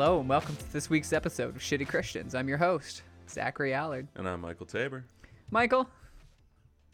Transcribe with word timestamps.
Hello 0.00 0.18
and 0.18 0.30
welcome 0.30 0.56
to 0.56 0.72
this 0.72 0.88
week's 0.88 1.12
episode 1.12 1.54
of 1.54 1.60
Shitty 1.60 1.86
Christians. 1.86 2.34
I'm 2.34 2.48
your 2.48 2.56
host, 2.56 3.02
Zachary 3.28 3.74
Allard. 3.74 4.08
And 4.14 4.26
I'm 4.26 4.40
Michael 4.40 4.64
Tabor. 4.64 5.04
Michael, 5.50 5.90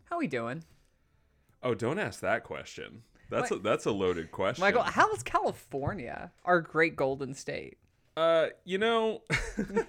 how 0.06 0.16
are 0.16 0.18
we 0.18 0.26
doing? 0.26 0.64
Oh, 1.62 1.72
don't 1.72 2.00
ask 2.00 2.18
that 2.18 2.42
question. 2.42 3.04
That's 3.30 3.52
a, 3.52 3.58
that's 3.60 3.86
a 3.86 3.92
loaded 3.92 4.32
question. 4.32 4.60
Michael, 4.60 4.82
how's 4.82 5.22
California, 5.22 6.32
our 6.44 6.60
great 6.60 6.96
golden 6.96 7.32
state? 7.32 7.78
uh, 8.16 8.48
you 8.64 8.78
know, 8.78 9.22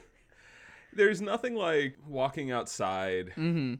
there's 0.93 1.19
nothing 1.19 1.55
like 1.55 1.97
walking 2.07 2.51
outside. 2.51 3.29
Mm-hmm. 3.29 3.73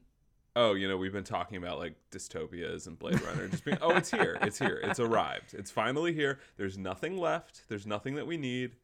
Oh, 0.56 0.74
you 0.74 0.88
know, 0.88 0.98
we've 0.98 1.14
been 1.14 1.24
talking 1.24 1.58
about 1.58 1.78
like 1.78 1.94
dystopias 2.10 2.88
and 2.88 2.98
Blade 2.98 3.22
Runner. 3.22 3.48
Just 3.50 3.64
being, 3.64 3.78
oh, 3.84 3.92
it's 3.92 4.10
here, 4.10 4.40
it's 4.42 4.58
here, 4.58 4.82
it's 4.84 5.00
arrived, 5.00 5.54
it's 5.54 5.70
finally 5.70 6.12
here. 6.12 6.40
There's 6.58 6.80
nothing 6.80 7.20
left. 7.20 7.70
There's 7.70 7.86
nothing 7.86 8.16
that 8.16 8.26
we 8.26 8.38
need. 8.38 8.78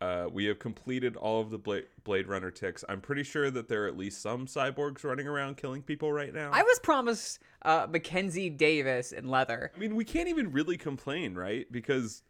Uh, 0.00 0.26
we 0.32 0.44
have 0.44 0.60
completed 0.60 1.16
all 1.16 1.40
of 1.40 1.50
the 1.50 1.58
Blade, 1.58 1.86
Blade 2.04 2.28
Runner 2.28 2.52
ticks. 2.52 2.84
I'm 2.88 3.00
pretty 3.00 3.24
sure 3.24 3.50
that 3.50 3.68
there 3.68 3.84
are 3.84 3.88
at 3.88 3.96
least 3.96 4.22
some 4.22 4.46
cyborgs 4.46 5.02
running 5.02 5.26
around 5.26 5.56
killing 5.56 5.82
people 5.82 6.12
right 6.12 6.32
now. 6.32 6.50
I 6.52 6.62
was 6.62 6.78
promised 6.78 7.40
uh, 7.62 7.88
Mackenzie 7.90 8.48
Davis 8.48 9.10
in 9.10 9.28
leather. 9.28 9.72
I 9.74 9.78
mean, 9.78 9.96
we 9.96 10.04
can't 10.04 10.28
even 10.28 10.52
really 10.52 10.76
complain, 10.76 11.34
right? 11.34 11.70
Because 11.72 12.22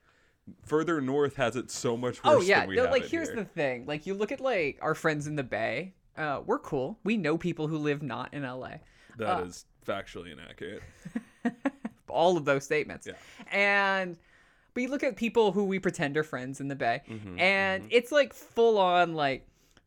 further 0.65 1.03
north 1.03 1.37
has 1.37 1.57
it 1.57 1.71
so 1.71 1.95
much 1.95 2.25
worse. 2.25 2.37
Oh 2.37 2.41
yeah, 2.41 2.61
than 2.61 2.69
we 2.71 2.77
no, 2.77 2.85
like 2.85 3.05
here's 3.05 3.29
here. 3.29 3.37
the 3.37 3.45
thing. 3.45 3.85
Like 3.85 4.07
you 4.07 4.15
look 4.15 4.33
at 4.33 4.41
like 4.41 4.79
our 4.81 4.95
friends 4.95 5.27
in 5.27 5.37
the 5.37 5.45
Bay. 5.45 5.95
Uh, 6.17 6.41
we're 6.45 6.59
cool. 6.59 6.99
We 7.05 7.17
know 7.19 7.37
people 7.37 7.69
who 7.69 7.77
live 7.77 8.03
not 8.03 8.33
in 8.33 8.43
LA. 8.45 8.79
That 9.19 9.45
is 9.45 9.67
factually 9.87 10.33
inaccurate. 10.33 10.83
all 12.09 12.37
of 12.37 12.45
those 12.45 12.65
statements. 12.65 13.07
Yeah. 13.07 13.15
And 13.53 14.17
but 14.79 14.83
you 14.83 14.89
look 14.91 15.03
at 15.03 15.17
people 15.17 15.51
who 15.51 15.65
we 15.65 15.81
pretend 15.81 16.17
are 16.17 16.23
friends 16.23 16.61
in 16.61 16.69
the 16.69 16.77
bay, 16.77 17.03
Mm-hmm, 17.11 17.39
and 17.41 17.85
it's 17.91 18.13
like 18.13 18.33
full 18.33 18.79
on 18.79 19.15
like 19.15 19.47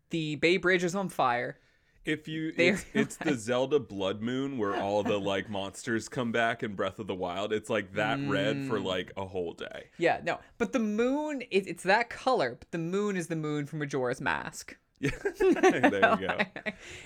the 0.09 0.35
Bay 0.35 0.57
Bridge 0.57 0.83
is 0.83 0.95
on 0.95 1.07
fire. 1.07 1.57
If 2.03 2.27
you, 2.27 2.51
They're- 2.51 2.73
it's, 2.73 2.85
it's 2.93 3.15
the 3.17 3.35
Zelda 3.35 3.79
Blood 3.79 4.21
Moon 4.21 4.57
where 4.57 4.75
all 4.75 5.03
the 5.03 5.17
like 5.19 5.49
monsters 5.57 6.09
come 6.09 6.31
back 6.31 6.63
in 6.63 6.73
Breath 6.73 6.99
of 6.99 7.07
the 7.07 7.15
Wild. 7.15 7.53
It's 7.53 7.69
like 7.69 7.93
that 7.93 8.19
red 8.27 8.55
Mm. 8.57 8.67
for 8.67 8.79
like 8.79 9.11
a 9.15 9.23
whole 9.25 9.53
day. 9.53 9.85
Yeah, 9.97 10.19
no, 10.23 10.39
but 10.57 10.73
the 10.73 10.79
moon 10.79 11.41
it, 11.51 11.67
it's 11.67 11.83
that 11.83 12.09
color, 12.09 12.57
but 12.59 12.71
the 12.71 12.79
moon 12.79 13.15
is 13.15 13.27
the 13.27 13.35
moon 13.35 13.65
from 13.67 13.79
Majora's 13.79 14.19
Mask. 14.19 14.75
Yeah, 14.99 15.11
there 15.39 16.15
you 16.19 16.27
go. 16.27 16.37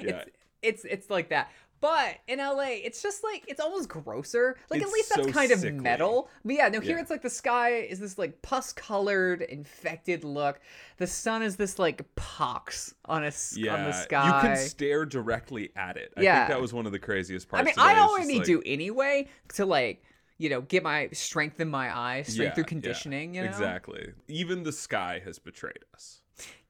Yeah. 0.02 0.23
It's 0.23 0.30
it's 0.61 0.86
it's 0.86 1.09
like 1.11 1.30
that. 1.30 1.52
But 1.86 2.16
in 2.28 2.39
LA, 2.39 2.80
it's 2.83 3.03
just 3.03 3.23
like 3.23 3.44
it's 3.47 3.59
almost 3.59 3.89
grosser. 3.89 4.58
Like 4.72 4.81
at 4.81 4.86
It's 4.88 4.94
least 4.94 5.09
that's 5.16 5.28
so 5.28 5.31
kind 5.31 5.52
of 5.52 5.64
metal. 5.75 6.30
But 6.44 6.55
yeah, 6.55 6.67
no, 6.69 6.80
here 6.80 6.95
Yeah. 6.95 7.02
it's 7.03 7.11
like 7.11 7.22
the 7.22 7.30
sky 7.30 7.73
is 7.75 8.00
this 8.00 8.17
like 8.17 8.41
pus 8.41 8.73
colored, 8.73 9.44
infected 9.44 10.23
look. 10.23 10.59
The 10.97 11.06
sun 11.06 11.44
is 11.44 11.58
this 11.58 11.78
like 11.78 12.03
pox 12.16 12.95
on 13.06 13.23
a 13.23 13.31
Yeah, 13.56 13.75
on 13.75 13.83
the 13.83 13.91
sky. 13.91 14.25
you 14.25 14.41
can 14.41 14.58
stare 14.58 15.06
directly 15.06 15.69
at 15.75 15.95
it. 15.97 16.11
I 16.17 16.22
Yeah. 16.22 16.38
think 16.47 16.56
that 16.56 16.61
was 16.61 16.73
one 16.73 16.88
of 16.88 16.91
the 16.91 16.97
craziest 16.97 17.47
parts. 17.50 17.61
I 17.61 17.66
mean, 17.66 17.75
I 17.78 18.00
already 18.00 18.38
like- 18.39 18.47
do 18.47 18.63
anyway 18.66 19.28
to 19.50 19.66
like 19.67 20.03
you 20.39 20.50
know 20.50 20.61
get 20.61 20.81
my 20.81 21.09
strengthen 21.13 21.69
my 21.69 21.95
eyes, 21.95 22.30
strength 22.33 22.50
Yeah, 22.50 22.53
through 22.56 22.63
yeah, 22.63 22.67
conditioning. 22.67 23.36
you 23.36 23.44
know, 23.44 23.47
Exactly. 23.47 24.11
Even 24.28 24.63
the 24.63 24.72
sky 24.72 25.22
has 25.23 25.38
betrayed 25.38 25.85
us. 25.94 26.22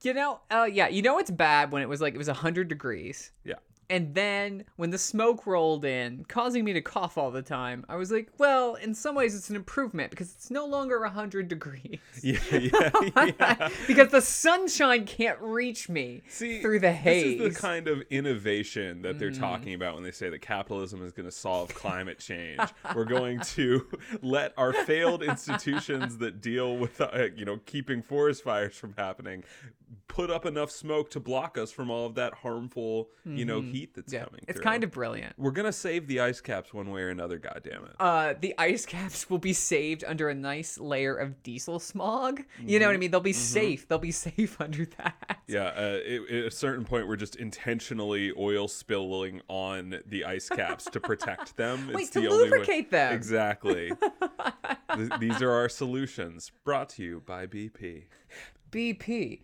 You 0.02 0.14
know, 0.14 0.42
uh, 0.52 0.68
yeah, 0.72 0.90
you 0.90 1.02
know 1.02 1.18
it's 1.20 1.32
bad 1.32 1.72
when 1.72 1.82
it 1.82 1.88
was 1.88 2.02
like 2.02 2.14
it 2.14 2.18
was 2.18 2.28
hundred 2.28 2.68
degrees. 2.68 3.32
Yeah. 3.46 3.56
And 3.90 4.16
then 4.16 4.66
when 4.78 4.90
the 4.90 4.98
smoke 4.98 5.46
rolled 5.46 5.86
in, 5.86 6.26
causing 6.28 6.64
me 6.64 6.74
to 6.74 6.82
cough 6.82 7.18
all 7.18 7.30
the 7.30 7.42
time, 7.44 7.86
I 7.88 7.96
was 7.98 8.12
like, 8.12 8.30
well, 8.38 8.76
in 8.76 8.94
some 8.96 9.14
ways 9.16 9.36
it's 9.36 9.50
an 9.50 9.56
improvement 9.56 10.10
because 10.10 10.32
it's 10.34 10.50
no 10.50 10.66
longer 10.66 11.00
100 11.02 11.48
degrees. 11.48 12.00
Yeah, 12.24 12.40
yeah, 12.52 12.90
yeah. 13.40 13.70
because 13.88 14.10
the 14.10 14.22
sunshine 14.22 15.06
can't 15.06 15.40
reach 15.40 15.88
me 15.90 16.24
See, 16.28 16.62
through 16.62 16.80
the 16.80 16.92
haze. 16.94 17.38
This 17.38 17.48
is 17.50 17.56
the 17.56 17.62
kind 17.62 17.88
of 17.88 18.02
innovation 18.10 19.02
that 19.04 19.16
Mm. 19.16 19.20
they're 19.20 19.32
talking 19.32 19.74
about 19.74 19.94
when 19.96 20.04
they 20.04 20.12
say 20.12 20.30
that 20.30 20.42
capitalism 20.42 21.04
is 21.06 21.12
going 21.12 21.28
to 21.28 21.32
solve 21.32 21.74
climate 21.76 22.20
change. 22.20 22.60
We're 22.96 23.06
going 23.06 23.40
to 23.42 23.86
let 24.22 24.54
our 24.58 24.74
failed 24.74 25.22
institutions 25.24 26.18
that 26.18 26.42
deal 26.42 26.76
with, 26.78 27.00
uh, 27.02 27.28
you 27.36 27.46
know, 27.46 27.60
keeping 27.66 28.02
forest 28.02 28.44
fires 28.44 28.76
from 28.76 28.94
happening, 28.98 29.44
put 30.08 30.30
up 30.30 30.46
enough 30.46 30.70
smoke 30.72 31.10
to 31.12 31.20
block 31.20 31.58
us 31.58 31.72
from 31.72 31.90
all 31.90 32.06
of 32.06 32.16
that 32.16 32.34
harmful, 32.36 33.10
you 33.26 33.44
know, 33.44 33.60
heat 33.60 33.94
that's 33.96 34.14
Mm-hmm. 34.14 34.16
yeah, 34.16 34.26
coming. 34.26 34.42
it's 34.48 34.58
through. 34.58 34.64
kind 34.64 34.84
of 34.84 34.92
brilliant. 34.92 35.34
We're 35.38 35.52
gonna 35.52 35.74
save 35.74 36.08
the 36.08 36.20
ice 36.22 36.40
caps 36.42 36.74
one 36.74 36.90
way 36.92 37.02
or 37.02 37.10
another. 37.10 37.38
God 37.40 37.62
damn 37.64 37.84
it. 37.86 37.92
Uh, 38.00 38.34
the 38.40 38.54
ice 38.58 38.86
caps 38.86 39.30
will 39.30 39.40
be 39.40 39.52
saved 39.52 40.04
under 40.08 40.30
a 40.30 40.36
nice 40.36 40.78
layer 40.78 41.16
of 41.16 41.42
diesel 41.44 41.80
smog. 41.80 42.44
You 42.64 42.80
know 42.80 42.86
what 42.86 42.96
I 42.96 42.98
mean? 42.98 43.12
They'll 43.12 43.20
be 43.20 43.34
safe. 43.34 43.88
They'll 43.88 43.98
be 43.98 44.12
safe 44.30 44.62
under 44.62 44.86
that. 44.98 45.40
Yeah, 45.48 45.66
uh, 45.76 46.00
it, 46.06 46.30
at 46.30 46.46
a 46.46 46.52
certain 46.52 46.86
point, 46.86 47.08
we're 47.08 47.16
just 47.16 47.36
intentionally 47.36 48.32
oil 48.38 48.68
spilling 48.68 49.42
on 49.48 50.00
the 50.06 50.24
ice 50.26 50.50
caps 50.50 50.86
to 50.86 51.00
protect 51.00 51.58
them. 51.58 51.90
Wait, 51.94 52.04
It's 52.04 52.10
to 52.12 52.22
the 52.22 52.28
only 52.28 52.44
way- 52.44 52.50
lubricate 52.52 52.92
them. 52.92 53.14
Exactly. 53.14 53.92
Th- 54.96 55.10
these 55.20 55.42
are 55.42 55.52
our 55.52 55.68
solutions, 55.68 56.52
brought 56.64 56.90
to 56.90 57.04
you 57.04 57.22
by 57.26 57.48
BP, 57.48 58.04
BP. 58.72 59.42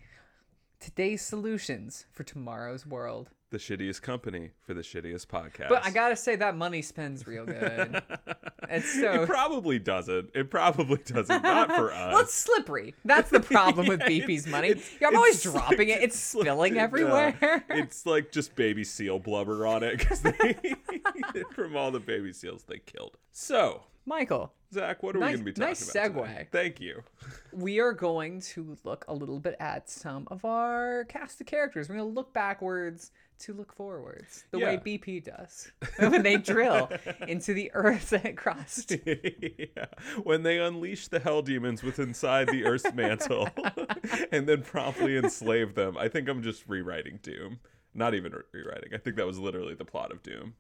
Today's 0.82 1.22
solutions 1.22 2.08
for 2.12 2.24
tomorrow's 2.24 2.88
world. 2.88 3.30
the 3.52 3.60
shittiest 3.60 4.02
company 4.02 4.50
for 4.66 4.74
the 4.74 4.82
shittiest 4.82 5.28
podcast. 5.28 5.70
But 5.70 5.86
I 5.86 5.92
gotta 5.92 6.16
say 6.16 6.36
that 6.38 6.56
money 6.58 6.82
spends 6.82 7.28
real 7.28 7.46
good. 7.46 8.02
it's 8.70 8.92
so 9.00 9.22
it 9.22 9.28
probably 9.30 9.78
doesn't. 9.78 10.32
It 10.34 10.50
probably 10.50 10.98
doesn't. 11.06 11.44
Not 11.44 11.70
for 11.70 11.92
us. 11.94 12.08
well, 12.14 12.22
it's 12.24 12.34
slippery. 12.34 12.96
That's 13.06 13.30
the 13.30 13.40
problem 13.56 13.88
with 13.88 14.00
Yeah, 14.02 14.08
BP's 14.08 14.48
money. 14.48 14.70
it's- 14.70 14.90
I'm 15.06 15.16
always 15.16 15.44
dropping 15.44 15.90
it. 15.90 16.02
It's 16.02 16.18
spilling 16.20 16.76
yeah. 16.78 16.82
everywhere. 16.84 17.64
It's 17.70 18.08
like 18.08 18.32
just 18.32 18.56
baby 18.56 18.84
seal 18.84 19.20
blubber 19.20 19.68
on 19.68 19.84
it 19.84 20.00
because 20.00 20.22
from 21.54 21.76
all 21.78 21.92
the 21.92 22.00
baby 22.00 22.34
seals 22.34 22.64
they 22.64 22.80
killed. 22.80 23.18
So, 23.32 23.84
Michael, 24.06 24.52
Zach, 24.74 25.04
what 25.04 25.16
are 25.16 25.20
Nice- 25.20 25.32
we 25.32 25.34
going 25.34 25.40
to 25.40 25.44
be 25.46 25.52
talking 25.54 25.68
nice 25.70 25.92
about? 25.96 26.26
today? 26.26 26.44
segue. 26.44 26.52
Thank 26.52 26.80
you. 26.82 27.04
we 27.54 27.80
are 27.80 27.94
going 27.94 28.42
to 28.42 28.78
look 28.84 29.06
a 29.08 29.14
little 29.14 29.40
bit 29.40 29.56
at 29.60 29.90
some 29.90 30.28
of 30.32 30.44
our 30.46 31.06
cast 31.06 31.42
of 31.42 31.48
characters. 31.48 31.90
We're 31.90 31.96
gonna 31.96 32.08
look 32.08 32.34
backwards 32.34 33.12
to 33.40 33.54
look 33.54 33.74
forwards, 33.74 34.44
the 34.52 34.60
way 34.60 34.78
BP 34.78 35.24
does 35.24 35.72
when 35.98 36.22
they 36.22 36.38
drill 36.38 36.92
into 37.28 37.56
the 37.56 37.72
Earth's 37.74 38.14
crust. 38.36 38.92
yeah. 39.06 39.86
When 40.24 40.44
they 40.44 40.60
unleash 40.60 41.08
the 41.08 41.20
hell 41.20 41.42
demons 41.42 41.82
with 41.82 41.98
inside 41.98 42.50
the 42.50 42.66
Earth's 42.66 42.94
mantle 42.94 43.50
and 44.32 44.48
then 44.48 44.62
promptly 44.62 45.18
enslave 45.18 45.74
them. 45.74 45.98
I 45.98 46.08
think 46.08 46.30
I'm 46.30 46.44
just 46.44 46.66
rewriting 46.68 47.18
Doom. 47.24 47.60
Not 47.96 48.14
even 48.14 48.32
re- 48.32 48.42
rewriting. 48.54 48.94
I 48.94 48.98
think 49.00 49.16
that 49.16 49.26
was 49.26 49.40
literally 49.40 49.74
the 49.74 49.86
plot 49.86 50.12
of 50.12 50.22
Doom. 50.22 50.54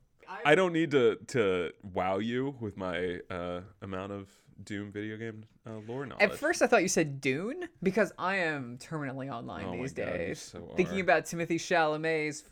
I 0.45 0.55
don't 0.55 0.73
need 0.73 0.91
to 0.91 1.17
to 1.27 1.71
wow 1.93 2.17
you 2.19 2.55
with 2.59 2.77
my 2.77 3.19
uh, 3.29 3.61
amount 3.81 4.11
of 4.11 4.29
Doom 4.63 4.91
video 4.91 5.17
game 5.17 5.45
uh, 5.67 5.79
lore 5.87 6.05
knowledge. 6.05 6.23
At 6.23 6.37
first, 6.37 6.61
I 6.61 6.67
thought 6.67 6.81
you 6.81 6.87
said 6.87 7.21
Dune 7.21 7.67
because 7.81 8.11
I 8.17 8.37
am 8.37 8.77
terminally 8.77 9.31
online 9.31 9.65
Oh 9.67 9.71
these 9.71 9.93
God, 9.93 10.05
you 10.05 10.17
days, 10.17 10.41
so 10.41 10.73
thinking 10.75 10.99
about 10.99 11.23
Timothée 11.25 11.55
Chalamet's 11.55 12.43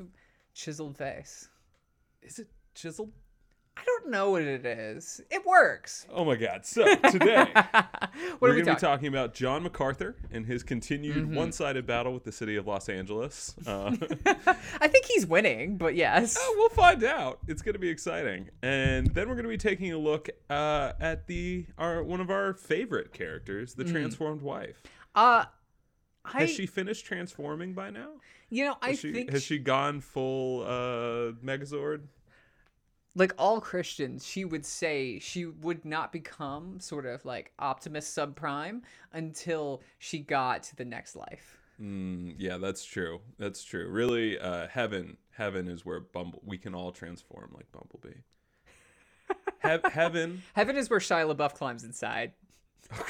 chiseled 0.54 0.98
face. 0.98 1.50
is 2.22 2.40
it 2.40 2.48
chiseled? 2.76 3.12
I 3.80 3.84
don't 3.86 4.10
know 4.12 4.32
what 4.32 4.42
it 4.42 4.66
is. 4.66 5.22
It 5.32 5.46
works. 5.46 6.06
Oh 6.14 6.26
my 6.26 6.36
god. 6.36 6.66
So 6.66 6.84
today 6.96 7.48
we're 8.40 8.50
we 8.50 8.62
going 8.62 8.66
to 8.66 8.74
be 8.76 8.80
talking? 8.80 9.08
about 9.08 9.34
John 9.34 9.64
MacArthur 9.64 10.16
and 10.32 10.46
his 10.46 10.64
continued 10.64 11.16
Mm-hmm. 11.16 11.36
one-sided 11.36 11.88
battle 11.88 12.14
with 12.14 12.24
the 12.24 12.32
city 12.32 12.56
of 12.58 12.68
Los 12.68 12.90
Angeles. 12.90 13.56
Uh, 13.66 13.96
I 14.82 14.88
think 14.88 15.06
he's 15.06 15.26
winning, 15.26 15.78
but 15.78 15.96
yes. 15.96 16.38
Oh, 16.40 16.56
we'll 16.58 16.70
find 16.70 17.04
out. 17.04 17.40
It's 17.48 17.62
going 17.62 17.74
to 17.74 17.80
be 17.80 17.90
exciting. 17.90 18.50
And 18.62 19.08
then 19.14 19.28
we're 19.30 19.36
going 19.36 19.44
to 19.46 19.50
be 19.50 19.58
taking 19.58 19.94
a 19.94 19.98
look 19.98 20.30
uh, 20.50 20.94
at 21.00 21.28
the 21.28 21.66
our 21.78 22.04
one 22.04 22.20
of 22.22 22.30
our 22.30 22.54
favorite 22.54 23.14
characters, 23.14 23.74
the 23.76 23.86
transformed 23.86 24.42
wife. 24.42 24.82
Uh, 25.16 25.46
Mm. 26.26 26.36
I 26.36 26.42
Has 26.42 26.50
she 26.52 26.66
finished 26.66 27.06
transforming 27.06 27.74
by 27.74 27.90
now? 27.92 28.10
you 28.50 28.66
know 28.66 28.76
I 28.82 28.90
Has 28.90 29.00
she, 29.00 29.14
think 29.14 29.32
has 29.32 29.42
she 29.42 29.58
gone 29.58 30.02
full 30.02 30.64
uh, 30.64 31.32
Megazord? 31.44 32.02
Like 33.20 33.34
all 33.38 33.60
Christians, 33.62 34.26
she 34.26 34.46
would 34.46 34.66
say 34.66 35.20
she 35.20 35.46
would 35.46 35.84
not 35.86 36.12
become 36.12 36.80
sort 36.80 37.06
of 37.06 37.24
like 37.26 37.52
Optimus 37.60 38.10
subprime 38.10 38.82
until 39.14 39.82
she 40.00 40.20
got 40.20 40.64
to 40.64 40.76
the 40.76 40.86
next 40.86 41.16
life. 41.16 41.58
Mm, 41.82 42.36
yeah, 42.38 42.58
that's 42.58 42.84
true. 42.84 43.20
That's 43.38 43.64
true. 43.64 43.88
Really, 43.90 44.40
uh, 44.40 44.68
heaven 44.68 45.18
heaven 45.32 45.68
is 45.68 45.86
where 45.86 46.00
Bumble 46.00 46.42
we 46.46 46.58
can 46.58 46.74
all 46.74 46.92
transform 46.92 47.52
like 47.54 47.72
Bumblebee. 47.72 48.20
He- 49.62 49.90
heaven, 49.92 50.42
Heaven 50.54 50.78
is 50.78 50.90
where 50.90 51.00
Shia 51.00 51.36
LaBeouf 51.36 51.54
climbs 51.54 51.84
inside. 51.84 52.32
oh 52.94 53.06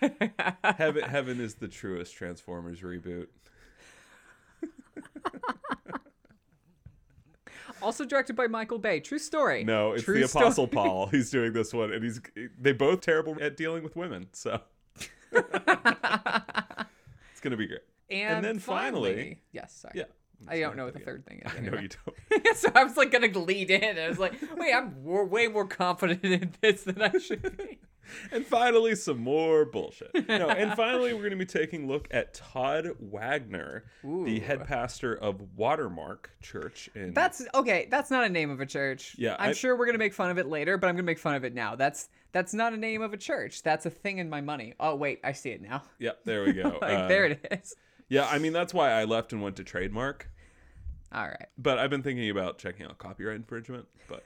god, 0.00 0.76
heaven 0.76 1.02
heaven 1.02 1.40
is 1.40 1.54
the 1.56 1.68
truest 1.68 2.14
Transformers 2.14 2.80
reboot. 2.80 3.26
Also 7.82 8.04
directed 8.04 8.34
by 8.36 8.46
Michael 8.46 8.78
Bay. 8.78 9.00
True 9.00 9.18
story. 9.18 9.64
No, 9.64 9.92
it's 9.92 10.04
True 10.04 10.18
the 10.18 10.24
Apostle 10.26 10.66
Paul. 10.68 11.06
He's 11.06 11.30
doing 11.30 11.52
this 11.52 11.72
one, 11.72 11.92
and 11.92 12.02
he's 12.02 12.20
they 12.60 12.72
both 12.72 13.00
terrible 13.00 13.36
at 13.40 13.56
dealing 13.56 13.82
with 13.82 13.96
women. 13.96 14.28
So 14.32 14.60
it's 15.32 15.44
gonna 17.42 17.56
be 17.56 17.66
great. 17.66 17.80
And, 18.10 18.44
then 18.44 18.58
finally- 18.58 19.38
yes, 19.52 19.74
sorry. 19.74 19.92
Yeah. 19.96 20.04
I 20.46 20.60
don't 20.60 20.76
know 20.76 20.84
what 20.84 20.94
the 20.94 21.00
third 21.00 21.26
thing 21.26 21.42
is. 21.44 21.52
I 21.52 21.60
know 21.60 21.78
you 21.80 21.88
don't. 21.88 22.56
so 22.56 22.70
I 22.74 22.84
was 22.84 22.96
like 22.96 23.10
gonna 23.10 23.26
lead 23.38 23.70
in. 23.70 23.82
And 23.82 23.98
I 23.98 24.08
was 24.08 24.18
like, 24.20 24.34
wait, 24.56 24.72
I'm 24.72 25.02
more, 25.02 25.24
way 25.24 25.48
more 25.48 25.66
confident 25.66 26.24
in 26.24 26.52
this 26.60 26.84
than 26.84 27.02
I 27.02 27.18
should 27.18 27.56
be. 27.56 27.80
And 28.32 28.44
finally, 28.44 28.94
some 28.94 29.18
more 29.18 29.64
bullshit. 29.64 30.10
No, 30.28 30.48
and 30.48 30.72
finally, 30.76 31.12
we're 31.12 31.20
going 31.20 31.30
to 31.32 31.36
be 31.36 31.44
taking 31.46 31.84
a 31.84 31.86
look 31.86 32.08
at 32.10 32.34
Todd 32.34 32.88
Wagner, 33.00 33.84
the 34.02 34.38
head 34.40 34.66
pastor 34.66 35.14
of 35.14 35.40
Watermark 35.56 36.30
Church 36.42 36.88
in. 36.94 37.12
That's 37.14 37.44
okay. 37.54 37.88
That's 37.90 38.10
not 38.10 38.24
a 38.24 38.28
name 38.28 38.50
of 38.50 38.60
a 38.60 38.66
church. 38.66 39.14
Yeah, 39.18 39.36
I'm 39.38 39.50
I- 39.50 39.52
sure 39.52 39.76
we're 39.76 39.86
gonna 39.86 39.98
make 39.98 40.14
fun 40.14 40.30
of 40.30 40.38
it 40.38 40.46
later, 40.48 40.76
but 40.78 40.88
I'm 40.88 40.94
gonna 40.94 41.02
make 41.04 41.18
fun 41.18 41.34
of 41.34 41.44
it 41.44 41.54
now. 41.54 41.74
That's 41.76 42.08
that's 42.32 42.52
not 42.54 42.72
a 42.72 42.76
name 42.76 43.02
of 43.02 43.12
a 43.12 43.16
church. 43.16 43.62
That's 43.62 43.86
a 43.86 43.90
thing 43.90 44.18
in 44.18 44.28
my 44.30 44.40
money. 44.40 44.74
Oh 44.80 44.94
wait, 44.94 45.20
I 45.24 45.32
see 45.32 45.50
it 45.50 45.62
now. 45.62 45.82
yeah, 45.98 46.12
there 46.24 46.44
we 46.44 46.52
go. 46.52 46.78
like 46.82 46.92
Uh, 46.98 47.08
there 47.08 47.26
it 47.26 47.46
is. 47.62 47.74
Yeah, 48.08 48.26
I 48.26 48.38
mean 48.38 48.52
that's 48.52 48.72
why 48.74 48.90
I 48.92 49.04
left 49.04 49.32
and 49.32 49.42
went 49.42 49.56
to 49.56 49.64
trademark. 49.64 50.30
All 51.12 51.24
right. 51.26 51.46
But 51.56 51.78
I've 51.78 51.90
been 51.90 52.02
thinking 52.02 52.28
about 52.30 52.58
checking 52.58 52.84
out 52.86 52.98
copyright 52.98 53.36
infringement. 53.36 53.86
But 54.08 54.24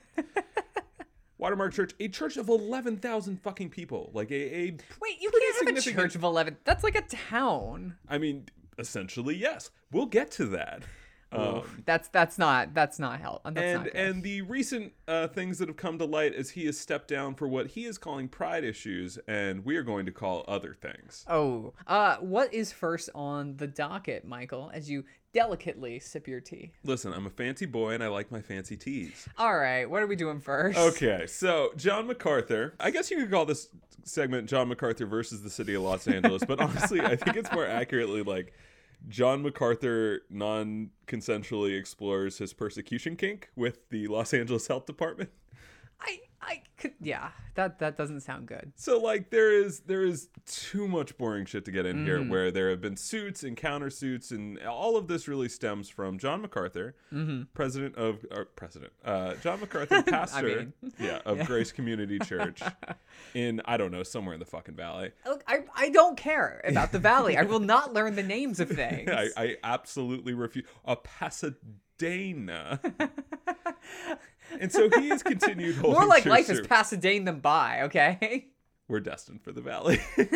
Watermark 1.43 1.75
Church, 1.75 1.93
a 1.99 2.07
church 2.07 2.37
of 2.37 2.49
eleven 2.49 2.97
thousand 2.97 3.43
fucking 3.43 3.71
people, 3.71 4.13
like 4.15 4.31
a, 4.31 4.35
a 4.35 4.77
Wait, 5.01 5.21
you 5.21 5.29
can't 5.29 5.67
have 5.67 5.77
a 5.77 5.81
church 5.81 6.15
of 6.15 6.23
eleven. 6.23 6.57
That's 6.63 6.85
like 6.85 6.95
a 6.95 7.03
town. 7.03 7.97
I 8.09 8.19
mean, 8.19 8.47
essentially 8.79 9.35
yes. 9.35 9.71
We'll 9.91 10.07
get 10.07 10.31
to 10.33 10.47
that. 10.47 10.85
Um, 11.33 11.83
That's 11.87 12.09
that's 12.09 12.39
not 12.39 12.75
that's 12.75 12.99
not 12.99 13.19
hell. 13.21 13.41
That's 13.45 13.59
and 13.59 13.85
good. 13.85 13.95
and 13.95 14.23
the 14.23 14.43
recent 14.43 14.93
uh, 15.09 15.29
things 15.29 15.59
that 15.59 15.69
have 15.69 15.79
come 15.79 15.99
to 15.99 16.05
light 16.05 16.35
as 16.35 16.51
he 16.51 16.67
has 16.67 16.79
stepped 16.79 17.09
down 17.09 17.35
for 17.35 17.49
what 17.49 17.69
he 17.69 17.87
is 17.87 17.97
calling 17.97 18.29
pride 18.29 18.65
issues, 18.65 19.19
and 19.27 19.65
we 19.65 19.77
are 19.77 19.83
going 19.83 20.05
to 20.07 20.13
call 20.13 20.45
other 20.47 20.75
things. 20.75 21.25
oh, 21.29 21.73
uh, 21.87 22.17
what 22.19 22.53
is 22.53 22.71
first 22.71 23.09
on 23.15 23.57
the 23.57 23.67
docket, 23.67 24.27
Michael? 24.27 24.71
As 24.75 24.91
you 24.91 25.05
delicately 25.33 25.99
sip 25.99 26.29
your 26.29 26.41
tea. 26.41 26.73
Listen, 26.85 27.13
I'm 27.13 27.27
a 27.27 27.31
fancy 27.31 27.67
boy 27.67 27.93
and 27.95 28.03
I 28.03 28.09
like 28.09 28.31
my 28.31 28.41
fancy 28.43 28.77
teas. 28.77 29.29
All 29.39 29.57
right, 29.57 29.89
what 29.89 30.03
are 30.03 30.07
we 30.07 30.17
doing 30.17 30.41
first? 30.41 30.79
Okay, 30.79 31.27
so 31.27 31.73
John 31.77 32.07
MacArthur. 32.07 32.75
I 32.79 32.91
guess 32.91 33.11
you 33.11 33.19
could 33.19 33.31
call 33.31 33.47
this 33.47 33.69
segment 34.05 34.49
John 34.49 34.69
MacArthur 34.69 35.07
versus 35.07 35.43
the 35.43 35.51
city 35.51 35.75
of 35.75 35.83
Los 35.83 36.07
Angeles, 36.07 36.45
but 36.47 36.61
honestly, 36.61 37.01
I 37.01 37.17
think 37.17 37.37
it's 37.37 37.53
more 37.53 37.67
accurately 37.67 38.23
like 38.23 38.53
John 39.09 39.43
MacArthur 39.43 40.23
non 40.31 40.91
consensually 41.07 41.79
explores 41.79 42.39
his 42.39 42.53
persecution 42.53 43.17
kink 43.17 43.51
with 43.57 43.89
the 43.91 44.07
Los 44.09 44.33
Angeles 44.35 44.67
Health 44.67 44.87
Department. 44.87 45.31
I 46.43 46.53
I 46.53 46.63
could 46.77 46.95
yeah. 47.01 47.29
That 47.55 47.79
that 47.81 47.97
doesn't 47.97 48.21
sound 48.23 48.47
good. 48.47 48.73
So 48.77 48.99
like 48.99 49.31
there 49.31 49.53
is 49.53 49.81
there 49.81 50.03
is 50.03 50.29
too 50.47 50.89
much 50.89 51.17
boring 51.19 51.45
shit 51.47 51.65
to 51.67 51.71
get 51.71 51.87
in 51.87 51.99
Mm. 51.99 52.05
here 52.05 52.23
where 52.23 52.51
there 52.51 52.71
have 52.71 52.81
been 52.81 52.97
suits 52.97 53.43
and 53.45 53.57
countersuits 53.57 54.31
and 54.33 54.59
all 54.61 54.97
of 54.97 55.07
this 55.07 55.29
really 55.29 55.49
stems 55.49 55.89
from 55.89 56.19
John 56.19 56.41
MacArthur, 56.43 56.95
Mm-hmm. 57.13 57.43
president 57.55 57.95
of 57.97 58.25
or 58.31 58.47
president 58.47 58.93
uh, 59.05 59.35
John 59.37 59.61
MacArthur, 59.61 60.03
pastor, 60.07 60.73
mean, 60.83 60.93
yeah, 60.99 61.21
of 61.25 61.47
Grace 61.47 61.71
Community 61.73 62.19
Church 62.25 62.61
in 63.35 63.61
I 63.67 63.77
don't 63.77 63.93
know 63.93 64.03
somewhere 64.03 64.35
in 64.35 64.41
the 64.41 64.47
fucking 64.47 64.75
valley. 64.75 65.13
Look, 65.27 65.45
I 65.47 65.61
I 65.77 65.91
don't 65.91 66.17
care 66.17 66.61
about 66.65 66.91
the 66.91 66.99
valley. 66.99 67.37
I 67.37 67.43
will 67.43 67.61
not 67.61 67.93
learn 67.93 68.17
the 68.17 68.23
names 68.23 68.59
of 68.61 68.69
things. 68.83 69.09
I, 69.11 69.29
I 69.37 69.57
absolutely 69.63 70.33
refuse 70.35 70.65
a 70.85 70.97
Pasadena. 70.97 72.81
And 74.61 74.71
so 74.73 74.89
he 74.99 75.09
has 75.09 75.23
continued 75.23 75.77
holding 75.77 75.99
More 76.01 76.09
like 76.09 76.25
life 76.27 76.43
is 76.51 76.57
service. 76.59 76.67
Pasadena 76.67 77.25
than 77.33 77.41
by. 77.41 77.83
Okay. 77.83 78.47
We're 78.89 79.01
destined 79.01 79.41
for 79.43 79.53
the 79.53 79.63
valley. 79.63 80.01
give 80.17 80.31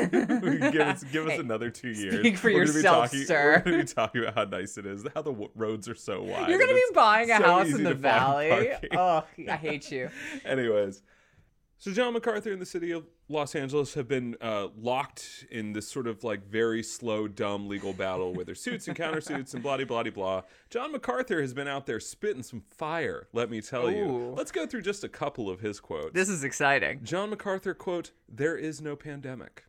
us, 0.80 1.04
give 1.04 1.26
us 1.26 1.32
Hey, 1.32 1.38
another 1.38 1.68
two 1.68 1.90
years. 1.90 2.20
speak 2.20 2.38
for 2.38 2.50
We're 2.50 2.64
yourself, 2.64 3.06
talking, 3.10 3.24
sir. 3.26 3.62
We're 3.66 3.72
going 3.72 3.86
to 3.86 3.92
be 3.92 3.94
talking 3.94 4.22
about 4.22 4.34
how 4.34 4.44
nice 4.44 4.78
it 4.78 4.86
is, 4.86 5.02
how 5.14 5.20
the 5.22 5.32
w- 5.32 5.50
roads 5.54 5.88
are 5.88 5.94
so 5.94 6.22
wide. 6.22 6.48
You're 6.48 6.58
gonna 6.58 6.72
be 6.72 6.84
buying 6.94 7.30
a 7.30 7.36
so 7.36 7.42
house 7.42 7.68
in 7.68 7.82
the 7.82 7.92
valley. 7.92 8.70
Oh, 8.92 9.24
I 9.48 9.56
hate 9.56 9.90
you. 9.90 10.08
Anyways, 10.44 11.02
so 11.78 11.92
John 11.92 12.14
MacArthur 12.14 12.52
and 12.52 12.60
the 12.60 12.66
city 12.66 12.90
of 12.90 13.04
Los 13.28 13.54
Angeles 13.54 13.94
have 13.94 14.08
been 14.08 14.36
uh, 14.40 14.68
locked 14.76 15.46
in 15.50 15.72
this 15.72 15.88
sort 15.88 16.06
of 16.06 16.24
like 16.24 16.46
very 16.48 16.82
slow, 16.82 17.28
dumb 17.28 17.68
legal 17.68 17.92
battle 17.92 18.32
with 18.32 18.46
their 18.46 18.54
suits 18.54 18.88
and 18.88 18.96
countersuits 18.96 19.52
and 19.54 19.62
blah 19.62 19.76
blah 19.84 20.02
blah. 20.04 20.42
John 20.70 20.92
MacArthur 20.92 21.40
has 21.40 21.52
been 21.52 21.68
out 21.68 21.86
there 21.86 22.00
spitting 22.00 22.42
some 22.42 22.60
fire. 22.60 23.28
Let 23.32 23.50
me 23.50 23.60
tell 23.60 23.90
you. 23.90 24.04
Ooh. 24.04 24.34
Let's 24.34 24.52
go 24.52 24.66
through 24.66 24.82
just 24.82 25.04
a 25.04 25.08
couple 25.08 25.50
of 25.50 25.60
his 25.60 25.80
quotes. 25.80 26.14
This 26.14 26.28
is 26.28 26.44
exciting. 26.44 27.00
John 27.02 27.30
MacArthur 27.30 27.74
quote: 27.74 28.12
"There 28.28 28.56
is 28.56 28.80
no 28.80 28.96
pandemic." 28.96 29.64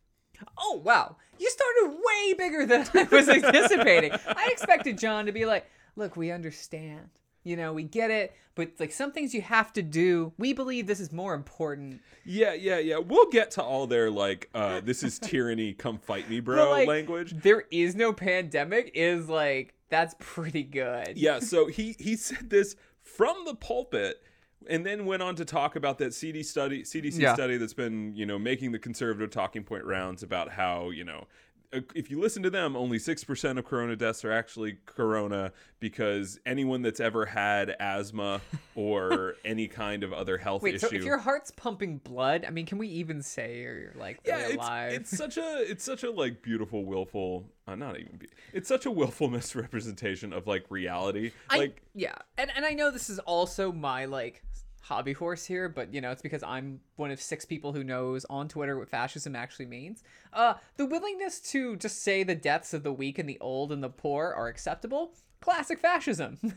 Oh 0.58 0.82
wow, 0.84 1.18
you 1.40 1.50
started 1.50 1.98
way 2.06 2.34
bigger 2.34 2.66
than 2.66 2.88
I 2.94 3.08
was 3.12 3.28
anticipating. 3.28 4.12
I 4.28 4.50
expected 4.52 4.98
John 4.98 5.26
to 5.26 5.32
be 5.32 5.46
like, 5.46 5.70
"Look, 5.96 6.16
we 6.16 6.32
understand. 6.32 7.10
You 7.48 7.56
know, 7.56 7.74
we 7.74 7.84
get 7.84 8.12
it, 8.12 8.36
but 8.56 8.72
like 8.80 8.92
some 8.92 9.12
things 9.12 9.34
you 9.34 9.42
have 9.42 9.72
to 9.74 9.82
do. 9.82 10.34
We 10.38 10.54
believe 10.54 10.86
this 10.88 11.00
is 11.00 11.12
more 11.12 11.34
important." 11.34 12.02
Yeah, 12.26 12.54
yeah, 12.54 12.78
yeah. 12.80 12.98
We'll 12.98 13.30
get 13.30 13.52
to 13.52 13.64
all 13.64 13.88
their 13.88 14.12
like, 14.12 14.50
uh, 14.54 14.82
this 14.82 15.02
is 15.04 15.18
tyranny, 15.20 15.74
come 15.74 15.98
fight 15.98 16.30
me, 16.30 16.42
But, 16.42 16.56
bro 16.56 16.70
like, 16.72 16.88
language. 16.88 17.34
There 17.42 17.64
is 17.72 17.96
no 17.96 18.12
pandemic. 18.14 18.92
Is 18.94 19.30
like 19.30 19.74
that's 19.90 20.16
pretty 20.20 20.64
good. 20.64 21.18
Yeah, 21.18 21.40
so 21.40 21.68
he 21.68 21.96
he 22.00 22.16
said 22.16 22.50
this 22.50 22.76
from 23.02 23.46
the 23.46 23.56
pulpit 23.56 24.22
and 24.70 24.86
then 24.86 25.06
went 25.06 25.22
on 25.22 25.36
to 25.36 25.46
talk 25.46 25.76
about 25.78 25.98
that 26.00 26.14
CD 26.14 26.44
study 26.44 26.84
CDC 26.84 27.20
Yeah. 27.22 27.34
study 27.34 27.56
that's 27.58 27.74
been, 27.74 28.14
you 28.16 28.26
know, 28.26 28.38
making 28.38 28.74
the 28.74 28.80
conservative 28.80 29.30
talking 29.30 29.64
point 29.64 29.86
rounds 29.86 30.24
about 30.24 30.50
how, 30.50 30.90
you 30.90 31.06
know, 31.06 31.28
if 31.72 32.10
you 32.10 32.20
listen 32.20 32.44
to 32.44 32.50
them, 32.50 32.76
only 32.76 32.98
6% 32.98 33.58
of 33.58 33.66
corona 33.66 33.96
deaths 33.96 34.24
are 34.24 34.32
actually 34.32 34.78
corona 34.86 35.52
because 35.80 36.40
anyone 36.46 36.82
that's 36.82 37.00
ever 37.00 37.26
had 37.26 37.76
asthma 37.80 38.42
or 38.76 39.36
any 39.44 39.68
kind 39.68 40.04
of 40.04 40.14
other 40.14 40.38
health 40.38 40.62
Wait, 40.62 40.76
issue 40.76 40.88
so 40.88 40.96
if 40.96 41.04
your 41.04 41.18
heart's 41.18 41.52
pumping 41.52 41.98
blood, 41.98 42.46
I 42.48 42.52
mean, 42.52 42.66
can 42.66 42.78
we 42.78 42.88
even 42.88 43.22
say 43.22 43.62
you're 43.62 43.92
like 43.96 44.20
yeah, 44.26 44.38
really 44.38 44.54
it's, 44.54 44.56
alive? 44.56 44.94
it's 44.94 45.18
such 45.18 45.38
a 45.38 45.70
it's 45.70 45.84
such 45.84 46.04
a 46.04 46.12
like 46.12 46.42
beautiful 46.42 46.86
willful 46.86 47.46
uh, 47.68 47.76
not 47.76 48.00
even 48.00 48.16
be- 48.18 48.30
it's 48.54 48.68
such 48.68 48.86
a 48.86 48.92
willful 48.92 49.30
misrepresentation 49.30 50.32
of 50.34 50.48
like 50.48 50.66
reality 50.70 51.32
I, 51.50 51.58
like 51.58 51.82
yeah, 51.94 52.16
and 52.38 52.50
and 52.56 52.66
I 52.66 52.72
know 52.72 52.92
this 52.92 53.10
is 53.10 53.20
also 53.20 53.72
my 53.72 54.06
like 54.06 54.44
hobby 54.88 55.14
horse 55.14 55.46
here, 55.46 55.68
but 55.68 55.94
you 55.94 56.00
know 56.02 56.12
it's 56.12 56.22
because 56.22 56.44
I'm 56.44 56.80
one 56.96 57.12
of 57.12 57.22
six 57.22 57.44
people 57.46 57.74
who 57.74 57.84
knows 57.84 58.26
on 58.30 58.48
Twitter 58.48 58.78
what 58.78 58.90
fascism 58.90 59.36
actually 59.36 59.66
means. 59.66 60.04
Uh, 60.34 60.54
the 60.78 60.86
willingness 60.86 61.40
to 61.52 61.76
just 61.76 62.02
say 62.04 62.24
the 62.24 62.36
deaths 62.36 62.74
of 62.74 62.84
the 62.84 62.94
weak 62.94 63.20
and 63.20 63.28
the 63.28 63.38
old 63.40 63.72
and 63.72 63.84
the 63.84 63.90
poor 63.90 64.34
are 64.36 64.48
acceptable. 64.48 65.12
Classic 65.42 65.80
fascism. 65.80 66.38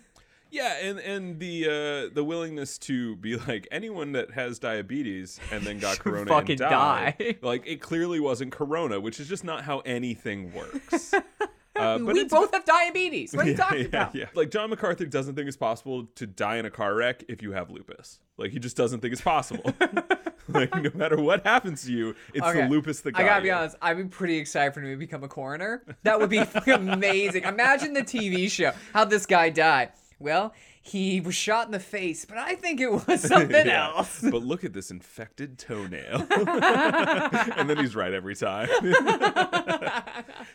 Yeah, 0.53 0.79
and 0.83 0.99
and 0.99 1.39
the 1.39 1.65
uh 2.11 2.13
the 2.13 2.25
willingness 2.25 2.77
to 2.79 3.15
be 3.15 3.37
like 3.37 3.69
anyone 3.71 4.13
that 4.13 4.33
has 4.33 4.59
diabetes 4.59 5.39
and 5.53 5.63
then 5.63 5.79
got 5.79 5.99
corona 6.01 6.27
fucking 6.29 6.61
and 6.61 6.71
died, 6.71 7.15
die. 7.19 7.37
like 7.41 7.65
it 7.67 7.81
clearly 7.81 8.19
wasn't 8.19 8.51
corona, 8.51 8.99
which 8.99 9.21
is 9.21 9.29
just 9.29 9.45
not 9.45 9.63
how 9.63 9.79
anything 9.81 10.53
works. 10.53 11.15
Uh, 11.81 11.99
but 12.05 12.15
we 12.15 12.25
both 12.25 12.53
have 12.53 12.65
diabetes. 12.65 13.33
What 13.33 13.47
are 13.47 13.49
you 13.49 13.53
yeah, 13.57 13.57
talking 13.59 13.81
yeah, 13.81 13.87
about? 13.87 14.15
yeah. 14.15 14.25
Like 14.35 14.51
John 14.51 14.71
MacArthur 14.71 15.07
doesn't 15.07 15.35
think 15.35 15.49
it's 15.49 15.57
possible 15.57 16.05
to 16.17 16.27
die 16.27 16.57
in 16.57 16.67
a 16.67 16.71
car 16.71 16.95
wreck 16.95 17.25
if 17.29 17.43
you 17.43 17.53
have 17.53 17.71
lupus. 17.71 18.21
Like 18.37 18.51
he 18.53 18.59
just 18.59 18.77
doesn't 18.77 19.01
think 19.01 19.13
it's 19.13 19.23
possible. 19.23 19.75
like 20.49 20.75
no 20.75 20.91
matter 20.95 21.21
what 21.21 21.45
happens 21.47 21.85
to 21.85 21.93
you, 21.93 22.15
it's 22.35 22.45
Okay. 22.47 22.63
the 22.63 22.69
lupus 22.69 23.01
that 23.01 23.13
got 23.13 23.23
I 23.23 23.25
gotta 23.27 23.43
be 23.43 23.49
you. 23.49 23.55
honest, 23.55 23.77
I'd 23.83 23.97
be 23.97 24.05
pretty 24.05 24.37
excited 24.39 24.73
for 24.75 24.81
him 24.81 24.91
to 24.91 24.97
become 24.97 25.23
a 25.25 25.29
coroner. 25.29 25.83
That 26.03 26.19
would 26.19 26.31
be 26.31 26.39
amazing. 26.67 27.45
Imagine 27.45 27.93
the 27.93 28.03
TV 28.03 28.51
show, 28.51 28.73
how 28.93 29.05
this 29.05 29.27
guy 29.27 29.51
died. 29.51 29.91
Well, 30.19 30.53
he 30.91 31.21
was 31.21 31.35
shot 31.35 31.67
in 31.67 31.73
the 31.73 31.79
face, 31.81 32.25
but 32.25 32.37
I 32.39 32.55
think 32.55 32.81
it 32.81 32.91
was 32.91 33.21
something 33.29 33.67
Yeah. 33.67 33.89
else. 33.97 34.21
But 34.31 34.43
look 34.43 34.65
at 34.65 34.73
this 34.73 34.91
infected 34.91 35.59
toenail. 35.59 36.27
and 36.31 37.69
then 37.71 37.79
he's 37.79 37.95
right 37.95 38.13
every 38.13 38.35
time. 38.35 38.69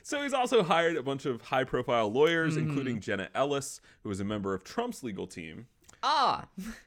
so 0.04 0.22
he's 0.22 0.34
also 0.34 0.64
hired 0.64 0.98
a 0.98 1.04
bunch 1.04 1.26
of 1.26 1.42
high 1.42 1.64
profile 1.64 2.12
lawyers, 2.12 2.56
Mm-hmm. 2.58 2.68
including 2.70 3.00
Jenna 3.00 3.30
Ellis, 3.34 3.82
who 4.04 4.10
is 4.12 4.20
a 4.20 4.24
member 4.26 4.54
of 4.54 4.64
Trump's 4.64 5.04
legal 5.04 5.28
team. 5.28 5.68
Ah, 6.04 6.46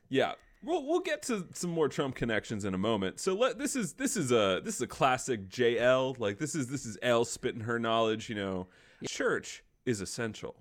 Yeah. 0.09 0.33
We'll, 0.61 0.85
we'll 0.85 1.01
get 1.01 1.23
to 1.25 1.47
some 1.55 1.71
more 1.71 1.89
Trump 1.89 2.17
connections 2.17 2.65
in 2.65 2.75
a 2.75 2.79
moment. 2.79 3.21
So 3.21 3.33
let 3.33 3.59
this 3.61 3.77
is 3.77 3.93
this 3.93 4.17
is 4.17 4.33
a 4.33 4.61
this 4.65 4.75
is 4.75 4.81
a 4.83 4.89
classic 4.89 5.49
JL. 5.49 6.19
Like 6.19 6.39
this 6.39 6.57
is 6.57 6.67
this 6.67 6.85
is 6.85 6.99
L 7.01 7.25
spitting 7.25 7.61
her 7.61 7.79
knowledge, 7.79 8.29
you 8.29 8.35
know. 8.35 8.67
Church 9.07 9.63
is 9.87 10.01
essential. 10.01 10.57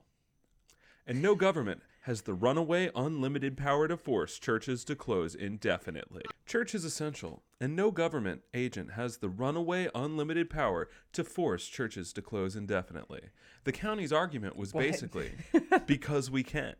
And 1.07 1.19
no 1.19 1.33
government 1.33 1.81
has 2.07 2.21
the 2.21 2.33
runaway 2.33 2.89
unlimited 2.95 3.57
power 3.57 3.85
to 3.85 3.97
force 3.97 4.39
churches 4.39 4.85
to 4.85 4.95
close 4.95 5.35
indefinitely. 5.35 6.21
Church 6.45 6.73
is 6.73 6.85
essential, 6.85 7.43
and 7.59 7.75
no 7.75 7.91
government 7.91 8.43
agent 8.53 8.93
has 8.93 9.17
the 9.17 9.27
runaway 9.27 9.89
unlimited 9.93 10.49
power 10.49 10.87
to 11.11 11.21
force 11.21 11.67
churches 11.67 12.13
to 12.13 12.21
close 12.21 12.55
indefinitely. 12.55 13.23
The 13.65 13.73
county's 13.73 14.13
argument 14.13 14.55
was 14.55 14.71
basically 14.71 15.31
because 15.85 16.31
we 16.31 16.43
can, 16.43 16.75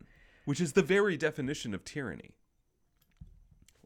which 0.46 0.62
is 0.62 0.72
the 0.72 0.82
very 0.82 1.18
definition 1.18 1.74
of 1.74 1.84
tyranny. 1.84 2.30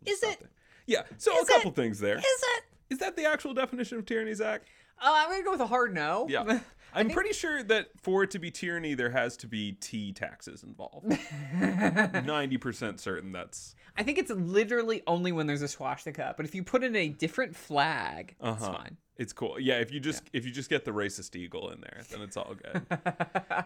is 0.07 0.23
it? 0.23 0.47
Yeah, 0.87 1.03
so 1.19 1.37
a 1.41 1.45
couple 1.45 1.73
it? 1.73 1.75
things 1.75 1.99
there. 1.99 2.19
Is 2.19 2.25
it? 2.25 2.63
Is 2.89 2.99
that 2.99 3.17
the 3.17 3.25
actual 3.25 3.53
definition 3.53 3.99
of 3.99 4.07
tyranny, 4.07 4.35
Zach? 4.35 4.63
Uh, 4.97 5.11
I'm 5.13 5.29
gonna 5.29 5.43
go 5.43 5.51
with 5.51 5.61
a 5.61 5.67
hard 5.67 5.93
no. 5.93 6.29
Yeah. 6.31 6.61
I'm 6.95 7.11
pretty 7.11 7.33
sure 7.33 7.63
that 7.65 7.89
for 8.01 8.23
it 8.23 8.31
to 8.33 8.39
be 8.39 8.51
tyranny, 8.51 8.95
there 8.95 9.11
has 9.11 9.37
to 9.39 9.47
be 9.47 9.73
tea 9.73 10.13
taxes 10.13 10.63
involved. 10.63 11.07
90% 11.11 12.99
certain 13.01 13.33
that's. 13.33 13.75
I 13.97 14.03
think 14.03 14.19
it's 14.19 14.31
literally 14.31 15.03
only 15.07 15.33
when 15.33 15.47
there's 15.47 15.63
a 15.63 15.69
swastika, 15.69 16.35
but 16.37 16.47
if 16.47 16.55
you 16.55 16.63
put 16.63 16.83
in 16.85 16.97
a 16.97 17.09
different 17.09 17.55
flag, 17.57 18.35
it's 18.41 18.63
Uh-huh. 18.63 18.73
fine. 18.73 18.97
It's 19.19 19.33
cool. 19.35 19.61
Yeah, 19.61 19.75
if 19.79 19.93
you 19.93 20.01
just 20.01 20.23
if 20.33 20.47
you 20.47 20.51
just 20.51 20.71
get 20.71 20.85
the 20.87 20.91
racist 20.91 21.37
eagle 21.37 21.71
in 21.71 21.81
there, 21.83 22.01
then 22.11 22.23
it's 22.23 22.37
all 22.37 22.55
good. 22.55 22.83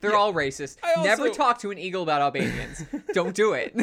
They're 0.00 0.16
all 0.16 0.32
racist. 0.32 0.78
I 0.82 1.02
Never 1.04 1.28
talk 1.28 1.58
to 1.60 1.70
an 1.70 1.78
eagle 1.78 2.02
about 2.02 2.22
Albanians. 2.22 2.82
Don't 3.12 3.34
do 3.34 3.52
it. 3.52 3.76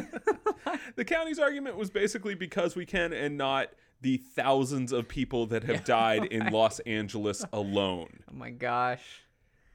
the 0.96 1.06
county's 1.06 1.38
argument 1.38 1.78
was 1.78 1.92
basically 1.92 2.34
because 2.34 2.76
we 2.76 2.86
can 2.88 3.14
and 3.14 3.38
not 3.38 3.70
the 4.04 4.18
thousands 4.18 4.92
of 4.92 5.08
people 5.08 5.48
that 5.48 5.64
have 5.64 5.84
died 5.84 6.26
in 6.26 6.46
Los 6.54 6.80
Angeles 6.82 7.44
alone. 7.52 8.20
oh 8.32 8.36
my 8.36 8.52
gosh. 8.52 9.02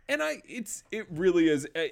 and 0.09 0.23
I 0.23 0.41
it's 0.49 0.85
it 0.93 1.07
really 1.11 1.49
is 1.49 1.67
I, 1.75 1.91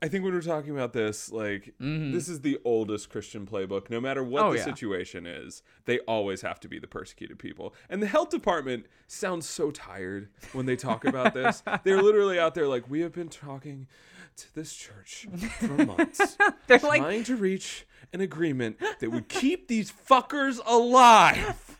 I 0.00 0.06
think 0.06 0.22
when 0.24 0.32
we're 0.32 0.40
talking 0.42 0.70
about 0.70 0.92
this 0.92 1.30
like 1.32 1.74
this 1.80 2.28
is 2.28 2.40
the 2.42 2.58
oldest 2.64 3.10
Christian 3.10 3.46
playbook 3.46 3.90
no 3.90 4.00
matter 4.00 4.22
what 4.22 4.38
Mm-hmm. 4.42 4.48
Oh, 4.48 4.52
the 4.52 4.58
yeah. 4.58 4.64
situation 4.64 5.26
is 5.26 5.62
they 5.86 5.98
always 6.00 6.40
have 6.42 6.60
to 6.60 6.68
be 6.68 6.78
the 6.78 6.86
persecuted 6.86 7.38
people 7.38 7.74
and 7.90 8.00
the 8.02 8.06
health 8.06 8.30
department 8.30 8.86
sounds 9.08 9.48
so 9.48 9.70
tired 9.72 10.28
when 10.52 10.66
they 10.66 10.76
talk 10.76 11.04
about 11.04 11.34
this 11.34 11.62
they're 11.84 12.00
literally 12.02 12.38
out 12.38 12.54
there 12.54 12.68
like 12.68 12.88
we 12.88 13.00
have 13.00 13.12
been 13.12 13.28
talking 13.28 13.86
to 14.38 14.54
this 14.54 14.74
church 14.74 15.26
for 15.60 15.84
months 15.86 16.36
They're 16.66 16.78
like, 16.78 17.00
trying 17.02 17.24
to 17.24 17.36
reach 17.36 17.86
an 18.12 18.20
agreement 18.20 18.78
that 19.00 19.10
would 19.10 19.28
keep 19.28 19.68
these 19.68 19.92
fuckers 19.92 20.58
alive. 20.66 21.76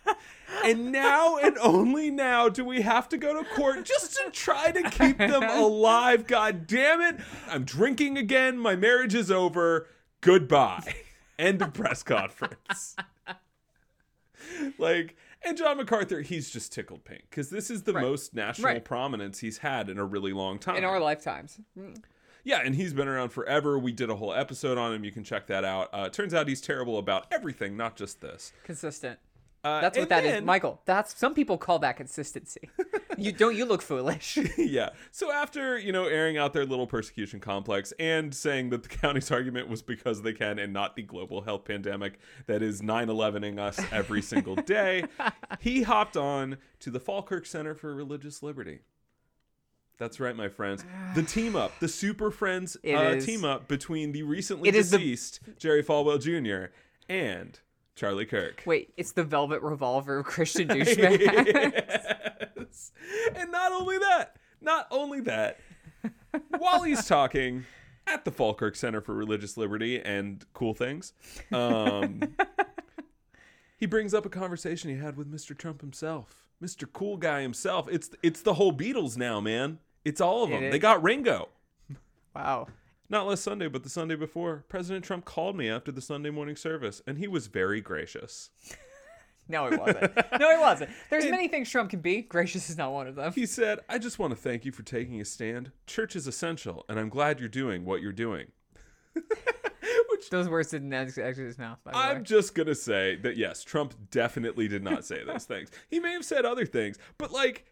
And 0.65 0.91
now 0.93 1.37
and 1.37 1.57
only 1.59 2.11
now 2.11 2.49
do 2.49 2.65
we 2.65 2.81
have 2.83 3.09
to 3.11 3.17
go 3.19 3.35
to 3.43 3.49
court 3.55 3.85
just 3.85 4.17
to 4.17 4.31
try 4.31 4.71
to 4.73 4.83
keep 4.91 5.19
them 5.19 5.43
alive. 5.49 6.27
God 6.27 6.67
damn 6.67 7.01
it. 7.01 7.17
I'm 7.49 7.65
drinking 7.65 8.17
again. 8.19 8.59
My 8.59 8.75
marriage 8.77 9.15
is 9.15 9.31
over. 9.31 9.87
Goodbye. 10.21 10.95
End 11.39 11.63
of 11.63 11.73
press 11.75 12.03
conference. 12.03 12.97
like, 14.79 15.17
and 15.43 15.57
John 15.57 15.77
MacArthur, 15.77 16.21
he's 16.23 16.51
just 16.51 16.73
tickled 16.73 17.05
pink 17.05 17.27
because 17.31 17.51
this 17.51 17.71
is 17.71 17.83
the 17.85 17.93
Right. 17.93 18.03
most 18.03 18.35
national 18.35 18.73
Right. 18.73 18.85
prominence 18.85 19.39
he's 19.41 19.59
had 19.59 19.89
in 19.89 19.99
a 19.99 20.05
really 20.05 20.33
long 20.33 20.59
time. 20.59 20.77
in 20.77 20.85
our 20.85 20.99
lifetimes. 21.01 21.61
Mm. 21.79 22.03
Yeah, 22.49 22.63
and 22.65 22.75
he's 22.75 22.95
been 22.95 23.09
around 23.09 23.29
forever. 23.29 23.79
We 23.79 23.93
did 23.93 24.09
a 24.09 24.17
whole 24.17 24.33
episode 24.33 24.79
on 24.79 24.95
him. 24.95 25.05
You 25.05 25.13
can 25.13 25.23
check 25.23 25.49
that 25.49 25.67
out. 25.67 25.91
Uh, 25.93 26.09
turns 26.09 26.33
out 26.33 26.49
he's 26.49 26.63
terrible 26.63 26.97
about 26.97 27.27
everything, 27.31 27.77
not 27.77 27.95
just 27.95 28.23
this. 28.23 28.55
Consistent. 28.65 29.19
Uh, 29.63 29.83
That's 29.83 29.99
what 29.99 30.09
that 30.09 30.25
is, 30.25 30.33
then- 30.33 30.47
Michael. 30.47 30.81
That's 30.87 31.15
some 31.15 31.35
people 31.35 31.59
call 31.59 31.79
that 31.81 31.99
consistency. 31.99 32.71
you 33.19 33.33
don't. 33.33 33.55
You 33.55 33.67
look 33.67 33.83
foolish. 33.83 34.39
yeah. 34.57 34.91
So 35.11 35.31
after 35.31 35.77
you 35.77 35.93
know 35.93 36.07
airing 36.07 36.39
out 36.39 36.55
their 36.55 36.65
little 36.65 36.87
persecution 36.87 37.39
complex 37.39 37.93
and 37.99 38.35
saying 38.35 38.71
that 38.71 38.83
the 38.83 38.89
county's 38.97 39.31
argument 39.31 39.69
was 39.69 39.83
because 39.83 40.23
they 40.23 40.33
can 40.33 40.59
and 40.59 40.73
not 40.73 40.97
the 40.97 41.03
global 41.03 41.43
health 41.43 41.67
pandemic 41.67 42.19
that 42.47 42.63
is 42.63 42.81
9/11ing 42.81 43.59
us 43.59 43.79
every 43.93 44.23
single 44.23 44.57
day, 44.57 45.05
he 45.61 45.83
hopped 45.83 46.17
on 46.17 46.57
to 46.81 46.91
the 46.91 47.01
Falkirk 47.01 47.45
Center 47.45 47.75
for 47.75 47.95
Religious 47.95 48.43
Liberty. 48.43 48.79
That's 49.99 50.21
right, 50.21 50.35
my 50.37 50.49
friends. 50.49 50.85
The 51.15 51.23
team 51.23 51.57
up, 51.57 51.73
the 51.81 51.89
Super 51.89 52.31
Friends 52.31 52.77
uh, 52.85 53.17
team 53.17 53.45
up 53.45 53.67
between 53.67 54.13
the 54.13 54.23
recently 54.23 54.69
It 54.69 54.75
is 54.75 54.91
the- 54.91 54.99
deceased 54.99 55.41
Jerry 55.59 55.83
Falwell 55.83 56.21
Jr. 56.21 56.73
and 57.09 57.59
Charlie 57.97 58.27
Kirk. 58.27 58.63
Wait, 58.67 58.93
it's 58.97 59.13
the 59.13 59.25
Velvet 59.25 59.63
Revolver 59.63 60.19
of 60.19 60.27
Christian 60.27 60.69
douchebag. 60.69 61.21
yes. 62.57 62.93
And 63.35 63.51
not 63.51 63.73
only 63.73 63.99
that, 63.99 64.37
not 64.61 64.87
only 64.91 65.21
that, 65.23 65.59
while 66.59 66.83
he's 66.83 67.07
talking 67.07 67.65
at 68.07 68.25
the 68.25 68.31
Falkirk 68.31 68.77
Center 68.77 69.01
for 69.01 69.15
Religious 69.15 69.57
Liberty 69.57 70.01
and 70.01 70.45
cool 70.53 70.75
things, 70.75 71.13
um, 71.53 72.21
he 73.77 73.87
brings 73.87 74.15
up 74.15 74.27
a 74.27 74.31
conversation 74.31 74.91
he 74.91 74.97
had 74.97 75.17
with 75.17 75.33
Mr. 75.33 75.57
Trump 75.57 75.81
himself, 75.81 76.49
Mr. 76.63 76.87
Cool 76.93 77.17
Guy 77.17 77.43
himself. 77.43 77.89
It's 77.91 78.11
it's 78.23 78.43
the 78.43 78.55
whole 78.55 78.73
Beatles 78.73 79.17
now, 79.17 79.41
man. 79.41 79.79
It's 80.05 80.21
all 80.21 80.45
of 80.45 80.51
them. 80.51 80.65
is. 80.65 80.73
They 80.73 80.79
got 80.79 81.03
Ringo. 81.03 81.49
wow. 82.35 82.67
Not 83.11 83.27
last 83.27 83.43
Sunday, 83.43 83.69
but 83.69 83.83
the 83.83 83.89
Sunday 83.89 84.17
before. 84.17 84.65
President 84.69 85.05
Trump 85.05 85.25
called 85.25 85.57
me 85.57 85.69
after 85.71 85.91
the 85.91 86.03
Sunday 86.03 86.31
morning 86.31 86.57
service, 86.57 87.01
and 87.07 87.19
he 87.19 87.27
was 87.27 87.47
very 87.47 87.81
gracious. 87.81 88.51
No, 89.51 89.65
it 89.67 89.81
wasn't. 89.81 90.15
No, 90.39 90.51
it 90.51 90.61
wasn't. 90.61 90.91
There's 91.09 91.25
many 91.25 91.49
things 91.49 91.71
Trump 91.71 91.89
can 91.89 92.01
be. 92.01 92.21
Gracious 92.21 92.69
is 92.69 92.77
not 92.77 92.93
one 92.93 93.07
of 93.07 93.15
them. 93.15 93.33
He 93.33 93.47
said, 93.47 93.79
I 93.89 93.97
just 93.97 94.19
want 94.19 94.33
to 94.33 94.37
thank 94.37 94.67
you 94.67 94.73
for 94.73 94.83
taking 94.83 95.21
a 95.23 95.25
stand. 95.25 95.73
Church 95.87 96.15
is 96.15 96.27
essential, 96.27 96.85
and 96.87 97.01
I'm 97.01 97.09
glad 97.09 97.41
you're 97.41 97.49
doing 97.49 97.87
what 97.87 98.03
you're 98.03 98.13
doing. 98.13 98.49
Which 99.15 100.29
Those 100.31 100.49
words 100.49 100.71
didn't 100.71 100.93
ex- 100.93 101.17
exit 101.17 101.47
his 101.47 101.59
mouth. 101.59 101.79
I'm 101.87 102.19
way. 102.19 102.23
just 102.25 102.55
going 102.55 102.67
to 102.67 102.75
say 102.75 103.17
that, 103.17 103.39
yes, 103.39 103.65
Trump 103.65 103.95
definitely 104.11 104.69
did 104.69 104.85
not 104.85 105.05
say 105.07 105.25
those 105.25 105.45
things. 105.45 105.71
He 105.89 105.99
may 105.99 106.13
have 106.13 106.25
said 106.25 106.45
other 106.45 106.67
things, 106.67 106.99
but 107.17 107.31
like, 107.33 107.65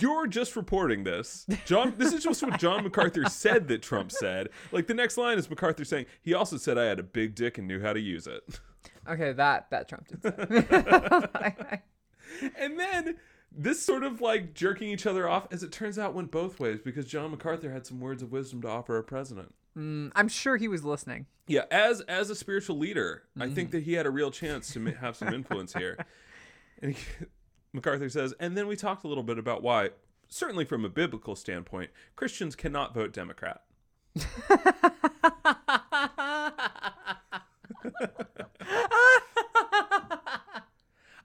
you're 0.00 0.26
just 0.26 0.56
reporting 0.56 1.04
this. 1.04 1.46
John, 1.64 1.94
this 1.96 2.12
is 2.12 2.24
just 2.24 2.42
what 2.42 2.58
John 2.58 2.82
MacArthur 2.84 3.24
said 3.26 3.68
that 3.68 3.82
Trump 3.82 4.10
said. 4.10 4.48
Like, 4.72 4.86
the 4.86 4.94
next 4.94 5.16
line 5.16 5.38
is 5.38 5.48
MacArthur 5.48 5.84
saying, 5.84 6.06
he 6.22 6.34
also 6.34 6.56
said 6.56 6.78
I 6.78 6.84
had 6.84 6.98
a 6.98 7.04
big 7.04 7.34
dick 7.34 7.58
and 7.58 7.68
knew 7.68 7.80
how 7.80 7.92
to 7.92 8.00
use 8.00 8.26
it. 8.26 8.60
Okay, 9.08 9.32
that 9.32 9.70
that 9.70 9.88
Trump 9.88 10.08
did 10.08 10.22
say. 10.22 11.82
And 12.58 12.78
then 12.78 13.16
this 13.52 13.82
sort 13.82 14.02
of 14.02 14.20
like 14.20 14.52
jerking 14.52 14.90
each 14.90 15.06
other 15.06 15.28
off, 15.28 15.46
as 15.52 15.62
it 15.62 15.72
turns 15.72 15.98
out, 15.98 16.12
went 16.12 16.30
both 16.30 16.58
ways 16.60 16.80
because 16.84 17.06
John 17.06 17.30
MacArthur 17.30 17.70
had 17.70 17.86
some 17.86 18.00
words 18.00 18.22
of 18.22 18.32
wisdom 18.32 18.60
to 18.62 18.68
offer 18.68 18.96
our 18.96 19.02
president. 19.02 19.54
Mm, 19.78 20.10
I'm 20.14 20.28
sure 20.28 20.56
he 20.56 20.68
was 20.68 20.84
listening. 20.84 21.26
Yeah, 21.46 21.64
as 21.70 22.00
as 22.02 22.30
a 22.30 22.34
spiritual 22.34 22.78
leader, 22.78 23.22
I 23.38 23.48
think 23.48 23.70
that 23.70 23.84
he 23.84 23.92
had 23.92 24.06
a 24.06 24.10
real 24.10 24.30
chance 24.30 24.72
to 24.72 24.84
have 24.86 25.16
some 25.16 25.32
influence 25.32 25.72
here. 25.72 25.96
And 26.82 26.94
he, 26.94 27.06
MacArthur 27.76 28.08
says, 28.08 28.34
and 28.40 28.56
then 28.56 28.66
we 28.66 28.74
talked 28.74 29.04
a 29.04 29.08
little 29.08 29.22
bit 29.22 29.38
about 29.38 29.62
why, 29.62 29.90
certainly 30.28 30.64
from 30.64 30.84
a 30.84 30.88
biblical 30.88 31.36
standpoint, 31.36 31.90
Christians 32.16 32.56
cannot 32.56 32.94
vote 32.94 33.12
Democrat. 33.12 33.62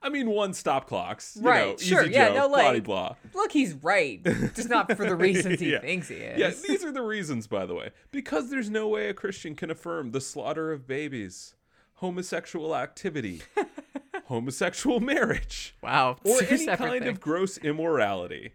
I 0.04 0.10
mean, 0.10 0.32
one 0.32 0.54
stop 0.54 0.88
clocks, 0.88 1.38
you 1.40 1.48
Right, 1.48 1.68
know, 1.68 1.78
sure, 1.78 2.04
easy 2.06 2.14
yeah, 2.14 2.30
joke, 2.30 2.36
no, 2.36 2.50
blah 2.50 2.80
blah. 2.80 3.16
Look, 3.36 3.52
he's 3.52 3.76
right, 3.76 4.22
just 4.56 4.68
not 4.68 4.92
for 4.98 5.06
the 5.06 5.16
reasons 5.16 5.60
he 5.60 5.74
Yeah. 5.74 5.80
thinks 5.80 6.08
he 6.08 6.16
is. 6.16 6.40
Yeah, 6.40 6.52
these 6.68 6.84
are 6.84 6.92
the 6.92 7.04
reasons, 7.04 7.46
by 7.46 7.68
the 7.68 7.76
way. 7.76 7.92
Because 8.12 8.50
there's 8.50 8.70
no 8.72 8.88
way 8.88 9.10
a 9.10 9.14
Christian 9.14 9.54
can 9.56 9.70
affirm 9.70 10.10
the 10.12 10.20
slaughter 10.22 10.72
of 10.72 10.88
babies, 10.88 11.54
homosexual 11.96 12.76
activity, 12.76 13.44
homosexual 14.26 15.00
marriage, 15.00 15.76
wow. 15.82 16.18
or 16.24 16.42
any 16.44 16.66
kind 16.66 17.04
things. 17.04 17.08
of 17.08 17.20
gross 17.20 17.58
immorality. 17.58 18.54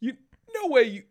You 0.00 0.14
no 0.54 0.68
way 0.68 0.82
you 0.84 1.02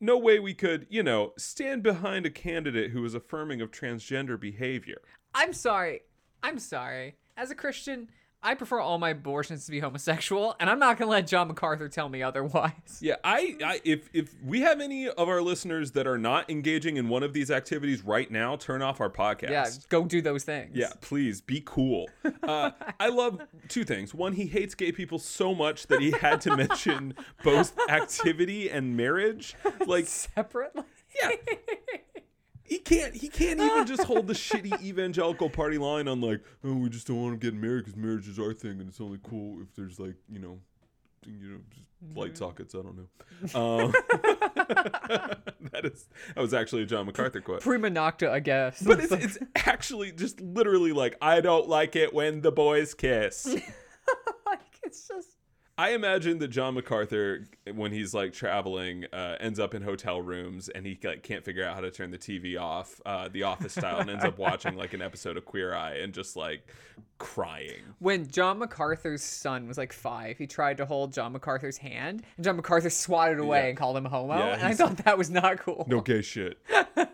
no 0.00 0.18
way 0.18 0.38
we 0.38 0.54
could, 0.54 0.86
you 0.90 1.02
know, 1.02 1.32
stand 1.38 1.82
behind 1.82 2.26
a 2.26 2.30
candidate 2.30 2.90
who 2.90 3.04
is 3.04 3.14
affirming 3.14 3.60
of 3.60 3.70
transgender 3.70 4.38
behavior. 4.38 5.00
I'm 5.34 5.52
sorry. 5.52 6.02
I'm 6.42 6.58
sorry. 6.58 7.16
As 7.36 7.50
a 7.50 7.54
Christian, 7.54 8.08
I 8.44 8.54
prefer 8.54 8.78
all 8.78 8.98
my 8.98 9.10
abortions 9.10 9.64
to 9.64 9.70
be 9.70 9.80
homosexual, 9.80 10.54
and 10.60 10.68
I'm 10.68 10.78
not 10.78 10.98
gonna 10.98 11.10
let 11.10 11.26
John 11.26 11.48
MacArthur 11.48 11.88
tell 11.88 12.08
me 12.10 12.22
otherwise. 12.22 12.72
Yeah, 13.00 13.16
I, 13.24 13.56
I 13.64 13.80
if 13.84 14.10
if 14.12 14.34
we 14.44 14.60
have 14.60 14.80
any 14.80 15.08
of 15.08 15.28
our 15.28 15.40
listeners 15.40 15.92
that 15.92 16.06
are 16.06 16.18
not 16.18 16.50
engaging 16.50 16.98
in 16.98 17.08
one 17.08 17.22
of 17.22 17.32
these 17.32 17.50
activities 17.50 18.04
right 18.04 18.30
now, 18.30 18.56
turn 18.56 18.82
off 18.82 19.00
our 19.00 19.10
podcast. 19.10 19.50
Yeah, 19.50 19.66
go 19.88 20.04
do 20.04 20.20
those 20.20 20.44
things. 20.44 20.76
Yeah, 20.76 20.92
please 21.00 21.40
be 21.40 21.62
cool. 21.64 22.08
Uh, 22.42 22.70
I 23.00 23.08
love 23.08 23.40
two 23.68 23.84
things. 23.84 24.14
One, 24.14 24.34
he 24.34 24.46
hates 24.46 24.74
gay 24.74 24.92
people 24.92 25.18
so 25.18 25.54
much 25.54 25.86
that 25.86 26.00
he 26.00 26.10
had 26.10 26.40
to 26.42 26.54
mention 26.56 27.14
both 27.42 27.74
activity 27.88 28.68
and 28.70 28.96
marriage. 28.96 29.54
Like, 29.86 30.06
Separately. 30.06 30.82
yeah, 31.22 31.30
he 32.64 32.78
can't. 32.78 33.14
He 33.14 33.28
can't 33.28 33.60
even 33.60 33.86
just 33.86 34.04
hold 34.06 34.26
the 34.26 34.32
shitty 34.32 34.82
evangelical 34.82 35.50
party 35.50 35.78
line 35.78 36.08
on 36.08 36.20
like, 36.20 36.40
oh, 36.64 36.74
we 36.74 36.88
just 36.88 37.06
don't 37.06 37.22
want 37.22 37.38
to 37.38 37.50
get 37.50 37.54
married 37.54 37.84
because 37.84 37.96
marriage 37.96 38.26
is 38.26 38.38
our 38.38 38.54
thing, 38.54 38.80
and 38.80 38.88
it's 38.88 39.00
only 39.00 39.18
cool 39.22 39.60
if 39.62 39.74
there's 39.76 40.00
like, 40.00 40.14
you 40.30 40.38
know, 40.38 40.58
you 41.26 41.50
know, 41.50 41.58
just 41.74 41.88
light 42.14 42.36
sockets. 42.36 42.74
I 42.74 42.78
don't 42.78 42.96
know. 42.96 43.08
Um, 43.54 43.92
that 45.72 45.82
is 45.84 46.06
that 46.34 46.40
was 46.40 46.54
actually 46.54 46.82
a 46.82 46.86
John 46.86 47.04
MacArthur 47.04 47.40
quote. 47.42 47.60
Prima 47.60 47.90
nocta, 47.90 48.30
I 48.30 48.40
guess. 48.40 48.80
But 48.80 49.00
it's, 49.00 49.12
it's 49.12 49.38
actually 49.56 50.12
just 50.12 50.40
literally 50.40 50.92
like 50.92 51.16
I 51.20 51.40
don't 51.42 51.68
like 51.68 51.96
it 51.96 52.14
when 52.14 52.40
the 52.40 52.52
boys 52.52 52.94
kiss. 52.94 53.46
like 54.46 54.60
it's 54.82 55.06
just 55.06 55.33
I 55.76 55.90
imagine 55.90 56.38
that 56.38 56.48
John 56.48 56.74
MacArthur, 56.74 57.46
when 57.74 57.90
he's 57.90 58.14
like 58.14 58.32
traveling, 58.32 59.06
uh, 59.12 59.36
ends 59.40 59.58
up 59.58 59.74
in 59.74 59.82
hotel 59.82 60.22
rooms 60.22 60.68
and 60.68 60.86
he 60.86 60.96
like 61.02 61.24
can't 61.24 61.44
figure 61.44 61.64
out 61.64 61.74
how 61.74 61.80
to 61.80 61.90
turn 61.90 62.12
the 62.12 62.18
TV 62.18 62.56
off, 62.60 63.00
uh, 63.04 63.28
the 63.28 63.42
Office 63.42 63.72
style, 63.72 63.98
and 63.98 64.08
ends 64.08 64.24
up 64.24 64.38
watching 64.38 64.76
like 64.76 64.94
an 64.94 65.02
episode 65.02 65.36
of 65.36 65.44
Queer 65.44 65.74
Eye 65.74 65.96
and 65.96 66.14
just 66.14 66.36
like 66.36 66.68
crying. 67.18 67.82
When 67.98 68.28
John 68.30 68.58
MacArthur's 68.60 69.22
son 69.24 69.66
was 69.66 69.76
like 69.76 69.92
five, 69.92 70.38
he 70.38 70.46
tried 70.46 70.76
to 70.76 70.86
hold 70.86 71.12
John 71.12 71.32
MacArthur's 71.32 71.78
hand, 71.78 72.22
and 72.36 72.44
John 72.44 72.54
MacArthur 72.54 72.90
swatted 72.90 73.40
away 73.40 73.62
Yeah. 73.62 73.68
and 73.70 73.76
called 73.76 73.96
him 73.96 74.04
homo. 74.04 74.38
Yeah, 74.38 74.54
and 74.54 74.62
I 74.62 74.74
thought 74.74 74.98
that 74.98 75.18
was 75.18 75.28
not 75.30 75.58
cool. 75.58 75.86
No 75.88 76.00
gay 76.00 76.22
shit. 76.22 76.56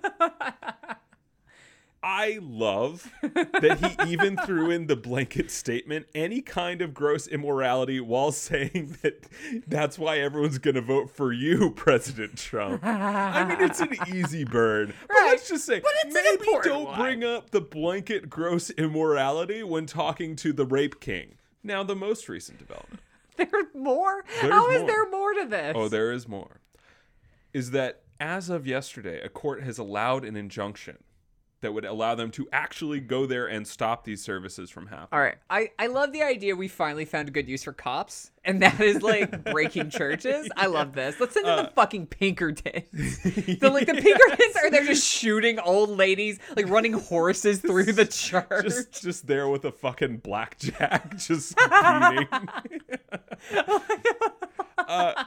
I 2.03 2.39
love 2.41 3.13
that 3.23 3.97
he 4.07 4.11
even 4.13 4.37
threw 4.39 4.71
in 4.71 4.87
the 4.87 4.97
blanket 4.97 5.51
statement 5.51 6.07
any 6.15 6.41
kind 6.41 6.81
of 6.81 6.95
gross 6.95 7.27
immorality 7.27 8.01
while 8.01 8.33
saying 8.33 8.97
that 9.03 9.27
that's 9.67 9.99
why 9.99 10.19
everyone's 10.19 10.57
going 10.59 10.77
to 10.77 10.81
vote 10.81 11.11
for 11.11 11.31
you, 11.33 11.71
President 11.73 12.39
Trump. 12.39 12.83
I 12.83 13.45
mean, 13.45 13.61
it's 13.61 13.81
an 13.81 13.95
easy 14.15 14.45
burn. 14.45 14.95
But 15.09 15.15
Right. 15.15 15.27
let's 15.33 15.49
just 15.49 15.67
say 15.67 15.83
maybe 16.07 16.45
don't 16.63 16.87
one. 16.87 16.99
bring 16.99 17.23
up 17.25 17.51
the 17.51 17.61
blanket 17.61 18.31
gross 18.31 18.71
immorality 18.71 19.63
when 19.63 19.85
talking 19.85 20.37
to 20.37 20.53
the 20.55 20.65
rape 20.65 21.01
king. 21.01 21.35
Now, 21.63 21.83
the 21.83 21.97
most 21.97 22.29
recent 22.31 22.59
development. 22.59 23.01
There's 23.37 23.75
more. 23.75 24.25
There's 24.41 24.53
How 24.53 24.71
is 24.71 24.79
more. 24.81 24.87
there 24.87 25.11
more 25.11 25.33
to 25.35 25.47
this? 25.47 25.73
Oh, 25.77 25.89
there 25.89 26.13
is 26.13 26.27
more. 26.27 26.61
Is 27.53 27.73
that 27.73 28.03
as 28.19 28.49
of 28.49 28.67
yesterday, 28.67 29.21
a 29.21 29.29
court 29.29 29.63
has 29.63 29.77
allowed 29.77 30.25
an 30.25 30.37
injunction 30.37 30.97
that 31.61 31.73
would 31.73 31.85
allow 31.85 32.15
them 32.15 32.31
to 32.33 32.49
actually 32.53 33.01
go 33.01 33.27
there 33.27 33.47
and 33.47 33.67
stop 33.67 34.05
these 34.05 34.23
services 34.23 34.71
from 34.71 34.87
happening. 34.87 35.09
All 35.13 35.21
right. 35.21 35.37
I, 35.49 35.71
I 35.79 35.87
love 35.89 36.13
the 36.13 36.23
idea 36.23 36.57
we 36.57 36.69
finally 36.69 37.05
found 37.05 37.29
a 37.29 37.31
good 37.31 37.49
use 37.49 37.65
for 37.65 37.73
cops, 37.73 38.31
and 38.45 38.63
that 38.63 38.81
is 38.81 39.03
like 39.03 39.45
breaking 39.51 39.91
churches. 39.91 40.49
I 40.57 40.67
love 40.67 40.93
this. 40.95 41.19
Let's 41.21 41.35
send 41.35 41.47
in 41.47 41.53
Uh, 41.53 41.63
the 41.65 41.69
fucking 41.71 42.07
Pinkertons. 42.07 42.89
the 42.93 43.71
like 43.73 43.87
the 43.87 43.95
Pinkertons 43.95 44.57
are 44.63 44.71
there 44.71 44.85
just 44.85 45.07
shooting 45.07 45.59
old 45.59 45.91
ladies, 45.91 46.39
like 46.57 46.69
running 46.69 46.93
horses 46.95 47.61
through 47.61 47.93
the 47.93 48.07
church. 48.11 48.65
Just, 48.65 49.03
just 49.03 49.27
there 49.27 49.49
with 49.49 49.65
a 49.65 49.73
fucking 49.73 50.19
blackjack, 50.19 51.17
just 51.19 51.57
beating. 51.57 52.29
uh, 54.79 55.25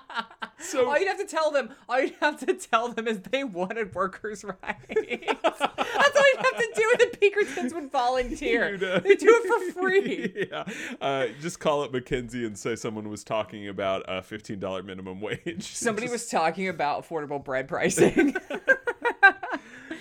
so 0.60 0.90
all 0.90 0.98
you'd 0.98 1.08
have 1.08 1.18
to 1.20 1.26
tell 1.26 1.52
them, 1.52 1.70
all 1.88 2.00
you'd 2.00 2.16
have 2.22 2.40
to 2.46 2.54
tell 2.54 2.90
them 2.90 3.08
is 3.08 3.20
they 3.22 3.44
wanted 3.44 3.94
workers' 3.94 4.44
rights. 4.44 4.60
That's 4.90 4.98
all 5.02 6.34
you'd 6.34 6.46
have 6.46 6.58
to 6.58 6.72
do, 6.76 6.92
and 6.92 7.00
the 7.12 7.18
Pinkertons 7.20 7.74
would 7.74 7.92
volunteer. 7.92 8.78
They 8.78 9.16
do 9.16 9.28
it 9.30 9.74
for 9.74 9.82
free. 9.82 10.48
yeah. 10.52 10.64
Uh, 11.02 11.28
just 11.42 11.60
call 11.60 11.84
up 11.84 11.92
McKinsey 11.92 12.46
and 12.46 12.58
say 12.58 12.76
someone 12.76 13.03
was 13.10 13.24
talking 13.24 13.68
about 13.68 14.04
a 14.08 14.22
fifteen 14.22 14.60
dollar 14.60 14.84
minimum 14.84 15.22
wage. 15.22 15.64
Somebody 15.76 16.08
Just- 16.08 16.14
was 16.14 16.28
talking 16.30 16.68
about 16.70 17.08
affordable 17.08 17.44
bread 17.44 17.68
pricing. 17.68 18.36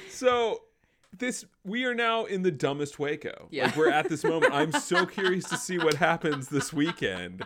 So 0.08 0.62
this 1.18 1.44
we 1.64 1.84
are 1.84 1.94
now 1.94 2.24
in 2.26 2.42
the 2.42 2.50
dumbest 2.50 2.98
Waco. 2.98 3.48
Yeah. 3.50 3.66
Like 3.66 3.76
we're 3.76 3.90
at 3.90 4.08
this 4.08 4.24
moment. 4.24 4.52
I'm 4.54 4.72
so 4.72 5.04
curious 5.04 5.48
to 5.48 5.56
see 5.56 5.78
what 5.78 5.94
happens 5.94 6.48
this 6.48 6.72
weekend. 6.72 7.44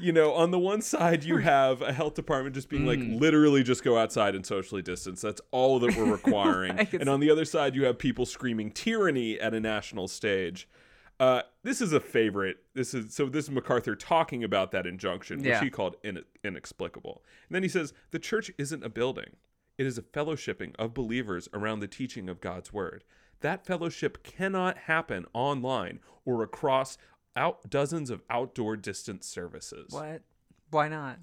You 0.00 0.12
know, 0.12 0.32
on 0.32 0.50
the 0.50 0.58
one 0.58 0.80
side 0.82 1.24
you 1.24 1.36
have 1.38 1.82
a 1.82 1.92
health 1.92 2.14
department 2.14 2.54
just 2.54 2.68
being 2.68 2.86
like 2.86 2.98
Mm. 2.98 3.20
literally 3.20 3.62
just 3.62 3.84
go 3.84 3.98
outside 3.98 4.34
and 4.34 4.44
socially 4.46 4.82
distance. 4.82 5.20
That's 5.20 5.40
all 5.50 5.78
that 5.80 5.94
we're 5.96 6.10
requiring. 6.10 6.78
And 6.92 7.08
on 7.08 7.20
the 7.20 7.30
other 7.30 7.44
side 7.44 7.74
you 7.74 7.84
have 7.84 7.98
people 7.98 8.24
screaming 8.26 8.70
tyranny 8.70 9.38
at 9.38 9.52
a 9.52 9.60
national 9.60 10.08
stage. 10.08 10.66
Uh, 11.20 11.42
this 11.62 11.80
is 11.80 11.92
a 11.92 12.00
favorite. 12.00 12.58
This 12.74 12.92
is 12.92 13.14
so. 13.14 13.28
This 13.28 13.44
is 13.44 13.50
MacArthur 13.50 13.94
talking 13.94 14.42
about 14.42 14.72
that 14.72 14.86
injunction, 14.86 15.38
which 15.38 15.46
Yeah. 15.46 15.60
he 15.62 15.70
called 15.70 15.96
in, 16.02 16.24
inexplicable. 16.42 17.22
And 17.48 17.54
then 17.54 17.62
he 17.62 17.68
says 17.68 17.92
the 18.10 18.18
church 18.18 18.50
isn't 18.58 18.84
a 18.84 18.88
building; 18.88 19.36
it 19.78 19.86
is 19.86 19.96
a 19.96 20.02
fellowshipping 20.02 20.74
of 20.76 20.92
believers 20.92 21.48
around 21.52 21.80
the 21.80 21.86
teaching 21.88 22.28
of 22.28 22.40
God's 22.40 22.72
word. 22.72 23.04
That 23.40 23.64
fellowship 23.64 24.24
cannot 24.24 24.76
happen 24.78 25.26
online 25.32 26.00
or 26.24 26.42
across 26.42 26.98
out 27.36 27.70
dozens 27.70 28.10
of 28.10 28.22
outdoor 28.28 28.76
distance 28.76 29.26
services. 29.26 29.92
What? 29.92 30.22
Why 30.70 30.88
not? 30.88 31.18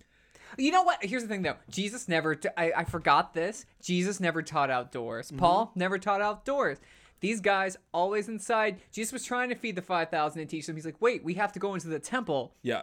You 0.57 0.71
know 0.71 0.83
what? 0.83 1.03
Here's 1.03 1.23
the 1.23 1.29
thing, 1.29 1.41
though. 1.43 1.55
Jesus 1.69 2.07
never. 2.07 2.35
T- 2.35 2.49
I, 2.57 2.71
I 2.77 2.83
forgot 2.83 3.33
this. 3.33 3.65
Jesus 3.81 4.19
never 4.19 4.41
taught 4.41 4.69
outdoors. 4.69 5.27
Mm-hmm. 5.27 5.37
Paul 5.39 5.71
never 5.75 5.97
taught 5.97 6.21
outdoors. 6.21 6.77
These 7.21 7.39
guys 7.39 7.77
always 7.93 8.27
inside. 8.27 8.81
Jesus 8.91 9.13
was 9.13 9.23
trying 9.23 9.49
to 9.49 9.55
feed 9.55 9.75
the 9.75 9.81
five 9.81 10.09
thousand 10.09 10.41
and 10.41 10.49
teach 10.49 10.67
them. 10.67 10.75
He's 10.75 10.85
like, 10.85 10.99
wait, 11.01 11.23
we 11.23 11.35
have 11.35 11.53
to 11.53 11.59
go 11.59 11.73
into 11.75 11.87
the 11.87 11.99
temple. 11.99 12.53
Yeah. 12.63 12.81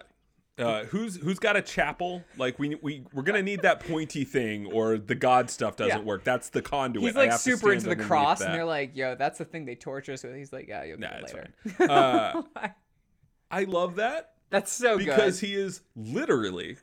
Uh, 0.57 0.85
who's 0.87 1.15
who's 1.17 1.39
got 1.39 1.55
a 1.55 1.63
chapel? 1.63 2.25
Like 2.37 2.59
we 2.59 2.75
we 2.83 3.05
we're 3.13 3.23
gonna 3.23 3.43
need 3.43 3.63
that 3.63 3.79
pointy 3.79 4.25
thing, 4.25 4.67
or 4.67 4.99
the 4.99 5.15
God 5.15 5.51
stuff 5.51 5.77
doesn't 5.77 5.99
Yeah. 6.01 6.05
work. 6.05 6.25
That's 6.25 6.49
the 6.49 6.63
conduit. 6.63 7.05
He's 7.05 7.15
like 7.15 7.33
super 7.33 7.73
into 7.73 7.89
the 7.89 7.95
cross, 7.95 8.41
that. 8.41 8.47
and 8.47 8.55
they're 8.55 8.65
like, 8.65 8.97
yo, 8.97 9.15
that's 9.15 9.39
the 9.39 9.45
thing 9.45 9.67
they 9.67 9.77
torture 9.77 10.15
us 10.15 10.25
with. 10.25 10.35
He's 10.35 10.53
like, 10.53 10.67
yeah, 10.67 10.83
you'll 10.83 10.99
Nah, 10.99 11.11
get 11.11 11.31
it 11.31 11.53
later. 11.79 11.93
Uh, 11.93 12.43
I 13.53 13.65
love 13.65 13.95
that 13.97 14.33
that's 14.51 14.73
so 14.73 14.99
good. 14.99 15.07
because 15.07 15.41
good. 15.41 15.47
he 15.47 15.55
is 15.55 15.83
literally 15.95 16.77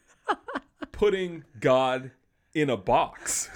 putting 0.94 1.44
God 1.60 2.12
in 2.54 2.70
a 2.70 2.78
box. 2.78 3.50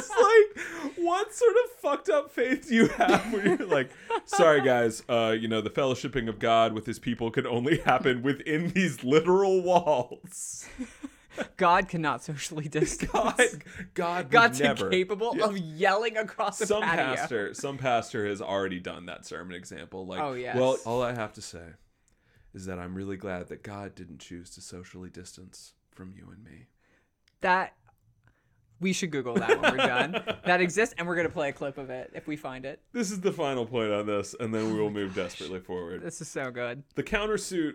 Just 0.00 0.10
like 0.20 0.96
what 0.98 1.32
sort 1.34 1.54
of 1.64 1.70
fucked 1.80 2.08
up 2.08 2.30
faith 2.30 2.68
do 2.68 2.74
you 2.74 2.88
have 2.88 3.32
when 3.32 3.44
you're 3.58 3.66
like, 3.68 3.90
sorry 4.24 4.62
guys, 4.62 5.02
uh, 5.08 5.34
you 5.38 5.48
know, 5.48 5.60
the 5.60 5.70
fellowshipping 5.70 6.28
of 6.28 6.38
God 6.38 6.72
with 6.72 6.86
his 6.86 6.98
people 6.98 7.30
can 7.30 7.46
only 7.46 7.78
happen 7.78 8.22
within 8.22 8.68
these 8.70 9.02
literal 9.04 9.62
walls. 9.62 10.66
God 11.56 11.88
cannot 11.88 12.22
socially 12.24 12.68
distance. 12.68 13.10
God, 13.12 13.34
God 13.94 14.30
God's 14.30 14.60
never. 14.60 14.86
incapable 14.86 15.34
Yeah. 15.36 15.44
of 15.46 15.56
yelling 15.58 16.16
across 16.16 16.58
the 16.58 16.66
some 16.66 16.82
patio. 16.82 17.04
pastor 17.16 17.54
some 17.54 17.78
pastor 17.78 18.26
has 18.26 18.42
already 18.42 18.80
done 18.80 19.06
that 19.06 19.24
sermon 19.24 19.54
example 19.54 20.06
like 20.06 20.20
Oh, 20.20 20.32
yes. 20.34 20.56
well 20.56 20.76
all 20.84 21.02
i 21.02 21.14
have 21.14 21.32
to 21.34 21.40
say 21.42 21.64
is 22.52 22.66
that 22.66 22.78
i'm 22.80 22.94
really 22.94 23.16
glad 23.16 23.48
that 23.48 23.62
god 23.62 23.94
didn't 23.94 24.18
choose 24.18 24.50
to 24.50 24.60
socially 24.60 25.08
distance 25.08 25.74
from 25.92 26.12
you 26.16 26.28
and 26.34 26.42
me 26.44 26.66
That 27.42 27.74
we 28.80 28.92
should 28.92 29.10
Google 29.10 29.34
that 29.34 29.60
when 29.60 29.72
we're 29.72 29.76
done. 29.86 30.12
that 30.46 30.60
exists, 30.60 30.94
and 30.98 31.06
we're 31.06 31.16
gonna 31.16 31.28
play 31.28 31.50
a 31.50 31.52
clip 31.52 31.78
of 31.78 31.90
it 31.90 32.10
if 32.14 32.26
we 32.26 32.36
find 32.36 32.64
it. 32.64 32.80
this 32.92 33.10
is 33.10 33.20
the 33.20 33.32
final 33.32 33.66
point 33.66 33.92
on 33.92 34.06
this 34.06 34.34
and 34.40 34.54
then 34.54 34.72
we 34.72 34.78
will 34.80 34.86
oh 34.86 34.90
move 34.90 35.14
desperately 35.14 35.60
forward 35.60 36.02
This 36.02 36.20
is 36.20 36.28
so 36.28 36.50
good. 36.50 36.82
the 36.94 37.02
countersuit 37.02 37.74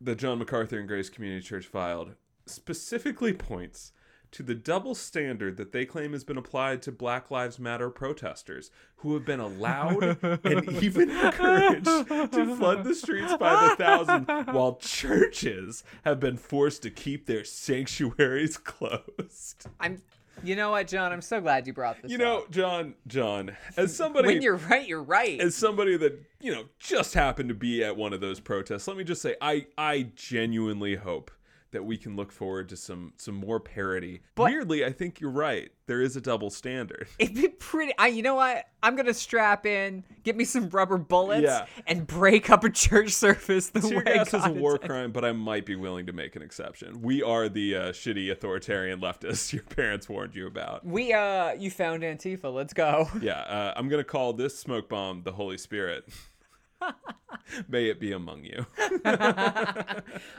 that 0.00 0.16
john 0.16 0.38
macarthur 0.38 0.78
and 0.78 0.86
grace 0.88 1.10
community 1.10 1.44
church 1.44 1.66
filed 1.66 2.14
specifically 2.46 3.32
points 3.32 3.92
to 4.32 4.42
the 4.42 4.54
double 4.54 4.94
standard 4.94 5.56
that 5.56 5.72
they 5.72 5.84
claim 5.84 6.12
has 6.12 6.24
been 6.24 6.36
applied 6.36 6.82
to 6.82 6.92
Black 6.92 7.30
Lives 7.30 7.58
Matter 7.58 7.90
protesters 7.90 8.70
who 8.96 9.14
have 9.14 9.24
been 9.24 9.40
allowed 9.40 10.18
and 10.44 10.68
even 10.82 11.10
encouraged 11.10 11.84
to 11.84 12.56
flood 12.56 12.84
the 12.84 12.94
streets 12.94 13.36
by 13.36 13.68
the 13.68 13.76
thousand 13.76 14.26
while 14.54 14.76
churches 14.76 15.84
have 16.04 16.20
been 16.20 16.36
forced 16.36 16.82
to 16.82 16.90
keep 16.90 17.26
their 17.26 17.44
sanctuaries 17.44 18.56
closed. 18.58 19.66
I'm. 19.80 20.02
You 20.44 20.54
know 20.54 20.70
what, 20.70 20.86
John? 20.86 21.12
I'm 21.12 21.20
so 21.20 21.40
glad 21.40 21.66
you 21.66 21.72
brought 21.72 21.96
this. 21.96 22.04
Up. 22.04 22.10
You 22.12 22.18
know, 22.18 22.38
up. 22.38 22.50
John, 22.52 22.94
John, 23.08 23.56
as 23.76 23.96
somebody 23.96 24.28
when 24.28 24.40
you're 24.40 24.54
right, 24.54 24.86
you're 24.86 25.02
right. 25.02 25.40
as 25.40 25.56
somebody 25.56 25.96
that 25.96 26.22
you 26.40 26.54
know 26.54 26.66
just 26.78 27.14
happened 27.14 27.48
to 27.48 27.56
be 27.56 27.82
at 27.82 27.96
one 27.96 28.12
of 28.12 28.20
those 28.20 28.38
protests 28.38 28.86
let 28.86 28.96
me 28.96 29.04
just 29.04 29.20
say 29.20 29.34
i 29.40 29.66
i 29.76 30.08
genuinely 30.14 30.94
hope 30.94 31.30
that 31.70 31.84
we 31.84 31.96
can 31.96 32.16
look 32.16 32.32
forward 32.32 32.68
to 32.70 32.76
some 32.76 33.12
some 33.16 33.34
more 33.34 33.60
parody 33.60 34.20
But- 34.34 34.44
weirdly 34.44 34.84
i 34.84 34.92
think 34.92 35.20
you're 35.20 35.30
right 35.30 35.70
there 35.86 36.00
is 36.02 36.16
a 36.16 36.20
double 36.20 36.50
standard 36.50 37.08
It'd 37.18 37.34
be 37.34 37.48
pretty. 37.48 37.94
I. 37.98 38.08
You 38.08 38.20
know 38.22 38.34
what? 38.34 38.66
I'm 38.82 38.94
gonna 38.94 39.14
strap 39.14 39.64
in, 39.64 40.04
get 40.22 40.36
me 40.36 40.44
some 40.44 40.68
rubber 40.68 40.98
bullets, 40.98 41.42
Yeah. 41.44 41.64
and 41.86 42.06
break 42.06 42.50
up 42.50 42.62
a 42.62 42.68
church 42.70 43.10
service 43.12 43.70
the 43.70 43.80
tear 43.80 43.96
way 43.98 44.04
gas 44.04 44.34
is 44.34 44.44
a 44.44 44.50
war 44.52 44.72
intended. 44.72 44.86
crime 44.88 45.12
but 45.12 45.24
i 45.24 45.32
might 45.32 45.64
be 45.64 45.76
willing 45.76 46.04
to 46.06 46.12
make 46.12 46.36
an 46.36 46.42
exception 46.42 47.00
we 47.00 47.22
are 47.22 47.48
the 47.48 47.74
uh, 47.74 47.80
shitty 47.92 48.30
authoritarian 48.30 49.00
leftists 49.00 49.50
your 49.54 49.62
parents 49.62 50.08
warned 50.10 50.34
you 50.36 50.46
about 50.46 50.84
We 50.84 51.12
uh, 51.14 51.52
you 51.54 51.70
found 51.70 52.02
Antifa. 52.02 52.52
Let's 52.52 52.74
go. 52.74 53.08
yeah 53.22 53.40
uh, 53.40 53.72
i'm 53.76 53.88
gonna 53.88 54.04
call 54.04 54.34
this 54.34 54.58
smoke 54.58 54.88
bomb 54.90 55.22
the 55.22 55.32
holy 55.32 55.56
spirit 55.58 56.04
may 57.68 57.86
it 57.86 58.00
be 58.00 58.12
among 58.12 58.44
you. 58.44 58.66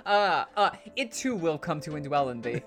Uh, 0.05 0.45
uh, 0.57 0.71
it 0.95 1.11
too 1.11 1.35
will 1.35 1.57
come 1.57 1.79
to 1.79 1.91
indwell 1.91 2.31
in 2.31 2.41
thee. 2.41 2.61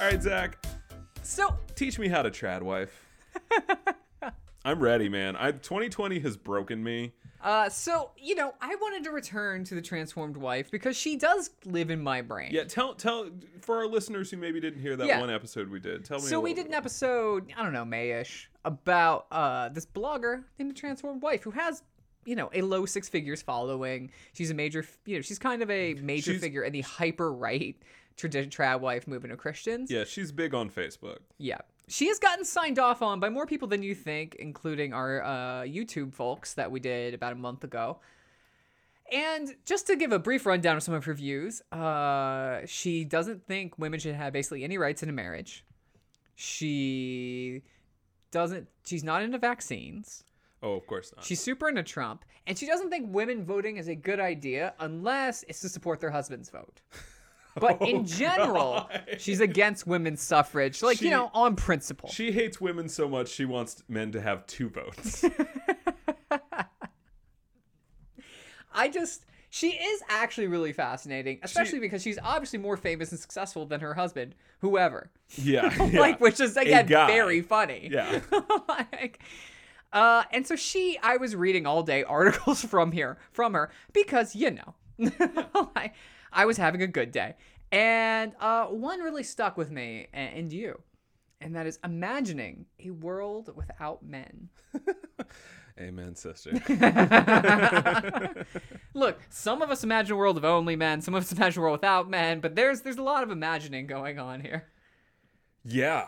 all 0.00 0.12
right 0.12 0.22
zach. 0.22 0.64
So 1.22 1.56
teach 1.74 1.98
me 1.98 2.08
how 2.08 2.22
to 2.22 2.30
trad 2.30 2.62
wife 2.62 3.06
I'm 4.66 4.80
ready, 4.80 5.08
man. 5.08 5.36
I 5.36 5.52
2020 5.52 6.18
has 6.20 6.36
broken 6.36 6.82
me. 6.82 7.12
Uh, 7.40 7.68
so 7.68 8.10
you 8.16 8.34
know, 8.34 8.52
I 8.60 8.74
wanted 8.76 9.04
to 9.04 9.10
return 9.12 9.62
to 9.64 9.76
the 9.76 9.80
transformed 9.82 10.36
wife 10.36 10.70
because 10.72 10.96
she 10.96 11.16
does 11.16 11.50
live 11.64 11.90
in 11.90 12.02
my 12.02 12.20
brain. 12.20 12.50
Yeah, 12.52 12.64
tell 12.64 12.94
tell 12.94 13.30
for 13.60 13.76
our 13.76 13.86
listeners 13.86 14.30
who 14.30 14.38
maybe 14.38 14.58
didn't 14.58 14.80
hear 14.80 14.96
that 14.96 15.06
Yeah. 15.06 15.20
one 15.20 15.30
episode 15.30 15.70
we 15.70 15.78
did. 15.78 16.04
Tell 16.04 16.18
me. 16.18 16.24
So 16.26 16.40
we 16.40 16.52
did 16.52 16.66
an 16.66 16.74
episode, 16.74 17.52
I 17.56 17.62
don't 17.62 17.72
know, 17.72 17.84
Mayish, 17.84 18.46
about 18.64 19.26
uh 19.30 19.68
this 19.68 19.86
blogger 19.86 20.42
named 20.58 20.70
the 20.72 20.74
Transformed 20.74 21.22
Wife 21.22 21.44
who 21.44 21.52
has, 21.52 21.84
you 22.24 22.34
know, 22.34 22.50
a 22.52 22.62
low 22.62 22.86
six 22.86 23.08
figures 23.08 23.42
following. 23.42 24.10
She's 24.32 24.50
a 24.50 24.54
major, 24.54 24.84
you 25.04 25.14
know, 25.16 25.22
she's 25.22 25.38
kind 25.38 25.62
of 25.62 25.70
a 25.70 25.94
major 25.94 26.32
She's- 26.32 26.40
figure 26.40 26.64
in 26.64 26.72
the 26.72 26.80
hyper 26.80 27.32
right 27.32 27.76
tradition 28.16 28.50
trad 28.50 28.80
wife 28.80 29.06
movement 29.06 29.32
of 29.32 29.38
Christians. 29.38 29.90
Yeah, 29.90 30.02
she's 30.04 30.32
big 30.32 30.54
on 30.54 30.70
Facebook. 30.70 31.18
Yeah. 31.38 31.58
She 31.88 32.08
has 32.08 32.18
gotten 32.18 32.44
signed 32.44 32.78
off 32.78 33.00
on 33.00 33.20
by 33.20 33.28
more 33.28 33.46
people 33.46 33.68
than 33.68 33.82
you 33.82 33.94
think, 33.94 34.34
including 34.36 34.92
our 34.92 35.22
uh, 35.22 35.62
YouTube 35.62 36.12
folks 36.12 36.54
that 36.54 36.70
we 36.70 36.80
did 36.80 37.14
about 37.14 37.32
a 37.32 37.36
month 37.36 37.62
ago. 37.62 38.00
And 39.12 39.54
just 39.64 39.86
to 39.86 39.94
give 39.94 40.10
a 40.10 40.18
brief 40.18 40.46
rundown 40.46 40.76
of 40.76 40.82
some 40.82 40.94
of 40.94 41.04
her 41.04 41.14
views, 41.14 41.62
uh, 41.70 42.62
she 42.66 43.04
doesn't 43.04 43.46
think 43.46 43.78
women 43.78 44.00
should 44.00 44.16
have 44.16 44.32
basically 44.32 44.64
any 44.64 44.78
rights 44.78 45.04
in 45.04 45.08
a 45.08 45.12
marriage. 45.12 45.64
She 46.34 47.62
doesn't, 48.32 48.66
she's 48.84 49.04
not 49.04 49.22
into 49.22 49.38
vaccines. 49.38 50.24
Oh, 50.62 50.72
of 50.72 50.86
course 50.88 51.12
not. 51.14 51.24
She's 51.24 51.40
super 51.40 51.68
into 51.68 51.84
Trump. 51.84 52.24
And 52.48 52.58
she 52.58 52.66
doesn't 52.66 52.90
think 52.90 53.14
women 53.14 53.44
voting 53.44 53.76
is 53.76 53.86
a 53.86 53.94
good 53.94 54.18
idea 54.18 54.74
unless 54.80 55.44
it's 55.48 55.60
to 55.60 55.68
support 55.68 56.00
their 56.00 56.10
husband's 56.10 56.50
vote. 56.50 56.80
But 57.58 57.78
Oh, 57.80 57.86
in 57.86 58.04
general, 58.06 58.86
God. 58.88 59.16
she's 59.18 59.40
against 59.40 59.86
women's 59.86 60.20
suffrage, 60.22 60.82
like, 60.82 60.98
She- 60.98 61.06
you 61.06 61.10
know, 61.10 61.30
on 61.34 61.56
principle. 61.56 62.08
She 62.10 62.30
hates 62.32 62.60
women 62.60 62.88
so 62.88 63.08
much 63.08 63.28
she 63.28 63.44
wants 63.44 63.82
men 63.88 64.12
to 64.12 64.20
have 64.20 64.46
two 64.46 64.68
votes. 64.68 65.24
I 68.74 68.88
just 68.88 69.24
she 69.48 69.68
is 69.70 70.02
actually 70.10 70.48
really 70.48 70.72
fascinating, 70.72 71.38
especially 71.42 71.78
because 71.78 72.02
she's 72.02 72.18
obviously 72.22 72.58
more 72.58 72.76
famous 72.76 73.10
and 73.10 73.18
successful 73.18 73.64
than 73.64 73.80
her 73.80 73.94
husband, 73.94 74.34
whoever. 74.60 75.10
yeah, 75.36 75.72
yeah. 75.86 75.98
Like, 76.00 76.20
which 76.20 76.40
is 76.40 76.56
again 76.58 76.86
very 76.86 77.40
funny. 77.40 77.88
Yeah. 77.90 78.20
like, 78.68 79.20
uh, 79.94 80.24
and 80.30 80.46
so 80.46 80.56
she, 80.56 80.98
I 81.02 81.16
was 81.16 81.34
reading 81.34 81.64
all 81.64 81.82
day 81.82 82.04
articles 82.04 82.62
from 82.62 82.92
here, 82.92 83.16
from 83.32 83.54
her, 83.54 83.70
because 83.94 84.34
you 84.36 84.50
know, 84.50 84.74
I, 85.74 85.92
I 86.36 86.44
was 86.44 86.56
having 86.58 86.82
a 86.82 86.86
good 86.86 87.10
day, 87.10 87.34
and 87.72 88.32
uh, 88.38 88.66
one 88.66 89.00
really 89.00 89.22
stuck 89.22 89.56
with 89.56 89.70
me 89.70 90.06
and 90.12 90.52
you, 90.52 90.80
and 91.40 91.56
that 91.56 91.66
is 91.66 91.78
imagining 91.82 92.66
a 92.78 92.90
world 92.90 93.50
without 93.56 94.04
men. 94.04 94.50
Amen, 95.80 96.14
sister. 96.14 96.52
Look, 98.94 99.20
some 99.28 99.60
of 99.62 99.70
us 99.70 99.82
imagine 99.82 100.12
a 100.12 100.16
world 100.16 100.36
of 100.36 100.44
only 100.44 100.76
men, 100.76 101.00
some 101.02 101.14
of 101.14 101.22
us 101.22 101.32
imagine 101.32 101.60
a 101.60 101.62
world 101.62 101.80
without 101.80 102.08
men, 102.08 102.40
but 102.40 102.54
there's 102.54 102.82
there's 102.82 102.96
a 102.98 103.02
lot 103.02 103.22
of 103.22 103.30
imagining 103.30 103.86
going 103.86 104.18
on 104.18 104.40
here. 104.40 104.68
Yeah. 105.64 106.06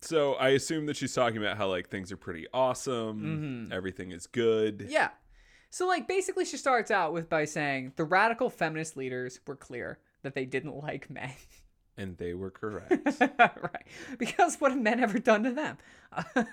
So 0.00 0.34
I 0.34 0.50
assume 0.50 0.86
that 0.86 0.96
she's 0.96 1.12
talking 1.12 1.38
about 1.38 1.56
how 1.56 1.68
like 1.68 1.88
things 1.88 2.10
are 2.12 2.16
pretty 2.16 2.46
awesome, 2.54 3.70
everything 3.72 4.12
is 4.12 4.26
good. 4.26 4.78
Mm-hmm. 4.78 4.92
Yeah. 4.92 5.10
So 5.70 5.86
like 5.86 6.08
basically 6.08 6.44
she 6.44 6.56
starts 6.56 6.90
out 6.90 7.12
with 7.12 7.28
by 7.28 7.44
saying 7.44 7.92
the 7.96 8.04
radical 8.04 8.50
feminist 8.50 8.96
leaders 8.96 9.40
were 9.46 9.56
clear 9.56 9.98
that 10.22 10.34
they 10.34 10.44
didn't 10.44 10.76
like 10.82 11.10
men. 11.10 11.32
And 11.96 12.16
they 12.16 12.32
were 12.32 12.50
correct. 12.50 12.92
right. 13.20 13.84
Because 14.18 14.54
what 14.60 14.70
have 14.70 14.80
men 14.80 15.00
ever 15.00 15.18
done 15.18 15.42
to 15.42 15.50
them? 15.50 15.78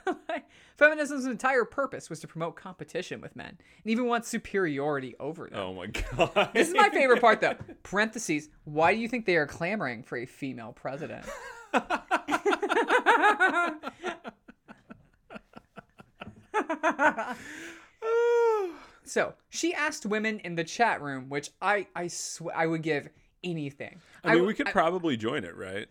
Feminism's 0.75 1.25
entire 1.25 1.65
purpose 1.65 2.09
was 2.09 2.19
to 2.21 2.27
promote 2.27 2.55
competition 2.55 3.21
with 3.21 3.35
men 3.35 3.49
and 3.83 3.91
even 3.91 4.07
want 4.07 4.25
superiority 4.25 5.13
over 5.19 5.47
them. 5.47 5.59
oh 5.59 5.73
my 5.73 5.85
god. 5.85 6.49
This 6.55 6.69
is 6.69 6.73
my 6.73 6.89
favorite 6.89 7.21
part 7.21 7.41
though. 7.41 7.53
Parentheses, 7.83 8.49
why 8.63 8.95
do 8.95 8.99
you 8.99 9.07
think 9.07 9.27
they 9.27 9.35
are 9.35 9.45
clamoring 9.45 10.01
for 10.01 10.17
a 10.17 10.25
female 10.25 10.73
president? 10.73 11.27
So 19.05 19.33
she 19.49 19.73
asked 19.73 20.05
women 20.05 20.39
in 20.39 20.55
the 20.55 20.63
chat 20.63 21.01
room, 21.01 21.29
which 21.29 21.49
I 21.61 21.87
I 21.95 22.07
sw- 22.07 22.41
I 22.55 22.65
would 22.67 22.81
give 22.81 23.09
anything. 23.43 23.99
I 24.23 24.35
mean, 24.35 24.45
we 24.45 24.53
could 24.53 24.67
I- 24.67 24.71
probably 24.71 25.17
join 25.17 25.43
it, 25.43 25.55
right? 25.55 25.87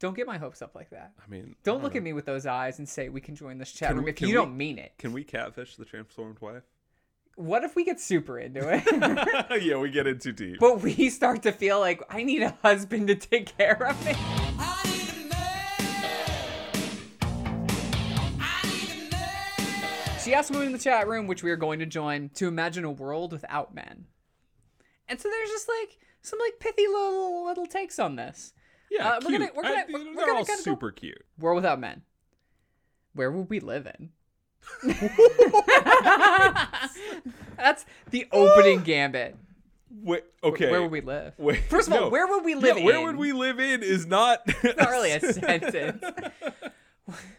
don't 0.00 0.14
get 0.14 0.28
my 0.28 0.38
hopes 0.38 0.62
up 0.62 0.76
like 0.76 0.90
that. 0.90 1.10
I 1.20 1.28
mean, 1.28 1.56
Don't 1.64 1.82
look 1.82 1.96
at 1.96 2.04
me 2.04 2.12
with 2.12 2.24
those 2.24 2.46
eyes 2.46 2.78
and 2.78 2.88
say 2.88 3.08
we 3.08 3.20
can 3.20 3.34
join 3.34 3.58
this 3.58 3.72
chat 3.72 3.88
Can 3.88 3.96
room 3.96 4.04
we- 4.04 4.10
if 4.12 4.20
you 4.20 4.28
we- 4.28 4.32
don't 4.32 4.56
mean 4.56 4.78
it. 4.78 4.92
Can 4.96 5.12
we 5.12 5.24
catfish 5.24 5.74
the 5.74 5.84
transformed 5.84 6.38
wife? 6.40 6.62
What 7.34 7.64
if 7.64 7.74
we 7.74 7.84
get 7.84 7.98
super 8.00 8.38
into 8.38 8.60
it? 8.72 9.62
yeah, 9.64 9.76
we 9.76 9.90
get 9.90 10.06
in 10.06 10.20
too 10.20 10.30
deep. 10.30 10.58
but 10.60 10.82
we 10.82 11.10
start 11.10 11.42
to 11.42 11.50
feel 11.52 11.80
like 11.80 12.00
I 12.08 12.22
need 12.22 12.42
a 12.42 12.50
husband 12.62 13.08
to 13.08 13.16
take 13.16 13.56
care 13.58 13.82
of 13.88 14.06
me. 14.06 14.14
She 20.28 20.34
asked 20.34 20.50
women 20.50 20.66
in 20.66 20.72
the 20.74 20.78
chat 20.78 21.08
room, 21.08 21.26
which 21.26 21.42
we 21.42 21.50
are 21.50 21.56
going 21.56 21.78
to 21.78 21.86
join, 21.86 22.28
to 22.34 22.46
imagine 22.48 22.84
a 22.84 22.90
world 22.90 23.32
without 23.32 23.74
men. 23.74 24.04
And 25.08 25.18
so 25.18 25.26
there's 25.30 25.48
just 25.48 25.66
like 25.68 25.96
some 26.20 26.38
like 26.38 26.60
pithy 26.60 26.86
little 26.86 27.46
little 27.46 27.64
takes 27.64 27.98
on 27.98 28.16
this. 28.16 28.52
yeah, 28.90 29.08
uh, 29.08 29.20
we're 29.24 29.32
gonna- 29.38 29.50
we're 29.56 29.62
gonna- 29.62 29.74
I- 29.74 29.84
we're- 29.90 30.04
they're 30.04 30.14
we're 30.14 30.26
gonna 30.26 30.38
all 30.40 30.44
kinda 30.44 30.58
go- 30.58 30.62
super 30.64 30.90
cute. 30.92 31.24
World 31.38 31.56
without 31.56 31.80
men. 31.80 32.02
Where 33.14 33.30
would 33.30 33.48
we 33.48 33.58
live 33.60 33.86
in? 33.86 34.10
That's 37.56 37.86
the 38.10 38.26
opening 38.30 38.82
gambit. 38.82 39.34
Wait, 39.90 40.24
okay. 40.44 40.70
Where 40.70 40.82
would 40.82 40.90
we 40.90 41.00
live? 41.00 41.32
Wait, 41.38 41.64
First 41.70 41.88
of 41.88 41.94
all, 41.94 42.00
no. 42.02 42.08
where 42.10 42.26
would 42.26 42.44
we 42.44 42.54
live 42.54 42.76
Yeah, 42.76 42.84
where 42.84 42.96
in? 42.98 43.06
would 43.06 43.16
we 43.16 43.32
live 43.32 43.58
in 43.60 43.82
is 43.82 44.04
not. 44.06 44.46
Not 44.62 44.90
really 44.90 45.12
a 45.12 45.20
sentence. 45.32 46.04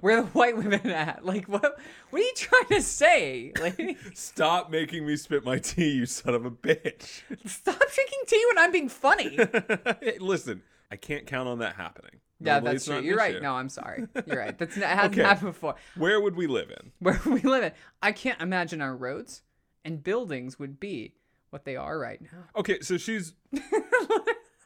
Where 0.00 0.18
are 0.18 0.22
the 0.22 0.28
white 0.28 0.56
women 0.56 0.88
at? 0.90 1.24
Like 1.24 1.46
what? 1.46 1.62
What 2.10 2.20
are 2.20 2.24
you 2.24 2.32
trying 2.36 2.66
to 2.68 2.82
say? 2.82 3.52
Like, 3.60 3.98
Stop 4.14 4.70
making 4.70 5.06
me 5.06 5.16
spit 5.16 5.44
my 5.44 5.58
tea, 5.58 5.90
you 5.90 6.06
son 6.06 6.34
of 6.34 6.44
a 6.44 6.50
bitch. 6.50 7.22
stop 7.46 7.78
drinking 7.94 8.18
tea 8.26 8.44
when 8.48 8.58
I'm 8.58 8.72
being 8.72 8.88
funny. 8.88 9.36
Hey, 10.00 10.18
Listen, 10.20 10.62
I 10.90 10.96
can't 10.96 11.26
count 11.26 11.48
on 11.48 11.58
that 11.60 11.76
happening. 11.76 12.20
Yeah, 12.40 12.54
Normally 12.54 12.72
that's 12.72 12.84
true. 12.86 13.00
You're 13.00 13.16
right. 13.18 13.42
No, 13.42 13.54
I'm 13.54 13.68
sorry. 13.68 14.06
You're 14.26 14.38
right. 14.38 14.56
That's 14.58 14.76
it 14.76 14.82
hasn't 14.82 15.12
Okay. 15.14 15.22
happened 15.22 15.48
before. 15.52 15.74
Where 15.96 16.20
would 16.20 16.36
we 16.36 16.46
live 16.46 16.70
in? 16.70 16.92
Where 17.00 17.20
would 17.26 17.42
we 17.42 17.48
live 17.50 17.64
in, 17.64 17.72
I 18.02 18.12
can't 18.12 18.40
imagine 18.40 18.80
our 18.80 18.96
roads 18.96 19.42
and 19.84 20.02
buildings 20.02 20.58
would 20.58 20.80
be 20.80 21.14
what 21.50 21.64
they 21.64 21.76
are 21.76 21.98
right 21.98 22.20
now. 22.22 22.44
Okay, 22.56 22.80
so 22.80 22.96
she's 22.96 23.34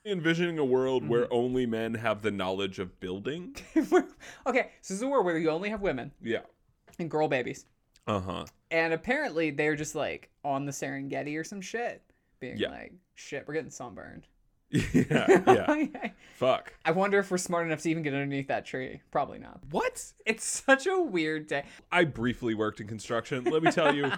envisioning 0.04 0.58
a 0.58 0.64
world 0.64 1.02
Mm-hmm. 1.02 1.10
where 1.10 1.32
only 1.32 1.66
men 1.66 1.94
have 1.94 2.22
the 2.22 2.30
knowledge 2.30 2.78
of 2.78 2.98
building. 3.00 3.56
okay, 3.76 4.70
so 4.80 4.94
this 4.94 4.98
is 4.98 5.02
a 5.02 5.08
world 5.08 5.24
where 5.24 5.38
you 5.38 5.50
only 5.50 5.70
have 5.70 5.80
women 5.80 6.12
Yeah. 6.22 6.40
and 6.98 7.10
girl 7.10 7.28
babies, 7.28 7.66
Uh 8.06 8.20
huh. 8.20 8.44
and 8.70 8.92
apparently 8.92 9.50
they're 9.50 9.76
just 9.76 9.94
like 9.94 10.30
on 10.44 10.66
the 10.66 10.72
Serengeti 10.72 11.38
or 11.38 11.44
some 11.44 11.60
shit, 11.60 12.02
being 12.40 12.56
Yeah. 12.58 12.68
like, 12.70 12.92
"Shit, 13.14 13.44
we're 13.48 13.54
getting 13.54 13.70
sunburned." 13.70 14.26
yeah. 14.70 15.26
Yeah. 15.46 16.10
Fuck. 16.36 16.72
I 16.84 16.90
wonder 16.90 17.18
if 17.20 17.30
we're 17.30 17.38
smart 17.38 17.66
enough 17.66 17.80
to 17.82 17.90
even 17.90 18.02
get 18.02 18.12
underneath 18.12 18.48
that 18.48 18.66
tree. 18.66 19.00
Probably 19.12 19.38
not. 19.38 19.60
What? 19.70 20.04
It's 20.26 20.44
such 20.44 20.86
a 20.86 21.00
weird 21.00 21.46
day. 21.46 21.64
I 21.92 22.04
briefly 22.04 22.54
worked 22.54 22.80
in 22.80 22.88
construction. 22.88 23.44
Let 23.44 23.62
me 23.62 23.70
tell 23.70 23.94
you, 23.94 24.10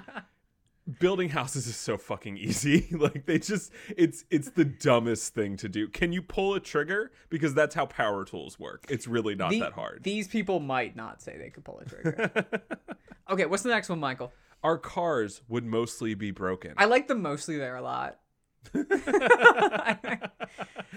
building 1.01 1.29
houses 1.29 1.67
is 1.67 1.77
so 1.77 1.97
fucking 1.99 2.37
easy. 2.37 2.89
like 2.93 3.27
they 3.27 3.39
just 3.39 3.73
it's 3.97 4.25
it's 4.31 4.51
the 4.51 4.65
dumbest 4.65 5.35
thing 5.35 5.57
to 5.59 5.69
do. 5.69 5.89
Can 5.89 6.13
you 6.13 6.23
pull 6.23 6.55
a 6.55 6.61
trigger? 6.61 7.11
Because 7.29 7.55
that's 7.55 7.75
how 7.75 7.87
power 7.87 8.25
tools 8.25 8.59
work. 8.59 8.85
It's 8.89 9.07
really 9.07 9.35
not 9.35 9.51
The- 9.51 9.61
that 9.61 9.73
hard. 9.73 10.03
These 10.05 10.29
people 10.29 10.61
might 10.61 10.97
not 10.97 11.21
say 11.23 11.37
they 11.39 11.51
could 11.51 11.65
pull 11.65 11.81
a 11.81 11.85
trigger. 11.85 12.31
okay, 13.31 13.47
what's 13.47 13.63
the 13.63 13.71
next 13.71 13.89
one, 13.89 14.01
Michael? 14.01 14.33
Our 14.63 14.79
cars 14.79 15.43
would 15.49 15.65
mostly 15.65 16.15
be 16.15 16.31
broken. 16.31 16.75
I 16.77 16.87
like 16.87 17.09
the 17.09 17.15
mostly 17.15 17.59
there 17.59 17.77
a 17.77 17.83
lot. 17.83 18.19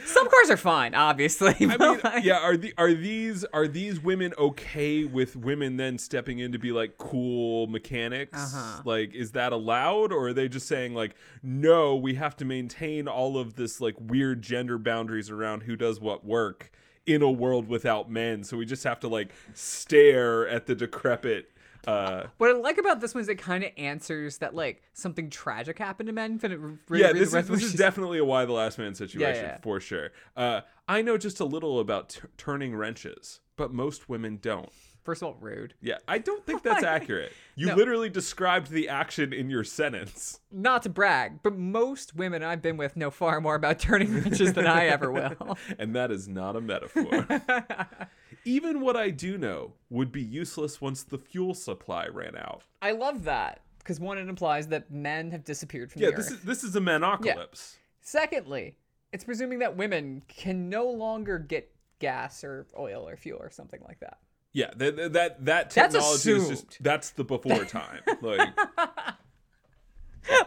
Some 0.06 0.30
cars 0.30 0.50
are 0.50 0.58
fine, 0.58 0.96
obviously. 0.96 1.56
I 1.60 1.78
mean, 1.78 2.00
like- 2.04 2.24
yeah, 2.24 2.40
are 2.40 2.58
the 2.58 2.74
are 2.78 2.94
these 2.94 3.44
are 3.46 3.68
these 3.68 4.00
women 4.00 4.34
okay 4.38 5.06
with 5.06 5.36
women 5.36 5.78
then 5.78 5.98
stepping 5.98 6.40
in 6.40 6.52
to 6.52 6.60
be 6.60 6.72
like 6.72 6.98
cool 6.98 7.68
mechanics? 7.68 8.38
Uh-huh. 8.56 8.82
Like, 8.86 9.14
is 9.14 9.32
that 9.32 9.52
allowed, 9.54 10.12
or 10.12 10.28
are 10.30 10.34
they 10.34 10.48
just 10.48 10.68
saying 10.68 10.94
like, 10.94 11.16
no, 11.44 11.96
we 11.96 12.16
have 12.16 12.36
to 12.38 12.46
maintain 12.46 13.08
all 13.08 13.38
of 13.38 13.56
this 13.56 13.80
like 13.82 13.96
weird 14.00 14.42
gender 14.42 14.78
boundaries 14.78 15.30
around 15.30 15.64
who 15.64 15.76
does 15.76 16.00
what 16.00 16.26
work 16.26 16.72
in 17.06 17.22
a 17.22 17.32
world 17.32 17.68
without 17.68 18.10
men? 18.10 18.44
So 18.44 18.58
we 18.58 18.66
just 18.66 18.84
have 18.84 19.00
to 19.02 19.08
like 19.08 19.32
stare 19.54 20.48
at 20.48 20.66
the 20.66 20.76
decrepit. 20.76 21.52
Uh, 21.88 22.24
What 22.38 22.50
I 22.52 22.54
like 22.54 22.78
about 22.78 23.00
this 23.00 23.13
one 23.13 23.22
is 23.22 23.30
it 23.30 23.36
kind 23.36 23.63
of 23.63 23.72
answers 23.78 24.39
that 24.39 24.54
like 24.54 24.84
something 24.94 25.30
tragic 25.30 25.80
happened 25.80 26.08
to 26.08 26.13
men. 26.13 26.39
It 26.44 26.60
re- 26.89 27.02
yeah, 27.02 27.13
this 27.13 27.34
is, 27.34 27.48
this 27.48 27.63
is 27.63 27.74
definitely 27.74 28.18
a 28.20 28.26
Y 28.26 28.46
the 28.46 28.52
last 28.52 28.78
man 28.78 28.96
situation 28.96 29.46
yeah. 29.46 29.58
for 29.62 29.80
sure. 29.80 30.12
Uh, 30.36 30.62
I 30.88 31.02
know 31.02 31.18
just 31.18 31.39
a 31.39 31.46
little 31.46 31.80
about 31.80 32.10
t- 32.10 32.22
turning 32.38 32.76
wrenches, 32.76 33.39
but 33.56 33.74
most 33.74 34.10
women 34.10 34.39
don't. 34.42 34.72
First 35.04 35.22
of 35.22 35.28
all, 35.30 35.38
rude. 35.40 35.74
Yeah, 35.82 35.98
I 36.08 36.18
don't 36.20 36.46
think 36.46 36.62
that's 36.64 36.84
accurate. 36.84 37.32
You 37.56 37.68
No. 37.68 37.76
literally 37.76 38.10
described 38.10 38.70
the 38.70 38.90
action 38.90 39.34
in 39.34 39.50
your 39.50 39.64
sentence. 39.64 40.40
Not 40.52 40.84
to 40.84 40.90
brag, 40.90 41.42
but 41.42 41.58
most 41.58 42.16
women 42.16 42.44
I've 42.44 42.62
been 42.62 42.78
with 42.78 42.96
know 42.96 43.10
far 43.12 43.40
more 43.42 43.56
about 43.56 43.80
turning 43.80 44.14
wrenches 44.14 44.54
than 44.54 44.68
I 44.68 44.86
ever 44.88 45.12
will. 45.12 45.58
And 45.80 45.96
that 45.96 46.12
is 46.12 46.28
not 46.28 46.56
a 46.56 46.62
metaphor. 46.62 47.28
Even 48.46 48.82
what 48.82 48.96
I 48.96 49.10
do 49.10 49.38
know 49.38 49.74
would 49.90 50.12
be 50.12 50.22
useless 50.22 50.80
once 50.80 51.04
the 51.04 51.18
fuel 51.18 51.54
supply 51.54 52.08
ran 52.08 52.36
out. 52.38 52.64
I 52.82 52.92
love 52.92 53.24
that 53.26 53.62
because 53.80 54.00
one, 54.00 54.18
it 54.18 54.28
implies 54.30 54.68
that 54.68 54.92
men 54.92 55.32
have 55.32 55.44
disappeared 55.44 55.92
from 55.92 56.02
Yeah, 56.02 56.12
the 56.12 56.18
this 56.18 56.28
earth. 56.32 56.40
is 56.40 56.44
this 56.46 56.64
is 56.64 56.76
a 56.76 56.80
manocalypse. 56.80 57.76
Secondly, 58.02 58.76
it's 59.12 59.24
presuming 59.24 59.60
that 59.60 59.76
women 59.76 60.22
can 60.28 60.70
no 60.70 60.90
longer 60.90 61.38
get 61.40 61.72
gas 62.00 62.44
or 62.44 62.66
oil 62.78 63.08
or 63.08 63.18
fuel 63.18 63.40
or 63.42 63.50
something 63.50 63.82
like 63.88 64.00
that. 64.00 64.20
Yeah, 64.52 64.72
that 64.78 65.14
that 65.14 65.46
that, 65.46 65.70
technology 65.70 66.32
is 66.32 66.50
just 66.50 66.84
that's 66.84 67.12
the 67.12 67.24
before 67.24 67.66
time. 67.66 68.02
Like 68.22 68.50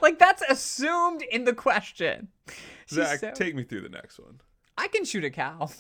like 0.03 0.19
that's 0.19 0.43
assumed 0.49 1.23
in 1.23 1.45
the 1.45 1.55
question. 1.55 2.29
Zach, 2.89 3.21
so- 3.21 3.31
take 3.33 3.55
me 3.55 3.63
through 3.63 3.83
the 3.83 3.89
next 3.89 4.19
one. 4.19 4.41
I 4.77 4.89
can 4.89 5.05
shoot 5.05 5.25
a 5.25 5.31
cow. 5.31 5.71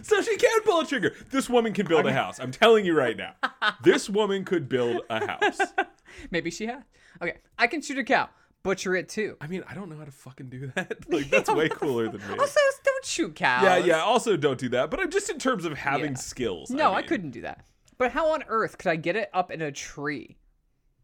So 0.03 0.23
she 0.23 0.37
can 0.37 0.63
pull 0.63 0.81
a 0.81 0.87
trigger. 0.87 1.15
This 1.31 1.49
woman 1.49 1.73
can 1.73 1.87
build 1.87 2.07
a 2.07 2.13
house. 2.13 2.39
I'm 2.39 2.53
telling 2.53 2.85
you 2.85 2.97
right 2.97 3.17
now. 3.17 3.35
This 3.83 4.09
woman 4.09 4.45
could 4.45 4.69
build 4.69 5.03
a 5.11 5.27
house. 5.27 5.59
Maybe 6.31 6.51
she 6.51 6.67
has. 6.67 6.83
Okay, 7.21 7.39
I 7.59 7.67
can 7.67 7.83
shoot 7.83 7.99
a 7.99 8.05
cow. 8.05 8.29
Butcher 8.63 8.95
it 8.95 9.09
too. 9.09 9.37
I 9.41 9.47
mean, 9.47 9.65
I 9.69 9.75
don't 9.75 9.89
know 9.89 9.97
how 9.97 10.05
to 10.05 10.11
fucking 10.11 10.51
do 10.51 10.71
that. 10.75 10.99
Like 11.11 11.31
that's 11.31 11.51
way 11.51 11.69
cooler 11.69 12.09
than 12.09 12.21
me. 12.21 12.39
Also, 12.39 12.61
don't 12.85 13.05
shoot 13.05 13.35
cows. 13.35 13.63
Yeah, 13.63 13.77
yeah. 13.79 14.03
Also, 14.03 14.37
don't 14.37 14.59
do 14.59 14.69
that. 14.71 14.91
But 14.91 15.01
I'm 15.01 15.11
just 15.11 15.31
in 15.31 15.39
terms 15.39 15.65
of 15.65 15.79
having 15.79 16.13
Yeah. 16.13 16.19
skills. 16.19 16.71
No, 16.71 16.93
I, 16.93 16.99
mean. 17.01 17.09
couldn't 17.09 17.31
do 17.31 17.41
that. 17.43 17.65
But 17.99 18.13
how 18.13 18.33
on 18.33 18.45
earth 18.49 18.79
could 18.79 18.91
I 18.91 18.97
get 18.97 19.17
it 19.17 19.31
up 19.33 19.51
in 19.51 19.61
a 19.63 19.73
tree 19.73 20.37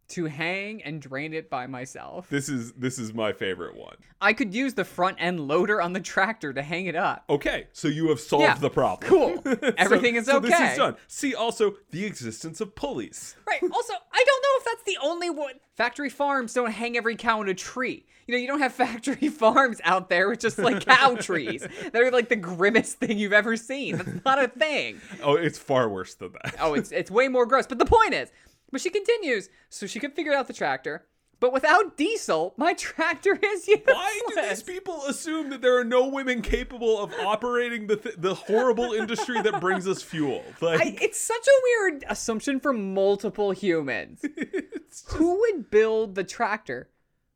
to 0.09 0.27
hang 0.27 0.83
and 0.83 1.01
drain 1.01 1.33
it 1.35 1.51
by 1.51 1.67
myself? 1.67 2.29
This 2.31 2.49
is 2.49 2.73
this 2.73 2.99
is 2.99 3.13
my 3.15 3.33
favorite 3.33 3.77
one. 3.77 3.97
I 4.21 4.33
could 4.33 4.55
use 4.55 4.75
the 4.75 4.85
front 4.85 5.17
end 5.21 5.41
loader 5.41 5.81
on 5.83 5.93
the 5.93 6.01
tractor 6.01 6.53
to 6.53 6.63
hang 6.63 6.87
it 6.87 6.97
up. 6.97 7.25
Okay, 7.29 7.67
so 7.73 7.89
you 7.89 8.09
have 8.09 8.21
solved 8.21 8.43
Yeah, 8.45 8.55
the 8.55 8.71
problem. 8.71 9.09
cool. 9.11 9.43
So- 9.45 9.73
Everything 9.79 10.17
is 10.17 10.27
so 10.27 10.41
this 10.41 10.59
is 10.59 10.77
done. 10.77 10.97
See 11.09 11.35
also 11.35 11.75
the 11.91 12.05
existence 12.05 12.61
of 12.61 12.75
pulleys. 12.75 13.37
Right. 13.47 13.63
Also, 13.63 13.93
I 14.13 14.25
don't 14.27 14.43
know 14.43 14.59
if 14.59 14.65
that's 14.65 14.83
the 14.85 14.99
only 15.03 15.31
one. 15.31 15.55
Factory 15.77 16.09
farms 16.11 16.55
don't 16.55 16.71
hang 16.73 16.97
every 16.97 17.17
cow 17.17 17.41
in 17.43 17.49
a 17.49 17.55
tree. 17.55 18.07
You 18.27 18.35
know, 18.35 18.39
you 18.41 18.47
don't 18.49 18.59
have 18.61 18.73
factory 18.73 19.29
farms 19.29 19.81
out 19.85 20.09
there 20.09 20.29
with 20.29 20.41
just 20.41 20.59
like 20.59 20.85
cow 20.85 21.15
trees. 21.21 21.67
They're 21.93 22.11
like 22.11 22.29
the 22.29 22.37
grimmest 22.37 22.99
thing 22.99 23.19
you've 23.19 23.33
ever 23.33 23.57
seen. 23.57 23.97
That's 23.99 24.25
not 24.25 24.43
a 24.43 24.49
thing. 24.49 25.01
Oh, 25.23 25.35
it's 25.35 25.59
far 25.59 25.89
worse 25.89 26.15
than 26.15 26.33
that. 26.43 26.57
Oh, 26.61 26.75
it's 26.75 26.91
it's 26.93 27.11
way 27.11 27.29
more 27.29 27.47
gross. 27.47 27.67
But 27.67 27.79
the 27.79 27.85
point 27.87 28.15
is, 28.15 28.31
but 28.71 28.81
she 28.81 28.91
continues, 28.91 29.49
so 29.69 29.87
she 29.87 30.01
can 30.01 30.11
figure 30.11 30.35
out 30.35 30.47
the 30.47 30.53
tractor. 30.53 31.07
But 31.39 31.53
without 31.53 31.97
diesel, 31.97 32.55
my 32.57 32.73
tractor 32.79 33.39
is 33.43 33.69
useless. 33.69 33.87
Why 33.87 34.21
do 34.29 34.49
these 34.49 34.63
people 34.63 35.05
assume 35.07 35.51
that 35.51 35.61
there 35.61 35.79
are 35.79 35.85
no 35.85 36.09
women 36.09 36.41
capable 36.43 36.99
of 36.99 37.13
operating 37.15 37.87
the 37.87 37.97
th- 37.97 38.17
the 38.19 38.35
horrible 38.35 38.93
industry 38.93 39.41
that 39.43 39.61
brings 39.61 39.87
us 39.87 40.03
fuel? 40.03 40.43
Like, 40.61 40.81
I, 40.81 40.97
it's 41.03 41.21
such 41.21 41.47
a 41.47 41.61
weird 41.63 42.05
assumption 42.09 42.61
for 42.61 42.73
multiple 42.73 43.51
humans. 43.51 44.25
Who 45.09 45.39
would 45.41 45.71
build 45.71 46.15
the 46.15 46.25
tractor 46.25 46.89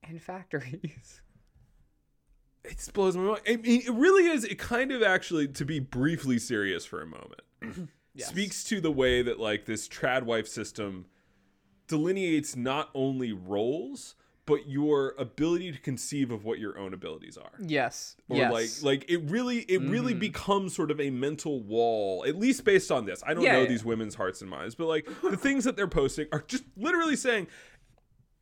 in 0.08 0.18
factories? 0.18 1.20
it 2.64 2.88
blows 2.94 3.16
my 3.16 3.22
mind. 3.22 3.40
I 3.46 3.56
mean, 3.56 3.82
it 3.82 3.92
really 3.92 4.26
is. 4.26 4.44
It 4.44 4.58
kind 4.58 4.90
of 4.92 5.02
actually, 5.02 5.48
to 5.48 5.64
be 5.64 5.78
briefly 5.78 6.38
serious 6.38 6.84
for 6.86 7.02
a 7.02 7.06
moment, 7.06 7.42
mm-hmm. 7.62 7.84
speaks 8.16 8.64
to 8.64 8.80
the 8.80 8.90
way 8.90 9.22
that 9.22 9.38
like 9.38 9.66
this 9.66 9.86
trad 9.86 10.22
wife 10.22 10.48
system 10.48 11.06
delineates 11.90 12.56
not 12.56 12.88
only 12.94 13.32
roles 13.32 14.14
but 14.46 14.68
your 14.68 15.14
ability 15.16 15.70
to 15.70 15.78
conceive 15.78 16.32
of 16.32 16.44
what 16.44 16.58
your 16.58 16.76
own 16.76 16.92
abilities 16.92 17.36
are. 17.36 17.52
Yes. 17.60 18.16
Or 18.28 18.36
yes. 18.36 18.82
like 18.82 19.02
like 19.02 19.10
it 19.10 19.18
really 19.30 19.58
it 19.58 19.80
really 19.82 20.12
mm-hmm. 20.12 20.20
becomes 20.20 20.74
sort 20.74 20.90
of 20.90 21.00
a 21.00 21.10
mental 21.10 21.60
wall, 21.60 22.24
at 22.26 22.36
least 22.36 22.64
based 22.64 22.90
on 22.90 23.04
this. 23.04 23.22
I 23.24 23.34
don't 23.34 23.44
Yeah, 23.44 23.52
know 23.52 23.62
yeah. 23.62 23.68
these 23.68 23.84
women's 23.84 24.16
hearts 24.16 24.40
and 24.40 24.50
minds, 24.50 24.74
but 24.74 24.86
like 24.86 25.08
the 25.22 25.36
things 25.36 25.62
that 25.64 25.76
they're 25.76 25.86
posting 25.86 26.26
are 26.32 26.42
just 26.48 26.64
literally 26.76 27.14
saying 27.14 27.46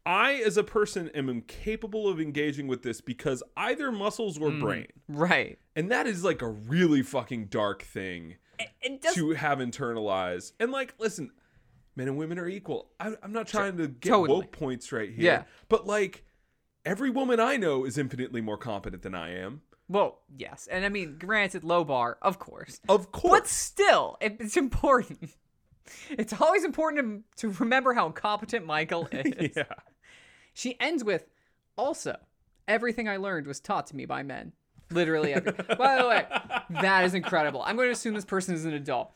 I 0.07 0.37
as 0.37 0.57
a 0.57 0.65
person 0.65 1.11
am 1.15 1.29
incapable 1.29 2.09
of 2.09 2.19
engaging 2.19 2.69
with 2.69 2.83
this 2.83 3.03
because 3.03 3.43
either 3.59 3.93
muscles 3.93 4.39
or 4.39 4.49
mm, 4.49 4.61
brain. 4.61 4.87
right. 5.09 5.59
And 5.77 5.91
that 5.91 6.07
is 6.07 6.25
like 6.25 6.41
a 6.41 6.49
really 6.49 7.03
fucking 7.03 7.47
dark 7.47 7.83
thing 7.83 8.37
It, 8.59 8.71
it 8.81 9.03
does 9.03 9.15
to 9.17 9.33
have 9.33 9.59
internalized. 9.59 10.53
And 10.59 10.73
like, 10.73 10.95
listen, 10.99 11.33
men 11.99 12.07
and 12.09 12.17
women 12.17 12.39
are 12.39 12.49
equal. 12.49 12.89
I, 13.01 13.13
I'm 13.23 13.33
not 13.33 13.49
trying 13.49 13.77
to 13.77 13.89
get 13.89 14.11
Totally. 14.11 14.39
woke 14.39 14.53
points 14.53 14.93
right 14.93 15.11
here. 15.11 15.25
Yeah. 15.25 15.43
But 15.69 15.87
like, 15.87 16.25
every 16.87 17.11
woman 17.11 17.41
I 17.41 17.57
know 17.57 17.85
is 17.85 17.99
infinitely 17.99 18.41
more 18.41 18.57
competent 18.57 19.03
than 19.03 19.15
I 19.17 19.37
am. 19.37 19.63
Well, 19.89 20.21
yes. 20.35 20.69
And 20.71 20.85
I 20.85 20.91
mean, 20.91 21.17
granted, 21.19 21.65
low 21.65 21.83
bar, 21.83 22.17
of 22.23 22.39
course. 22.39 22.81
Of 22.89 23.11
course. 23.11 23.41
But 23.41 23.49
still, 23.49 24.17
it, 24.21 24.37
it's 24.41 24.57
important. 24.57 25.31
It's 26.11 26.39
always 26.39 26.65
important 26.65 27.25
to, 27.39 27.49
to 27.49 27.63
remember 27.63 27.95
how 27.95 28.11
competent 28.11 28.67
Michael 28.67 29.09
is. 29.13 29.53
yeah. 29.57 29.63
She 30.53 30.79
ends 30.79 31.03
with, 31.03 31.25
also, 31.79 32.19
everything 32.67 33.09
I 33.09 33.17
learned 33.17 33.47
was 33.47 33.59
taught 33.59 33.87
to 33.87 33.97
me 33.97 34.05
by 34.05 34.23
men. 34.23 34.53
Literally 34.91 35.33
every. 35.33 35.53
by 35.53 35.97
the 35.97 36.07
way, 36.07 36.27
that 36.83 37.07
is 37.07 37.15
incredible. 37.15 37.63
I'm 37.63 37.77
going 37.77 37.89
to 37.89 37.93
assume 37.93 38.13
this 38.13 38.27
person 38.27 38.55
is 38.55 38.67
an 38.67 38.75
adult. 38.75 39.13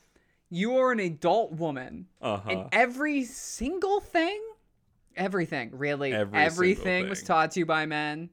You 0.55 0.77
are 0.77 0.91
an 0.91 0.99
adult 0.99 1.53
woman, 1.53 2.05
Uh 2.21 2.37
huh. 2.37 2.49
and 2.51 2.65
every 2.71 3.23
single 3.23 3.99
thing, 3.99 4.39
everything, 5.15 5.71
really, 5.73 6.13
Every 6.13 6.39
everything 6.39 7.09
was 7.09 7.21
thing. 7.21 7.27
taught 7.27 7.51
to 7.51 7.59
you 7.61 7.65
by 7.65 7.87
men. 7.87 8.29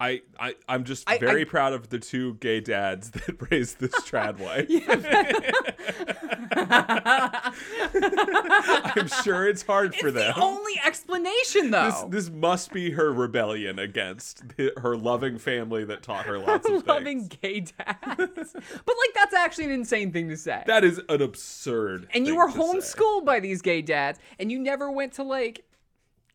I, 0.00 0.22
I, 0.38 0.54
I'm 0.68 0.84
just 0.84 1.08
I- 1.08 1.18
very 1.18 1.42
I- 1.42 1.44
proud 1.44 1.72
of 1.72 1.88
the 1.88 1.98
two 1.98 2.34
gay 2.34 2.60
dads 2.60 3.10
that 3.12 3.50
raised 3.50 3.78
this 3.78 3.94
trad 4.02 4.38
wife. 4.38 4.68
I'm 8.96 9.08
sure 9.22 9.48
it's 9.48 9.62
hard 9.62 9.94
for 9.94 10.10
them. 10.10 10.32
the 10.36 10.40
only 10.42 10.72
explanation, 10.84 11.70
though. 11.70 12.06
this, 12.10 12.26
this 12.26 12.34
must 12.34 12.72
be 12.72 12.90
her 12.92 13.12
rebellion 13.12 13.78
against 13.78 14.56
the, 14.56 14.72
her 14.78 14.96
loving 14.96 15.38
family 15.38 15.84
that 15.84 16.02
taught 16.02 16.26
her 16.26 16.38
lots 16.38 16.68
of 16.68 16.86
loving 16.86 17.28
things. 17.28 17.38
gay 17.40 17.60
dads. 17.60 18.16
but 18.16 18.16
like 18.16 19.14
that's 19.14 19.34
actually 19.34 19.64
an 19.66 19.72
insane 19.72 20.12
thing 20.12 20.28
to 20.28 20.36
say. 20.36 20.62
That 20.66 20.84
is 20.84 21.00
an 21.08 21.22
absurd. 21.22 22.08
and 22.14 22.26
you 22.26 22.36
were 22.36 22.46
to 22.46 22.52
say. 22.52 22.58
homeschooled 22.58 23.24
by 23.24 23.40
these 23.40 23.62
gay 23.62 23.82
dads, 23.82 24.18
and 24.38 24.50
you 24.50 24.58
never 24.58 24.90
went 24.90 25.12
to 25.14 25.22
like 25.22 25.64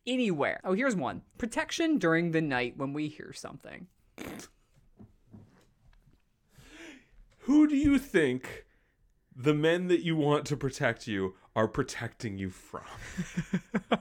anywhere. 0.06 0.60
Oh, 0.64 0.72
here's 0.72 0.96
one: 0.96 1.22
protection 1.38 1.98
during 1.98 2.30
the 2.30 2.40
night 2.40 2.76
when 2.76 2.92
we 2.92 3.08
hear 3.08 3.32
something. 3.32 3.86
Who 7.40 7.66
do 7.66 7.76
you 7.76 7.98
think 7.98 8.66
the 9.34 9.54
men 9.54 9.88
that 9.88 10.04
you 10.04 10.16
want 10.16 10.44
to 10.46 10.56
protect 10.56 11.06
you 11.06 11.34
are 11.56 11.66
protecting 11.66 12.38
you 12.38 12.50
from? 12.50 12.82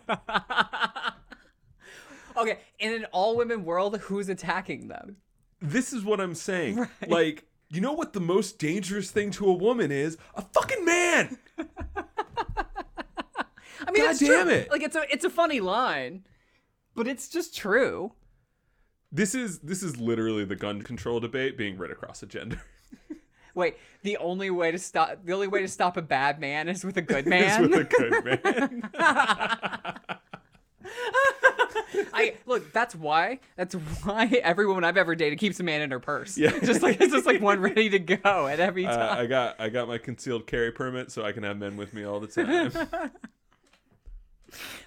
Okay, 2.39 2.59
in 2.79 2.93
an 2.93 3.05
all-women 3.11 3.65
world, 3.65 3.97
who's 3.99 4.29
attacking 4.29 4.87
them? 4.87 5.17
This 5.61 5.91
is 5.91 6.05
what 6.05 6.21
I'm 6.21 6.35
saying. 6.35 6.77
Right. 6.77 7.09
Like, 7.09 7.45
you 7.69 7.81
know 7.81 7.91
what 7.91 8.13
the 8.13 8.21
most 8.21 8.59
dangerous 8.59 9.11
thing 9.11 9.31
to 9.31 9.45
a 9.49 9.53
woman 9.53 9.91
is? 9.91 10.17
A 10.35 10.41
fucking 10.41 10.85
man. 10.85 11.37
I 13.89 13.91
mean, 13.91 14.03
God 14.03 14.11
it's 14.11 14.19
damn 14.19 14.45
true. 14.45 14.53
it. 14.55 14.71
Like 14.71 14.83
it's 14.83 14.95
a 14.95 15.03
it's 15.11 15.25
a 15.25 15.29
funny 15.29 15.59
line, 15.59 16.23
but 16.95 17.07
it's 17.07 17.27
just 17.27 17.55
true. 17.55 18.13
This 19.11 19.33
is 19.35 19.59
this 19.59 19.83
is 19.83 19.97
literally 19.97 20.45
the 20.45 20.55
gun 20.55 20.81
control 20.83 21.19
debate 21.19 21.57
being 21.57 21.77
read 21.77 21.91
across 21.91 22.23
a 22.23 22.27
gender. 22.27 22.61
Wait, 23.55 23.77
the 24.03 24.15
only 24.17 24.51
way 24.51 24.71
to 24.71 24.77
stop 24.77 25.17
the 25.25 25.33
only 25.33 25.47
way 25.47 25.61
to 25.61 25.67
stop 25.67 25.97
a 25.97 26.01
bad 26.01 26.39
man 26.39 26.69
is 26.69 26.85
with 26.85 26.95
a 26.97 27.01
good 27.01 27.17
Is 27.25 27.29
man. 27.29 27.61
with 27.63 27.73
a 27.73 27.83
good 27.83 28.43
man. 28.43 28.89
I 32.13 32.35
look. 32.45 32.71
That's 32.71 32.95
why. 32.95 33.39
That's 33.55 33.73
why 33.73 34.25
every 34.43 34.65
woman 34.67 34.83
I've 34.83 34.97
ever 34.97 35.15
dated 35.15 35.39
keeps 35.39 35.59
a 35.59 35.63
man 35.63 35.81
in 35.81 35.91
her 35.91 35.99
purse. 35.99 36.37
Yeah. 36.37 36.57
just 36.59 36.81
like 36.81 36.99
it's 37.01 37.13
just 37.13 37.25
like 37.25 37.41
one 37.41 37.59
ready 37.59 37.89
to 37.89 37.99
go 37.99 38.47
at 38.47 38.59
every 38.59 38.85
Uh, 38.85 38.95
time. 38.95 39.17
I 39.19 39.25
got 39.25 39.59
I 39.59 39.69
got 39.69 39.87
my 39.87 39.97
concealed 39.97 40.47
carry 40.47 40.71
permit 40.71 41.11
so 41.11 41.23
I 41.25 41.31
can 41.31 41.43
have 41.43 41.57
men 41.57 41.77
with 41.77 41.93
me 41.93 42.03
all 42.03 42.19
the 42.19 42.27
time. 42.27 42.71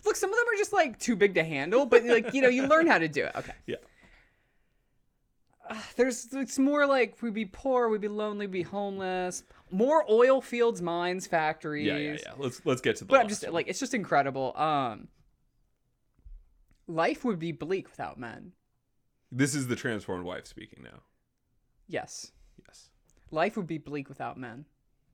Look, 0.05 0.17
some 0.17 0.31
of 0.31 0.37
them 0.37 0.47
are 0.55 0.57
just 0.59 0.73
like 0.73 0.99
too 0.99 1.17
big 1.17 1.35
to 1.35 1.45
handle, 1.45 1.87
but 1.87 2.05
like 2.05 2.33
you 2.35 2.43
know, 2.43 2.49
you 2.49 2.67
learn 2.67 2.87
how 2.87 2.99
to 2.99 3.09
do 3.09 3.25
it. 3.25 3.33
Okay. 3.37 3.53
yeah. 3.67 3.77
There's 5.97 6.29
it's 6.33 6.59
more 6.59 6.87
like 6.87 7.17
we'd 7.23 7.33
be 7.35 7.47
poor, 7.47 7.89
we'd 7.89 8.01
be 8.01 8.09
lonely, 8.09 8.47
we'd 8.47 8.53
be 8.53 8.63
homeless. 8.63 9.43
More 9.71 10.05
oil 10.11 10.41
fields, 10.43 10.83
mines, 10.83 11.27
factories. 11.27 11.87
Yeah, 11.87 11.97
yeah, 11.97 12.17
yeah. 12.23 12.33
Let's 12.37 12.61
let's 12.67 12.81
get 12.83 12.97
to 12.97 13.05
the 13.05 13.09
But 13.09 13.21
I'm 13.21 13.29
just 13.29 13.45
one. 13.45 13.53
like 13.55 13.69
it's 13.69 13.81
just 13.81 13.95
incredible. 13.95 14.53
Um, 14.57 15.09
life 16.87 17.25
would 17.25 17.39
be 17.39 17.53
bleak 17.53 17.89
without 17.89 18.19
men. 18.19 18.53
This 19.31 19.55
is 19.55 19.69
the 19.69 19.77
transformed 19.77 20.25
wife 20.25 20.47
speaking 20.47 20.83
now. 20.83 21.01
Yes, 21.89 22.33
Yes. 22.67 22.91
life 23.31 23.57
would 23.57 23.67
be 23.67 23.79
bleak 23.79 24.09
without 24.11 24.37
men. 24.39 24.67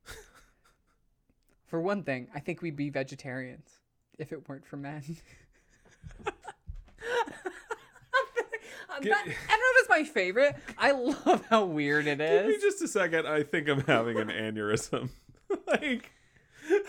For 1.67 1.81
one 1.81 2.03
thing, 2.03 2.29
I 2.35 2.41
think 2.41 2.63
we'd 2.63 2.75
be 2.77 2.91
vegetarians 2.91 3.78
if 4.19 4.33
it 4.33 4.49
weren't 4.49 4.67
for 4.67 4.77
men. 4.77 5.03
Get- 9.01 9.13
I 9.17 9.25
don't 9.25 9.29
know 9.29 9.35
if 9.37 9.81
it's 9.81 9.89
my 9.89 10.03
favorite. 10.03 10.57
I 10.77 10.91
love 10.91 11.45
how 11.49 11.65
weird 11.67 12.07
it 12.09 12.21
is. 12.21 12.41
Give 12.43 12.49
me 12.49 12.59
just 12.61 12.83
a 12.83 12.89
second. 12.89 13.29
I 13.29 13.45
think 13.45 13.69
I'm 13.69 13.83
having 13.83 14.19
an 14.19 14.29
aneurysm. 14.29 15.11
like, 15.69 16.13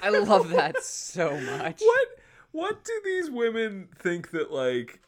I 0.01 0.09
love 0.09 0.49
that 0.55 0.83
so 0.83 1.39
much. 1.39 1.81
what? 1.81 2.07
What 2.51 2.83
do 2.83 2.99
these 3.05 3.29
women 3.29 3.89
think 3.95 4.31
that 4.31 4.51
like 4.51 5.01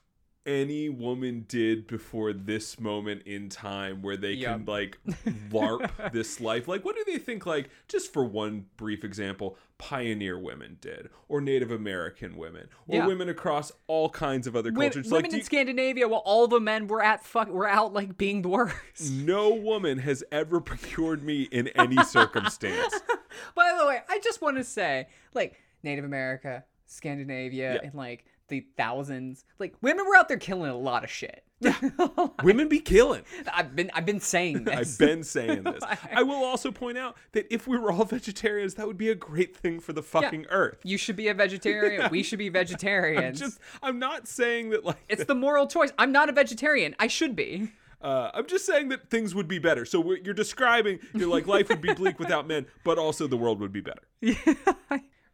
any 0.45 0.89
woman 0.89 1.45
did 1.47 1.85
before 1.87 2.33
this 2.33 2.79
moment 2.79 3.21
in 3.25 3.47
time 3.49 4.01
where 4.01 4.17
they 4.17 4.37
can 4.37 4.65
like 4.65 4.97
larp 5.51 6.11
this 6.11 6.39
life? 6.41 6.67
Like, 6.67 6.83
what 6.83 6.95
do 6.95 7.03
they 7.05 7.17
think? 7.19 7.45
Like, 7.45 7.69
just 7.87 8.11
for 8.11 8.23
one 8.23 8.65
brief 8.77 9.03
example, 9.03 9.57
pioneer 9.77 10.37
women 10.39 10.77
did, 10.81 11.09
or 11.27 11.41
Native 11.41 11.71
American 11.71 12.37
women, 12.37 12.67
or 12.87 12.97
Yeah. 12.97 13.07
women 13.07 13.29
across 13.29 13.71
all 13.87 14.09
kinds 14.09 14.45
of 14.47 14.55
other 14.55 14.71
cultures. 14.71 15.05
women 15.07 15.11
like, 15.23 15.29
do 15.31 15.35
in 15.35 15.39
you- 15.39 15.43
Scandinavia, 15.45 16.07
while 16.07 16.21
all 16.25 16.47
the 16.47 16.59
men 16.59 16.87
were 16.87 17.03
at 17.03 17.23
fuck, 17.25 17.47
were 17.49 17.67
out 17.67 17.93
like 17.93 18.17
being 18.17 18.41
the 18.41 18.49
worst. 18.49 19.11
no 19.11 19.53
woman 19.53 19.97
has 19.99 20.23
ever 20.31 20.59
procured 20.61 21.23
me 21.23 21.43
in 21.51 21.67
any 21.69 22.03
circumstance. 22.03 22.93
By 23.55 23.75
the 23.79 23.85
way, 23.87 24.01
I 24.09 24.19
just 24.19 24.41
want 24.41 24.57
to 24.57 24.63
say, 24.63 25.07
like 25.33 25.59
Native 25.83 26.05
America, 26.05 26.63
Scandinavia, 26.85 27.75
Yeah. 27.75 27.79
and 27.83 27.93
like 27.95 28.25
the 28.51 28.63
thousands, 28.77 29.43
like 29.57 29.73
women 29.81 30.05
were 30.05 30.15
out 30.15 30.27
there 30.27 30.37
killing 30.37 30.69
a 30.69 30.77
lot 30.77 31.03
of 31.03 31.09
shit. 31.09 31.43
Women 32.43 32.67
be 32.69 32.79
killing. 32.79 33.21
I've 33.53 33.75
been 33.75 33.91
I've 33.93 34.05
been 34.05 34.19
saying 34.19 34.63
this. 34.65 34.75
I've 34.75 34.97
been 34.99 35.23
saying 35.23 35.61
this. 35.63 35.83
I 36.15 36.23
will 36.23 36.43
also 36.43 36.71
point 36.71 36.97
out 36.97 37.15
that 37.33 37.45
if 37.53 37.67
we 37.67 37.77
were 37.77 37.91
all 37.91 38.03
vegetarians, 38.05 38.73
that 38.75 38.87
would 38.87 38.97
be 38.97 39.09
a 39.09 39.15
great 39.15 39.55
thing 39.55 39.79
for 39.79 39.93
the 39.93 40.01
fucking 40.01 40.47
earth. 40.49 40.79
You 40.83 40.97
should 40.97 41.15
be 41.15 41.27
a 41.27 41.33
vegetarian. 41.35 42.09
We 42.11 42.23
should 42.23 42.39
be 42.39 42.47
I'm 42.47 42.53
vegetarians. 42.53 43.39
just 43.39 43.59
I'm 43.83 43.99
not 43.99 44.27
saying 44.27 44.71
that 44.71 44.83
like 44.85 44.97
it's 45.07 45.25
the 45.25 45.35
moral 45.35 45.67
choice. 45.67 45.91
I'm 45.99 46.11
not 46.11 46.29
a 46.29 46.31
vegetarian. 46.31 46.95
I 46.99 47.05
should 47.05 47.35
be. 47.35 47.71
uh, 48.01 48.31
I'm 48.33 48.47
just 48.47 48.65
saying 48.65 48.89
that 48.89 49.11
things 49.11 49.35
would 49.35 49.47
be 49.47 49.59
better. 49.59 49.85
So 49.85 50.13
you're 50.23 50.33
describing 50.33 50.99
you're 51.13 51.29
like 51.29 51.45
life 51.45 51.69
would 51.69 51.81
be 51.81 51.93
bleak 51.93 52.17
without 52.19 52.47
men, 52.47 52.65
but 52.83 52.97
also 52.97 53.27
the 53.27 53.37
world 53.37 53.59
would 53.59 53.71
be 53.71 53.81
better. 53.81 54.01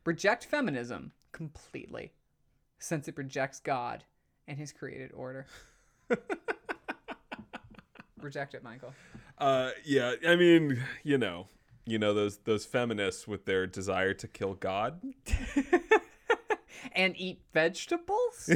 Reject 0.06 0.46
feminism 0.46 1.12
completely, 1.32 2.12
since 2.80 3.08
it 3.08 3.18
rejects 3.18 3.60
God 3.60 4.04
and 4.48 4.58
His 4.58 4.72
created 4.72 5.12
order. 5.14 5.46
Reject 8.22 8.54
it, 8.56 8.64
Michael. 8.64 8.94
Uh, 9.38 9.72
yeah, 9.86 10.16
I 10.28 10.36
mean, 10.36 10.84
you 11.04 11.18
know, 11.18 11.48
you 11.86 12.00
know 12.00 12.14
those 12.14 12.38
those 12.40 12.66
feminists 12.66 13.28
with 13.28 13.46
their 13.46 13.68
desire 13.68 14.14
to 14.16 14.28
kill 14.28 14.56
God 14.56 15.02
And 16.94 17.16
eat 17.18 17.42
vegetables. 17.54 18.50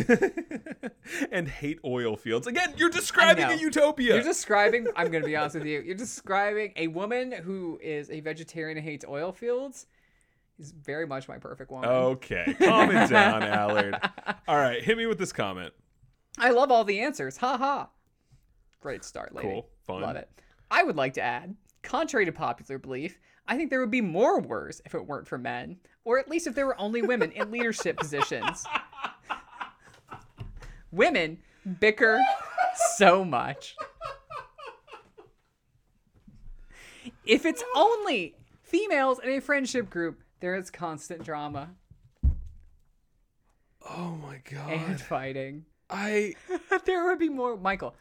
and 1.31 1.47
hate 1.47 1.79
oil 1.85 2.15
fields. 2.15 2.47
Again, 2.47 2.73
you're 2.77 2.89
describing 2.89 3.45
a 3.45 3.55
utopia. 3.55 4.15
You're 4.15 4.23
describing, 4.23 4.87
I'm 4.95 5.11
going 5.11 5.21
to 5.21 5.27
be 5.27 5.35
honest 5.35 5.55
with 5.55 5.65
you, 5.65 5.81
you're 5.81 5.95
describing 5.95 6.73
a 6.75 6.87
woman 6.87 7.31
who 7.31 7.79
is 7.81 8.09
a 8.09 8.19
vegetarian 8.21 8.77
and 8.77 8.85
hates 8.85 9.05
oil 9.07 9.31
fields 9.31 9.85
is 10.61 10.71
very 10.71 11.05
much 11.07 11.27
my 11.27 11.37
perfect 11.37 11.71
woman. 11.71 11.89
Okay, 11.89 12.55
calm 12.59 12.91
it 12.91 13.09
down, 13.09 13.43
Allard. 13.43 13.95
All 14.47 14.57
right, 14.57 14.83
hit 14.83 14.97
me 14.97 15.07
with 15.07 15.17
this 15.17 15.33
comment. 15.33 15.73
I 16.37 16.51
love 16.51 16.71
all 16.71 16.83
the 16.83 17.01
answers. 17.01 17.37
Ha 17.37 17.57
ha. 17.57 17.89
Great 18.79 19.03
start, 19.03 19.35
lady. 19.35 19.49
Cool, 19.49 19.67
fun. 19.85 20.01
Love 20.01 20.15
it. 20.15 20.29
I 20.69 20.83
would 20.83 20.95
like 20.95 21.13
to 21.15 21.21
add, 21.21 21.55
contrary 21.83 22.25
to 22.25 22.31
popular 22.31 22.79
belief, 22.79 23.19
I 23.47 23.57
think 23.57 23.69
there 23.69 23.79
would 23.81 23.91
be 23.91 24.01
more 24.01 24.39
wars 24.39 24.81
if 24.85 24.95
it 24.95 25.05
weren't 25.05 25.27
for 25.27 25.37
men, 25.37 25.77
or 26.05 26.19
at 26.19 26.29
least 26.29 26.47
if 26.47 26.55
there 26.55 26.65
were 26.65 26.79
only 26.79 27.01
women 27.01 27.31
in 27.31 27.51
leadership 27.51 27.97
positions. 27.97 28.63
Women 30.91 31.39
bicker 31.79 32.21
so 32.95 33.25
much. 33.25 33.75
If 37.25 37.45
it's 37.45 37.63
only 37.75 38.35
females 38.63 39.19
in 39.23 39.29
a 39.29 39.39
friendship 39.41 39.89
group, 39.89 40.21
there 40.41 40.55
is 40.55 40.69
constant 40.69 41.23
drama 41.23 41.69
Oh 43.89 44.17
my 44.21 44.39
god. 44.49 44.69
and 44.71 45.01
fighting. 45.01 45.65
I 45.89 46.35
there 46.85 47.05
would 47.07 47.19
be 47.19 47.29
more 47.29 47.57
Michael. 47.57 47.95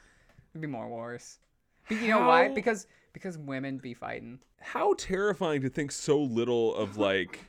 There'd 0.53 0.61
be 0.61 0.66
more 0.68 0.88
wars. 0.88 1.38
But 1.88 2.00
you 2.00 2.09
know 2.09 2.20
why? 2.26 2.48
How- 2.48 2.55
Because 2.55 2.87
because 3.12 3.37
women 3.38 3.79
be 3.79 3.94
fighting. 3.94 4.38
how 4.61 4.94
terrifying 4.94 5.62
to 5.62 5.68
think 5.68 5.90
so 5.90 6.20
little 6.20 6.74
of 6.76 6.96
like 6.96 7.40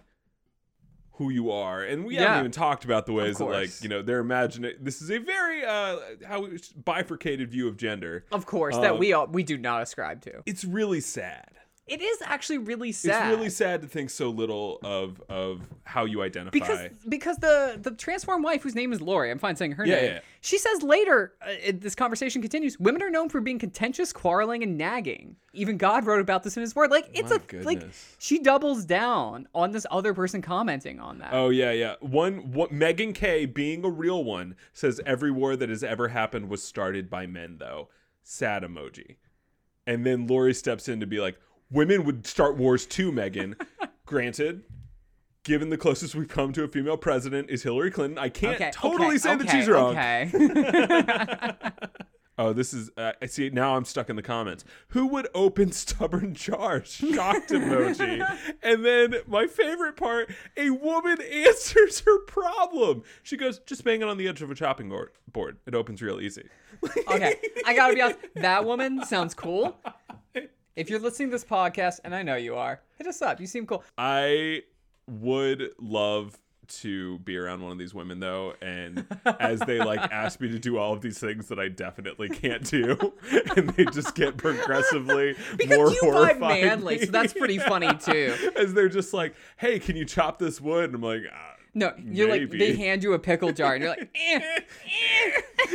who 1.15 1.29
you 1.29 1.51
are 1.51 1.83
and 1.83 2.03
we 2.05 2.15
haven't 2.15 2.39
even 2.39 2.51
talked 2.51 2.83
about 2.83 3.05
the 3.05 3.13
ways 3.13 3.37
that 3.37 3.43
like 3.45 3.53
course. 3.53 3.83
you 3.83 3.89
know 3.89 4.01
they're 4.01 4.19
imagining 4.21 4.73
this 4.79 5.01
is 5.03 5.11
a 5.11 5.19
very 5.19 5.63
uh 5.63 5.97
how 6.25 6.47
bifurcated 6.83 7.51
view 7.51 7.67
of 7.67 7.77
gender 7.77 8.25
Of 8.31 8.45
course, 8.47 8.75
that 8.77 8.93
Um, 8.93 8.97
we 8.99 9.13
all, 9.13 9.27
we 9.27 9.43
do 9.43 9.57
not 9.57 9.83
ascribe 9.83 10.21
to. 10.21 10.41
it's 10.47 10.63
really 10.65 11.01
sad 11.01 11.49
It 11.87 11.99
is 11.99 12.21
actually 12.23 12.59
really 12.59 12.91
sad. 12.93 13.29
it's 13.31 13.37
really 13.37 13.49
sad 13.49 13.81
to 13.81 13.87
think 13.87 14.11
so 14.11 14.29
little 14.29 14.79
of 14.83 15.21
of 15.27 15.61
how 15.83 16.05
you 16.05 16.21
identify 16.21 16.51
because 16.51 16.87
because 17.09 17.37
the 17.37 17.77
the 17.81 17.91
Transformed 17.91 18.43
Wife 18.45 18.61
whose 18.63 18.75
name 18.75 18.93
is 18.93 19.01
Lori, 19.01 19.29
I'm 19.31 19.39
fine 19.39 19.55
saying 19.55 19.73
her 19.73 19.85
Yeah, 19.85 19.95
name. 19.95 20.05
yeah. 20.13 20.19
She 20.41 20.57
says 20.57 20.83
later, 20.83 21.33
uh, 21.41 21.71
this 21.73 21.95
conversation 21.95 22.41
continues. 22.41 22.79
Women 22.79 23.01
are 23.01 23.09
known 23.09 23.29
for 23.29 23.41
being 23.41 23.59
contentious, 23.59 24.13
quarreling, 24.13 24.63
and 24.63 24.77
nagging. 24.77 25.35
Even 25.53 25.77
God 25.77 26.05
wrote 26.05 26.21
about 26.21 26.43
this 26.43 26.55
in 26.55 26.61
His 26.61 26.75
Word. 26.75 26.91
Like 26.91 27.09
it's 27.13 27.31
My 27.31 27.39
a 27.59 27.63
like 27.63 27.83
she 28.19 28.39
doubles 28.39 28.85
down 28.85 29.47
on 29.53 29.71
this 29.71 29.85
other 29.91 30.13
person 30.13 30.41
commenting 30.41 30.99
on 30.99 31.17
that. 31.17 31.33
Oh 31.33 31.49
yeah, 31.49 31.71
yeah. 31.71 31.95
One, 31.99 32.51
what 32.53 32.71
Megan 32.71 33.11
K, 33.11 33.45
being 33.45 33.83
a 33.83 33.89
real 33.89 34.23
one, 34.23 34.55
says 34.71 35.01
every 35.05 35.31
war 35.31 35.55
that 35.57 35.67
has 35.69 35.83
ever 35.83 36.09
happened 36.09 36.47
was 36.47 36.63
started 36.63 37.09
by 37.09 37.25
men, 37.25 37.57
though. 37.59 37.89
Sad 38.23 38.63
emoji. 38.63 39.15
And 39.87 40.05
then 40.05 40.27
Lori 40.27 40.53
steps 40.53 40.87
in 40.87 40.99
to 40.99 41.07
be 41.07 41.19
like, 41.19 41.37
"Women 41.71 42.03
would 42.05 42.27
start 42.27 42.57
wars 42.57 42.85
too, 42.85 43.11
Megan." 43.11 43.55
Granted, 44.05 44.63
given 45.43 45.69
the 45.69 45.77
closest 45.77 46.15
we've 46.15 46.27
come 46.27 46.51
to 46.53 46.63
a 46.63 46.67
female 46.67 46.97
president 46.97 47.49
is 47.49 47.63
Hillary 47.63 47.91
Clinton, 47.91 48.17
I 48.17 48.29
can't 48.29 48.55
okay, 48.55 48.71
totally 48.73 49.07
okay, 49.07 49.17
say 49.17 49.35
that 49.37 49.49
she's 49.49 49.67
wrong. 49.67 49.97
Okay. 49.97 50.29
Oh, 52.37 52.53
this 52.53 52.73
is. 52.73 52.89
Uh, 52.97 53.11
I 53.21 53.27
see. 53.27 53.51
Now 53.51 53.75
I'm 53.75 53.85
stuck 53.85 54.09
in 54.09 54.15
the 54.15 54.23
comments. 54.23 54.63
Who 54.89 55.05
would 55.07 55.27
open 55.35 55.71
stubborn 55.71 56.33
jars? 56.33 56.91
Shocked 56.91 57.51
emoji. 57.51 58.25
and 58.63 58.83
then 58.83 59.15
my 59.27 59.45
favorite 59.45 59.95
part: 59.95 60.33
a 60.57 60.71
woman 60.71 61.21
answers 61.21 61.99
her 61.99 62.19
problem. 62.21 63.03
She 63.21 63.37
goes, 63.37 63.59
"Just 63.59 63.83
bang 63.83 64.01
it 64.01 64.07
on 64.07 64.17
the 64.17 64.27
edge 64.27 64.41
of 64.41 64.49
a 64.49 64.55
chopping 64.55 64.89
board. 64.89 65.11
Board. 65.31 65.57
It 65.67 65.75
opens 65.75 66.01
real 66.01 66.19
easy." 66.19 66.47
okay, 67.07 67.35
I 67.65 67.75
gotta 67.75 67.93
be 67.93 68.01
honest. 68.01 68.19
That 68.35 68.65
woman 68.65 69.05
sounds 69.05 69.35
cool. 69.35 69.77
If 70.75 70.89
you're 70.89 70.99
listening 70.99 71.29
to 71.29 71.33
this 71.33 71.43
podcast, 71.43 71.99
and 72.03 72.15
I 72.15 72.23
know 72.23 72.35
you 72.35 72.55
are, 72.55 72.81
hit 72.97 73.07
us 73.07 73.21
up. 73.21 73.39
You 73.41 73.47
seem 73.47 73.65
cool. 73.65 73.83
I 73.97 74.63
would 75.07 75.71
love 75.79 76.37
to 76.67 77.19
be 77.19 77.35
around 77.35 77.61
one 77.61 77.73
of 77.73 77.77
these 77.77 77.93
women 77.93 78.21
though 78.21 78.53
and 78.61 79.05
as 79.41 79.59
they 79.59 79.79
like 79.79 79.99
ask 80.13 80.39
me 80.39 80.49
to 80.49 80.57
do 80.57 80.77
all 80.77 80.93
of 80.93 81.01
these 81.01 81.19
things 81.19 81.49
that 81.49 81.59
I 81.59 81.67
definitely 81.67 82.29
can't 82.29 82.63
do 82.63 82.95
and 83.57 83.71
they 83.71 83.83
just 83.85 84.15
get 84.15 84.37
progressively 84.37 85.35
Because 85.57 85.77
more 85.77 85.91
you 85.91 85.99
horrified 86.01 86.39
manly, 86.39 86.99
so 86.99 87.11
that's 87.11 87.33
pretty 87.33 87.57
funny, 87.57 87.93
too. 87.99 88.33
as 88.55 88.73
they're 88.73 88.87
just 88.87 89.13
like 89.13 89.35
hey 89.57 89.79
can 89.79 89.97
you 89.97 90.05
chop 90.05 90.39
this 90.39 90.61
wood 90.61 90.85
and 90.85 90.95
I'm 90.95 91.01
like 91.01 91.23
ah, 91.33 91.50
No, 91.73 91.93
you're 91.97 92.27
like 92.29 92.49
they 92.49 92.75
hand 92.75 93.01
you 93.03 93.13
a 93.13 93.19
pickle 93.19 93.53
jar, 93.53 93.73
and 93.75 93.81
you're 93.83 93.91
like, 93.91 94.09
eh, 94.13 94.39
eh. 94.39 94.61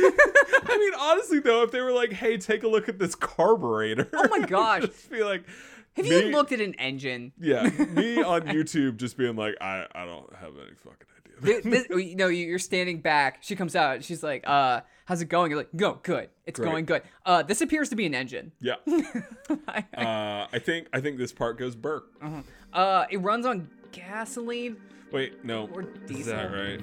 I 0.69 0.77
mean 0.77 0.93
honestly 0.99 1.39
though 1.39 1.63
if 1.63 1.71
they 1.71 1.81
were 1.81 1.91
like 1.91 2.11
hey 2.13 2.37
take 2.37 2.63
a 2.63 2.67
look 2.67 2.87
at 2.87 2.99
this 2.99 3.15
carburetor 3.15 4.07
Oh 4.13 4.27
my 4.29 4.39
gosh. 4.47 4.81
just 4.83 5.09
be 5.09 5.23
like 5.23 5.43
Have 5.95 6.05
me- 6.05 6.25
you 6.25 6.31
looked 6.31 6.51
at 6.51 6.61
an 6.61 6.75
engine? 6.75 7.31
yeah 7.39 7.63
me 7.63 8.21
on 8.23 8.41
YouTube 8.43 8.97
just 8.97 9.17
being 9.17 9.35
like 9.35 9.55
I, 9.59 9.85
I 9.95 10.05
don't 10.05 10.31
have 10.35 10.51
any 10.55 10.75
fucking 10.75 11.07
idea 11.41 11.61
This, 11.61 11.87
this, 11.87 12.03
you 12.05 12.15
know, 12.15 12.27
you're 12.27 12.59
standing 12.59 13.01
back. 13.01 13.39
She 13.41 13.55
comes 13.55 13.75
out. 13.75 14.03
She's 14.03 14.23
like, 14.23 14.43
"Uh, 14.47 14.81
how's 15.05 15.21
it 15.21 15.25
going?" 15.29 15.51
You're 15.51 15.59
like, 15.59 15.69
"Go, 15.75 15.99
good. 16.01 16.29
It's 16.47 16.59
Great. 16.59 16.69
going 16.69 16.85
good." 16.85 17.03
Uh, 17.27 17.43
this 17.43 17.61
appears 17.61 17.89
to 17.89 17.95
be 17.95 18.07
an 18.07 18.15
engine. 18.15 18.51
Yeah. 18.59 18.75
uh, 18.87 20.47
I 20.51 20.59
think 20.59 20.87
I 20.93 20.99
think 20.99 21.17
this 21.17 21.31
part 21.31 21.57
goes 21.59 21.75
Burke. 21.75 22.07
Uh, 22.73 23.05
it 23.11 23.17
runs 23.17 23.45
on 23.45 23.69
gasoline 23.91 24.77
Wait, 25.11 25.43
no. 25.43 25.69
or 25.73 25.83
diesel. 25.83 26.19
Is 26.19 26.25
that 26.25 26.51
right? 26.51 26.81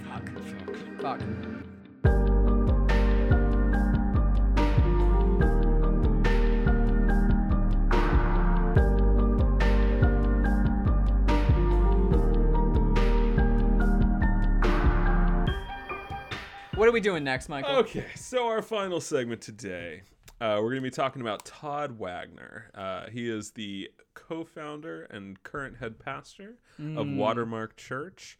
Fuck. 1.01 1.21
Fuck. 1.21 1.21
What 16.77 16.89
are 16.89 16.93
we 16.93 17.01
doing 17.01 17.23
next, 17.25 17.49
Michael? 17.49 17.77
Okay, 17.77 18.07
so 18.17 18.47
our 18.47 18.61
final 18.61 19.01
segment 19.01 19.41
today. 19.41 20.03
Uh, 20.45 20.57
we're 20.59 20.69
going 20.69 20.83
to 20.83 20.83
be 20.83 20.91
talking 20.91 21.23
about 21.23 21.43
Todd 21.47 21.99
Wagner. 21.99 22.71
Uh, 22.75 23.09
he 23.09 23.31
is 23.31 23.53
the 23.53 23.91
co-founder 24.13 25.05
and 25.05 25.43
current 25.43 25.79
head 25.79 25.99
pastor 25.99 26.59
of 26.99 27.07
Watermark 27.17 27.77
Church. 27.79 28.39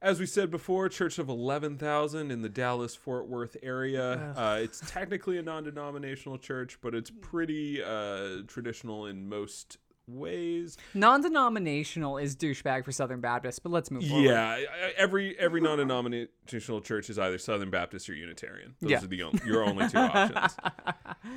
As 0.00 0.20
we 0.20 0.26
said 0.26 0.52
before, 0.52 0.88
church 0.88 1.18
of 1.18 1.28
11,000 1.28 2.30
in 2.30 2.42
the 2.42 2.48
Dallas 2.48 2.94
Fort 2.94 3.26
Worth 3.26 3.56
area. 3.60 4.34
Uh, 4.36 4.58
it's 4.62 4.80
technically 4.86 5.36
a 5.36 5.42
non 5.42 5.64
denominational 5.64 6.38
church, 6.38 6.78
but 6.80 6.94
it's 6.94 7.10
pretty 7.10 7.82
uh, 7.82 8.42
traditional 8.46 9.06
in 9.06 9.28
most 9.28 9.78
ways. 10.08 10.76
Non-denominational 10.94 12.18
is 12.18 12.36
douchebag 12.36 12.84
for 12.84 12.92
Southern 12.92 13.20
Baptist, 13.20 13.62
but 13.62 13.72
let's 13.72 13.90
move 13.90 14.06
forward. 14.06 14.24
Yeah, 14.24 14.58
every 14.96 15.38
every 15.38 15.60
non-denominational 15.60 16.80
church 16.80 17.10
is 17.10 17.18
either 17.18 17.38
Southern 17.38 17.70
Baptist 17.70 18.08
or 18.08 18.14
Unitarian. 18.14 18.74
Those 18.80 18.90
Yeah. 18.90 19.02
are 19.04 19.06
the 19.06 19.22
on- 19.22 19.40
your 19.44 19.64
only 19.64 19.88
two 19.88 19.98
options. 19.98 20.56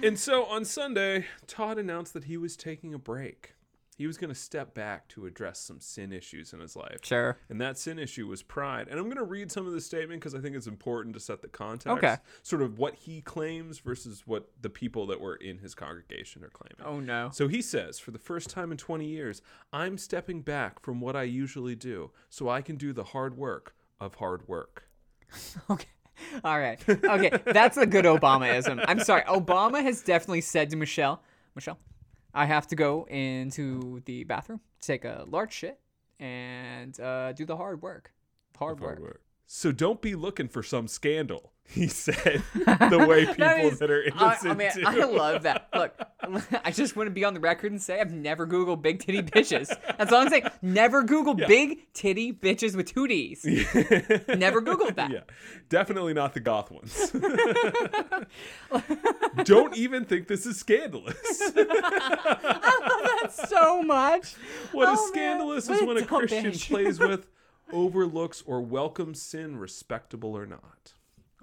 And 0.04 0.20
so 0.20 0.46
on 0.46 0.66
Sunday, 0.66 1.26
Todd 1.48 1.78
announced 1.78 2.14
that 2.14 2.26
he 2.26 2.38
was 2.38 2.56
taking 2.56 2.94
a 2.94 3.00
break. 3.00 3.54
He 4.00 4.08
was 4.08 4.18
going 4.18 4.30
to 4.30 4.40
step 4.40 4.74
back 4.74 5.10
to 5.10 5.26
address 5.26 5.60
some 5.60 5.82
sin 5.82 6.14
issues 6.14 6.54
in 6.54 6.62
his 6.62 6.74
life. 6.74 7.00
Sure. 7.04 7.38
And 7.50 7.60
that 7.60 7.78
sin 7.78 8.00
issue 8.00 8.28
was 8.28 8.42
pride. 8.42 8.88
And 8.90 8.98
I'm 8.98 9.08
going 9.08 9.18
to 9.18 9.26
read 9.26 9.52
some 9.52 9.68
of 9.68 9.74
the 9.74 9.82
statement 9.82 10.22
because 10.22 10.34
I 10.34 10.40
think 10.40 10.56
it's 10.56 10.68
important 10.68 11.16
to 11.16 11.20
set 11.20 11.42
the 11.42 11.50
context. 11.50 11.98
Okay. 11.98 12.16
Sort 12.42 12.62
of 12.62 12.80
what 12.80 12.96
he 12.96 13.20
claims 13.20 13.80
versus 13.80 14.24
what 14.26 14.52
the 14.62 14.70
people 14.70 15.06
that 15.08 15.20
were 15.20 15.36
in 15.36 15.58
his 15.58 15.76
congregation 15.76 16.46
are 16.46 16.50
claiming. 16.50 16.78
Oh 16.86 17.02
no. 17.02 17.30
So 17.34 17.50
he 17.50 17.62
says, 17.62 18.00
for 18.00 18.12
the 18.12 18.18
first 18.18 18.50
time 18.50 18.72
in 18.72 18.78
20 18.78 19.06
years, 19.06 19.42
I'm 19.74 19.98
stepping 19.98 20.44
back 20.44 20.80
from 20.80 21.02
what 21.02 21.18
I 21.18 21.24
usually 21.24 21.76
do 21.76 22.12
so 22.30 22.48
I 22.48 22.62
can 22.62 22.78
do 22.78 22.94
the 22.94 23.04
hard 23.04 23.36
work 23.36 23.76
of 24.00 24.16
hard 24.16 24.48
work. 24.48 24.86
Okay. 25.70 25.90
All 26.46 26.58
right. 26.58 26.80
Okay. 26.88 27.32
That's 27.46 27.76
a 27.76 27.86
good 27.86 28.06
Obamaism. 28.06 28.84
I'm 28.88 29.02
sorry. 29.02 29.24
Obama 29.24 29.84
has 29.84 30.02
definitely 30.02 30.42
said 30.42 30.70
to 30.70 30.78
Michelle, 30.78 31.22
Michelle, 31.54 31.78
I 32.34 32.46
have 32.46 32.68
to 32.68 32.76
go 32.76 33.06
into 33.10 34.02
the 34.06 34.24
bathroom, 34.24 34.60
take 34.82 35.04
a 35.06 35.26
large 35.28 35.54
shit, 35.54 35.80
and 36.20 37.00
uh, 37.00 37.34
do 37.34 37.46
the 37.46 37.58
hard 37.58 37.82
work. 37.82 38.12
Hard, 38.58 38.80
work. 38.82 39.22
So 39.48 39.72
don't 39.72 40.02
be 40.02 40.16
looking 40.16 40.50
for 40.50 40.62
some 40.62 40.88
scandal, 40.90 41.54
he 41.70 41.88
said, 41.88 42.44
the 42.54 43.06
way 43.08 43.26
people 43.26 43.38
that, 43.46 43.60
is- 43.66 43.82
are 43.82 44.04
I, 44.16 44.26
innocent 44.26 44.52
I 44.52 44.54
mean, 44.54 44.70
do. 44.76 44.84
I 44.86 45.06
love 45.06 45.44
that. 45.44 45.70
Look, 45.74 45.98
I 46.66 46.72
just 46.72 46.96
want 46.96 47.08
to 47.08 47.12
be 47.12 47.24
on 47.26 47.34
the 47.34 47.40
record 47.40 47.72
and 47.72 47.82
say 47.82 48.00
I've 48.00 48.12
never 48.12 48.46
Googled 48.48 48.82
big 48.82 49.00
titty 49.00 49.22
bitches. 49.24 49.68
That's 49.98 50.12
all 50.12 50.22
I'm 50.22 50.30
saying. 50.30 50.44
Never 50.62 51.04
Googled 51.04 51.48
big 51.48 51.92
titty 51.94 52.34
bitches 52.34 52.76
with 52.76 52.88
two 52.94 53.08
D's. 53.08 53.44
Never 53.46 54.62
Googled 54.62 54.96
that. 54.96 55.12
Yeah, 55.12 55.20
definitely 55.70 56.14
not 56.14 56.34
the 56.34 56.40
goth 56.40 56.72
ones. 56.72 57.12
Don't 59.44 59.76
even 59.76 60.06
think 60.06 60.28
this 60.28 60.46
is 60.46 60.58
scandalous. 60.58 61.16
I 61.56 62.78
love 62.82 63.22
that 63.22 63.48
so 63.50 63.82
much. 63.84 64.34
What 64.72 64.88
Oh, 64.90 64.94
is 64.94 65.08
scandalous 65.10 65.70
What 65.70 65.82
is 65.82 65.88
when 65.88 65.98
a 65.98 66.06
Christian 66.06 66.46
bitch. 66.46 66.70
plays 66.70 67.00
with, 67.00 67.28
overlooks, 67.72 68.44
or 68.46 68.62
welcomes 68.62 69.22
sin, 69.22 69.58
respectable 69.58 70.36
or 70.38 70.46
not. 70.46 70.94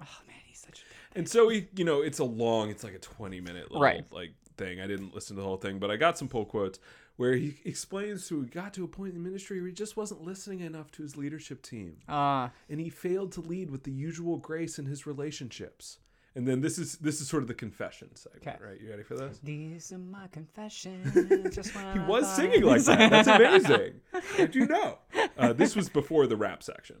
Oh 0.01 0.05
man, 0.27 0.35
he's 0.45 0.59
such. 0.59 0.83
And 1.15 1.27
so 1.27 1.49
he, 1.49 1.67
you 1.75 1.83
know, 1.85 2.01
it's 2.01 2.19
a 2.19 2.23
long, 2.23 2.69
it's 2.69 2.83
like 2.83 2.93
a 2.93 2.99
20 2.99 3.41
minute 3.41 3.71
little 3.71 3.81
Right. 3.81 4.03
like 4.11 4.33
thing. 4.57 4.81
I 4.81 4.87
didn't 4.87 5.13
listen 5.13 5.35
to 5.35 5.41
the 5.41 5.47
whole 5.47 5.57
thing, 5.57 5.79
but 5.79 5.89
I 5.91 5.95
got 5.95 6.17
some 6.17 6.27
pull 6.27 6.45
quotes 6.45 6.79
where 7.15 7.33
he 7.33 7.55
explains 7.65 8.27
to 8.27 8.41
he 8.41 8.47
got 8.49 8.73
to 8.75 8.83
a 8.83 8.87
point 8.87 9.13
in 9.15 9.21
the 9.23 9.27
ministry 9.27 9.59
where 9.59 9.67
he 9.67 9.73
just 9.73 9.97
wasn't 9.97 10.21
listening 10.23 10.59
enough 10.59 10.91
to 10.91 11.03
his 11.03 11.15
leadership 11.17 11.61
team. 11.61 11.97
Uh, 12.07 12.49
and 12.69 12.79
he 12.79 12.89
failed 12.89 13.31
to 13.33 13.41
lead 13.41 13.71
with 13.71 13.83
the 13.83 13.91
usual 13.91 14.37
grace 14.37 14.77
in 14.77 14.85
his 14.85 15.05
relationships. 15.07 15.97
And 16.35 16.47
then 16.47 16.61
this 16.61 16.77
is 16.77 16.97
this 16.97 17.19
is 17.19 17.27
sort 17.27 17.41
of 17.41 17.47
the 17.47 17.55
confession 17.55 18.15
segment, 18.15 18.47
Okay. 18.47 18.57
right? 18.63 18.79
You 18.79 18.91
ready 18.91 19.01
for 19.01 19.15
this? 19.15 19.39
these 19.41 19.91
are 19.91 19.97
my 19.97 20.27
confessions. 20.27 21.11
Just 21.55 21.71
He 21.71 21.99
was 21.99 22.31
singing 22.35 22.61
like 22.63 22.83
that. 22.83 23.09
That's 23.09 23.27
amazing. 23.27 24.01
Did 24.37 24.53
you 24.53 24.67
know? 24.67 24.99
Uh, 25.35 25.53
this 25.53 25.75
was 25.75 25.89
before 25.89 26.27
the 26.27 26.35
rap 26.35 26.61
section. 26.61 26.97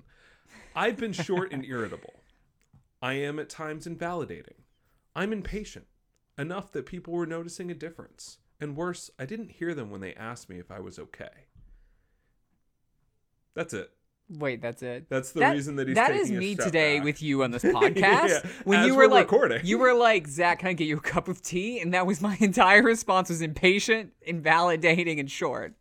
I've 0.75 0.97
been 0.97 1.13
short 1.13 1.51
and 1.51 1.63
irritable. 1.63 2.13
I 2.99 3.13
am 3.13 3.37
at 3.37 3.47
times 3.49 3.85
invalidating. 3.85 4.55
I'm 5.15 5.31
impatient, 5.31 5.85
enough 6.37 6.71
that 6.73 6.85
people 6.85 7.13
were 7.13 7.25
noticing 7.25 7.71
a 7.71 7.75
difference. 7.75 8.37
And 8.59 8.75
worse, 8.75 9.11
I 9.19 9.25
didn't 9.25 9.51
hear 9.51 9.73
them 9.73 9.91
when 9.91 10.01
they 10.01 10.13
asked 10.15 10.49
me 10.49 10.57
if 10.59 10.71
I 10.71 10.79
was 10.79 10.97
okay. 10.99 11.29
That's 13.55 13.73
it. 13.73 13.91
Wait, 14.29 14.61
that's 14.61 14.83
it. 14.83 15.07
That's 15.09 15.31
the 15.31 15.39
That- 15.39 15.53
reason 15.53 15.77
that 15.77 15.87
he's 15.87 15.95
That 15.95 16.07
taking 16.09 16.21
is 16.23 16.31
me 16.31 16.55
today 16.55 16.97
back. 16.97 17.05
with 17.05 17.21
you 17.21 17.43
on 17.43 17.51
this 17.51 17.63
podcast. 17.63 18.27
Yeah, 18.29 18.49
when 18.65 18.85
you 18.85 18.93
we're 18.95 19.07
were 19.07 19.13
like, 19.13 19.31
recording. 19.31 19.61
you 19.65 19.77
were 19.77 19.93
like, 19.93 20.27
Zach, 20.27 20.59
can 20.59 20.67
I 20.69 20.73
get 20.73 20.85
you 20.85 20.97
a 20.97 21.01
cup 21.01 21.27
of 21.29 21.41
tea? 21.41 21.79
And 21.79 21.93
that 21.93 22.05
was 22.05 22.19
my 22.21 22.35
entire 22.41 22.83
response 22.83 23.29
was 23.29 23.41
impatient, 23.41 24.11
invalidating, 24.21 25.19
and 25.19 25.31
short. 25.31 25.75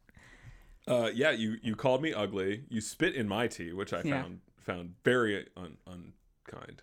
Uh, 0.87 1.11
yeah, 1.13 1.33
you 1.33 1.57
you 1.63 1.75
called 1.75 2.01
me 2.01 2.15
ugly. 2.15 2.63
You 2.69 2.81
spit 2.81 3.17
in 3.17 3.27
my 3.27 3.49
tea, 3.49 3.73
which 3.73 3.93
I 3.93 4.03
Yeah. 4.05 4.23
found 4.23 4.41
found 4.59 4.95
very 5.05 5.49
un, 5.57 5.77
unkind. 5.89 6.83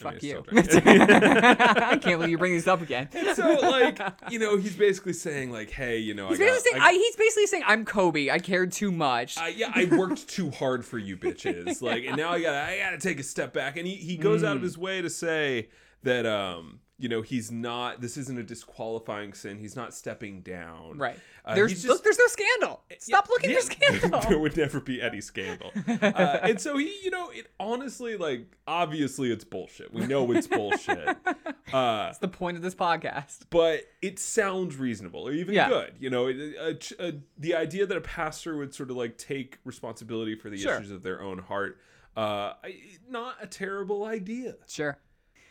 Fuck 0.00 0.22
you. 0.22 0.42
I 0.52 1.98
can't 2.00 2.18
believe 2.18 2.30
you 2.30 2.38
bring 2.38 2.54
this 2.54 2.66
up 2.66 2.80
again. 2.80 3.08
so 3.34 3.46
like 3.62 4.00
you 4.30 4.38
know 4.38 4.56
he's 4.56 4.74
basically 4.76 5.12
saying 5.12 5.50
like 5.52 5.70
hey 5.70 5.98
you 5.98 6.14
know 6.14 6.28
He's 6.28 6.40
I 6.40 6.44
got, 6.44 6.50
basically, 6.52 6.70
saying, 6.72 6.82
I, 6.82 6.86
I, 6.88 6.92
he's 6.92 7.16
basically 7.16 7.46
saying, 7.46 7.62
I'm 7.66 7.84
Kobe. 7.84 8.30
I 8.30 8.38
cared 8.38 8.72
too 8.72 8.90
much. 8.92 9.36
I- 9.38 9.48
yeah 9.48 9.70
I 9.74 9.84
worked 9.84 10.28
too 10.28 10.50
hard 10.50 10.84
for 10.84 10.98
you 10.98 11.16
bitches 11.16 11.82
like 11.82 12.04
and 12.06 12.16
now 12.16 12.30
I 12.30 12.40
gotta 12.40 12.60
I 12.60 12.78
gotta 12.78 12.98
take 12.98 13.20
a 13.20 13.22
step 13.22 13.52
back 13.52 13.76
and 13.76 13.86
he, 13.86 13.96
he 13.96 14.16
goes 14.16 14.42
Mm. 14.42 14.46
out 14.48 14.56
of 14.56 14.62
his 14.62 14.78
way 14.78 15.02
to 15.02 15.10
say 15.10 15.68
that 16.02 16.24
um 16.24 16.80
you 17.00 17.08
know 17.08 17.22
he's 17.22 17.50
not 17.50 18.00
this 18.00 18.16
isn't 18.16 18.38
a 18.38 18.42
disqualifying 18.42 19.32
sin 19.32 19.58
he's 19.58 19.74
not 19.74 19.94
stepping 19.94 20.40
down 20.42 20.98
right. 20.98 21.18
Uh, 21.44 21.54
there's 21.54 21.70
he's 21.70 21.86
look, 21.86 22.04
there's 22.04 22.18
no 22.18 22.26
scandal. 22.26 22.82
Stop 22.98 23.26
Yeah, 23.26 23.30
looking 23.32 23.50
yeah. 23.50 23.56
for 23.60 23.62
scandal. 23.62 24.20
there 24.28 24.38
would 24.38 24.56
never 24.58 24.78
be 24.78 25.00
any 25.00 25.20
scandal. 25.22 25.72
Uh, 26.02 26.38
and 26.42 26.60
so 26.60 26.76
he, 26.76 26.94
you 27.02 27.10
know, 27.10 27.30
it 27.30 27.46
honestly, 27.58 28.16
like, 28.18 28.46
obviously 28.66 29.32
it's 29.32 29.42
bullshit. 29.44 29.92
We 29.92 30.06
know 30.06 30.30
it's 30.32 30.46
bullshit. 30.46 31.16
Uh, 31.72 32.06
That's 32.06 32.18
the 32.18 32.26
point 32.28 32.56
of 32.56 32.62
this 32.64 32.74
podcast. 32.74 33.42
but 33.48 33.84
it 34.02 34.18
sounds 34.18 34.76
reasonable 34.76 35.26
or 35.28 35.32
even 35.32 35.54
Yeah. 35.54 35.68
good. 35.68 35.94
You 36.00 36.10
know, 36.10 36.26
it- 36.26 36.36
a, 36.98 37.06
a, 37.08 37.12
the 37.38 37.54
idea 37.54 37.86
that 37.86 37.96
a 37.96 38.00
pastor 38.00 38.56
would 38.56 38.74
sort 38.74 38.90
of 38.90 38.96
like 38.96 39.16
take 39.16 39.58
responsibility 39.64 40.34
for 40.34 40.50
the 40.50 40.58
Sure. 40.58 40.76
issues 40.76 40.90
of 40.90 41.02
their 41.04 41.22
own 41.22 41.38
heart, 41.38 41.78
uh, 42.16 42.54
not 43.08 43.36
a 43.40 43.46
terrible 43.46 44.04
idea. 44.04 44.56
Sure. 44.68 44.98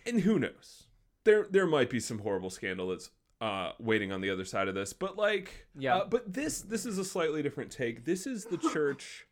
And 0.05 0.19
who 0.21 0.37
knows? 0.39 0.87
There, 1.29 1.45
there 1.51 1.67
might 1.67 1.91
be 1.91 1.99
some 1.99 2.17
horrible 2.17 2.49
scandal 2.49 2.87
that's 2.89 3.11
uh, 3.39 3.73
waiting 3.77 4.11
on 4.11 4.19
the 4.19 4.31
other 4.31 4.45
side 4.45 4.67
of 4.67 4.73
this, 4.73 4.93
but 4.93 5.15
like, 5.15 5.67
Yeah. 5.77 5.97
uh, 5.97 6.05
but 6.05 6.33
this, 6.33 6.61
this 6.61 6.87
is 6.87 6.97
a 6.97 7.05
slightly 7.05 7.43
different 7.43 7.69
take. 7.69 8.03
This 8.03 8.25
is 8.25 8.45
the 8.45 8.57
church 8.73 9.27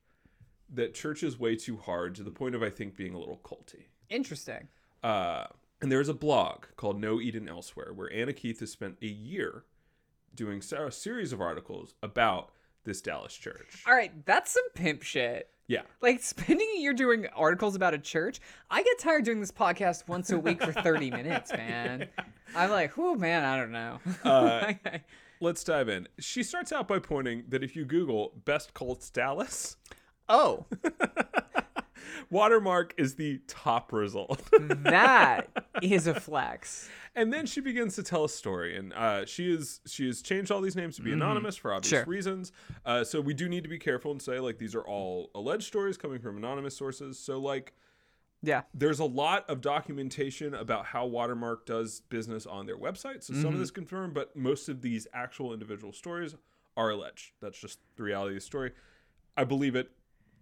that 0.76 0.94
church 0.94 1.24
is 1.24 1.40
way 1.40 1.56
too 1.56 1.78
hard 1.78 2.14
to 2.14 2.22
the 2.24 2.30
point 2.30 2.54
of 2.54 2.62
I 2.62 2.70
think 2.70 2.96
being 2.96 3.16
a 3.16 3.18
little 3.18 3.40
culty. 3.44 3.86
Interesting. 4.12 4.68
Uh, 5.02 5.46
and 5.82 5.92
there's 5.92 6.08
a 6.08 6.14
blog 6.14 6.66
called 6.76 7.02
No 7.02 7.20
Eden 7.20 7.50
Elsewhere 7.50 7.94
where 7.94 8.14
Anna 8.14 8.34
Keith 8.34 8.60
has 8.60 8.72
spent 8.72 8.98
a 9.02 9.08
year 9.08 9.64
doing 10.36 10.62
a 10.78 10.92
series 10.92 11.34
of 11.34 11.42
articles 11.42 11.96
about 12.04 12.52
this 12.84 13.02
Dallas 13.02 13.34
church. 13.34 13.84
All 13.88 13.94
right, 13.96 14.24
that's 14.28 14.52
some 14.52 14.70
pimp 14.76 15.02
shit. 15.02 15.50
Yeah. 15.68 15.82
Like 16.02 16.24
spending 16.24 16.68
a 16.78 16.80
year 16.80 16.94
doing 16.94 17.28
articles 17.36 17.76
about 17.76 17.94
a 17.94 17.98
church. 17.98 18.40
I 18.70 18.84
get 18.84 19.00
tired 19.00 19.26
doing 19.26 19.42
this 19.42 19.52
podcast 19.52 20.08
once 20.08 20.32
a 20.32 20.40
week 20.40 20.64
for 20.64 20.72
30 20.72 21.12
minutes, 21.12 21.52
man. 21.52 22.08
I'm 22.56 22.70
like, 22.70 22.98
oh 22.98 23.16
man, 23.16 23.44
I 23.44 23.58
don't 23.58 23.72
know. 23.72 24.00
Uh, 24.24 24.74
Let's 25.42 25.64
dive 25.64 25.90
in. 25.90 26.08
She 26.20 26.42
starts 26.42 26.72
out 26.72 26.88
by 26.88 27.00
pointing 27.00 27.44
that 27.50 27.64
if 27.64 27.76
you 27.76 27.86
Google 27.86 28.32
best 28.46 28.74
cults 28.74 29.10
Dallas, 29.10 29.78
oh, 30.30 30.66
Watermark 32.30 32.94
is 32.98 33.16
the 33.16 33.40
top 33.48 33.92
result. 33.94 34.42
that 34.60 35.48
is 35.82 36.08
a 36.08 36.14
flex. 36.20 36.90
and 37.16 37.32
then 37.34 37.46
she 37.46 37.62
begins 37.62 37.96
to 37.96 38.04
tell 38.04 38.24
a 38.26 38.30
story, 38.30 38.76
and 38.78 38.94
uh, 38.94 39.26
she 39.26 39.52
is 39.54 39.80
she 39.88 40.08
has 40.08 40.22
changed 40.22 40.52
all 40.52 40.62
these 40.62 40.76
names 40.76 40.96
to 40.98 41.02
be 41.02 41.12
anonymous 41.14 41.56
for 41.56 41.74
obvious 41.74 41.92
Mm-hmm. 41.94 42.04
Sure. 42.04 42.12
reasons. 42.14 42.52
Uh, 42.86 43.04
so 43.04 43.22
we 43.22 43.34
do 43.34 43.48
need 43.50 43.64
to 43.64 43.70
be 43.70 43.80
careful 43.80 44.12
and 44.12 44.22
say 44.22 44.40
like 44.40 44.58
these 44.58 44.76
are 44.76 44.82
all 44.84 45.30
alleged 45.36 45.64
stories 45.64 45.98
coming 45.98 46.20
from 46.20 46.38
anonymous 46.38 46.76
sources. 46.78 47.18
So 47.20 47.40
like 47.40 47.74
Yeah. 48.44 48.62
there's 48.74 49.00
a 49.00 49.06
lot 49.06 49.50
of 49.50 49.62
documentation 49.62 50.54
about 50.54 50.86
how 50.86 51.06
Watermark 51.06 51.66
does 51.66 52.02
business 52.10 52.46
on 52.46 52.66
their 52.66 52.78
website. 52.78 53.24
So 53.24 53.34
some 53.34 53.54
of 53.54 53.60
this 53.60 53.72
confirmed, 53.72 54.14
but 54.14 54.36
most 54.36 54.70
of 54.70 54.82
these 54.82 55.08
actual 55.14 55.54
individual 55.54 55.92
stories 55.94 56.36
are 56.76 56.92
alleged. 56.92 57.32
That's 57.42 57.60
just 57.60 57.80
the 57.96 58.04
reality 58.04 58.36
of 58.36 58.42
the 58.42 58.46
story. 58.46 58.72
I 59.36 59.44
believe 59.44 59.76
it. 59.76 59.90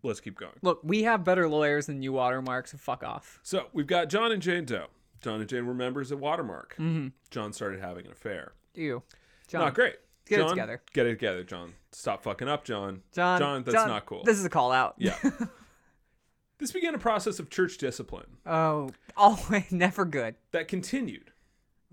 Let's 0.06 0.20
keep 0.20 0.38
going. 0.38 0.54
Look, 0.62 0.80
we 0.84 1.04
have 1.04 1.24
better 1.24 1.48
lawyers 1.50 1.86
than 1.88 2.02
you, 2.02 2.14
Watermark, 2.14 2.68
so 2.68 2.78
fuck 2.78 3.04
off. 3.04 3.40
So 3.44 3.68
we've 3.74 3.88
got 3.88 4.10
John 4.10 4.32
and 4.32 4.42
Jane 4.42 4.66
Doe. 4.66 4.88
John 5.22 5.40
and 5.40 5.50
Jane 5.50 5.66
were 5.66 5.74
members 5.74 6.12
at 6.12 6.20
Watermark. 6.20 6.76
Mm-hmm. 6.80 7.08
John 7.32 7.52
started 7.54 7.80
having 7.82 8.06
an 8.06 8.12
affair. 8.12 8.54
You. 8.74 9.02
John. 9.48 9.62
Not 9.62 9.74
great. 9.74 9.96
Get 10.28 10.40
it 10.40 10.50
together. 10.50 10.82
Get 10.94 11.06
it 11.06 11.12
together, 11.12 11.44
John. 11.44 11.74
Stop 11.92 12.24
fucking 12.24 12.48
up, 12.48 12.64
John. 12.64 13.02
John. 13.14 13.40
John, 13.40 13.64
that's 13.64 13.76
John, 13.76 13.88
not 13.88 14.06
cool. 14.06 14.24
This 14.24 14.38
is 14.40 14.46
a 14.46 14.50
call 14.50 14.72
out. 14.72 14.96
yeah. 14.98 15.18
this 16.58 16.72
began 16.72 16.96
a 16.96 17.00
process 17.00 17.40
of 17.40 17.50
church 17.50 17.78
discipline 17.78 18.38
Oh, 18.46 18.92
always 19.18 19.66
never 19.72 20.06
good. 20.06 20.36
that 20.52 20.68
continued 20.68 21.32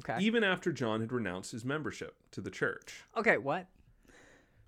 Okay. 0.02 0.22
even 0.24 0.42
after 0.42 0.72
John 0.72 1.00
had 1.00 1.12
renounced 1.12 1.52
his 1.52 1.64
membership 1.64 2.16
to 2.32 2.40
the 2.40 2.50
church. 2.50 3.04
Okay, 3.16 3.36
what? 3.38 3.66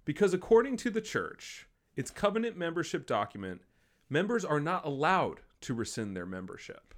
Because 0.05 0.35
according 0.35 0.77
to 0.79 0.91
the 0.91 1.01
church, 1.01 1.67
its 1.97 2.11
covenant 2.11 2.57
membership 2.57 3.07
document, 3.07 3.63
members 4.09 4.45
are 4.45 4.61
not 4.61 4.85
allowed 4.85 5.41
to 5.63 5.75
rescind 5.75 6.17
their 6.17 6.27
membership. 6.27 6.95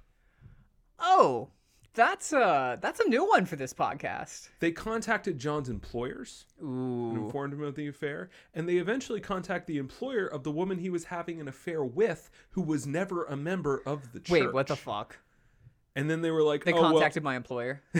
Oh, 0.99 1.49
that's 1.93 2.31
a 2.31 2.77
that's 2.81 2.99
a 2.99 3.07
new 3.09 3.27
one 3.27 3.45
for 3.45 3.55
this 3.55 3.73
podcast. 3.73 4.49
They 4.59 4.71
contacted 4.71 5.39
John's 5.39 5.67
employers 5.69 6.45
and 6.59 7.17
informed 7.17 7.53
him 7.53 7.63
of 7.63 7.75
the 7.75 7.87
affair, 7.87 8.29
and 8.53 8.69
they 8.69 8.77
eventually 8.77 9.19
contact 9.19 9.65
the 9.67 9.77
employer 9.77 10.27
of 10.27 10.43
the 10.43 10.51
woman 10.51 10.77
he 10.77 10.89
was 10.89 11.05
having 11.05 11.41
an 11.41 11.47
affair 11.47 11.83
with, 11.83 12.29
who 12.51 12.61
was 12.61 12.85
never 12.85 13.23
a 13.25 13.35
member 13.35 13.81
of 13.85 14.11
the 14.13 14.19
church. 14.19 14.29
Wait, 14.41 14.53
what 14.53 14.67
the 14.67 14.75
fuck? 14.75 15.17
And 15.95 16.07
then 16.07 16.21
they 16.21 16.29
were 16.29 16.43
like, 16.43 16.63
They 16.65 16.73
"Oh, 16.73 16.81
well." 16.81 16.91
contacted 16.91 17.23
my 17.23 17.35
employer. 17.35 17.81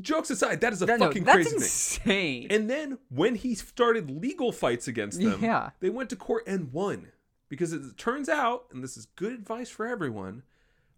Jokes 0.00 0.30
aside, 0.30 0.60
that 0.62 0.72
is 0.72 0.82
a 0.82 0.86
no, 0.86 0.98
fucking 0.98 1.24
that's 1.24 1.34
crazy 1.34 1.50
thing. 1.50 1.58
That's 1.60 1.96
insane. 1.98 2.46
And 2.50 2.70
then 2.70 2.98
when 3.08 3.34
he 3.34 3.54
started 3.54 4.10
legal 4.10 4.52
fights 4.52 4.88
against 4.88 5.20
them, 5.20 5.42
Yeah. 5.42 5.70
they 5.80 5.90
went 5.90 6.10
to 6.10 6.16
court 6.16 6.44
and 6.46 6.72
won. 6.72 7.12
Because 7.48 7.72
it 7.72 7.82
turns 7.96 8.28
out, 8.28 8.66
and 8.72 8.82
this 8.84 8.96
is 8.96 9.06
good 9.16 9.32
advice 9.32 9.68
for 9.68 9.84
everyone, 9.86 10.44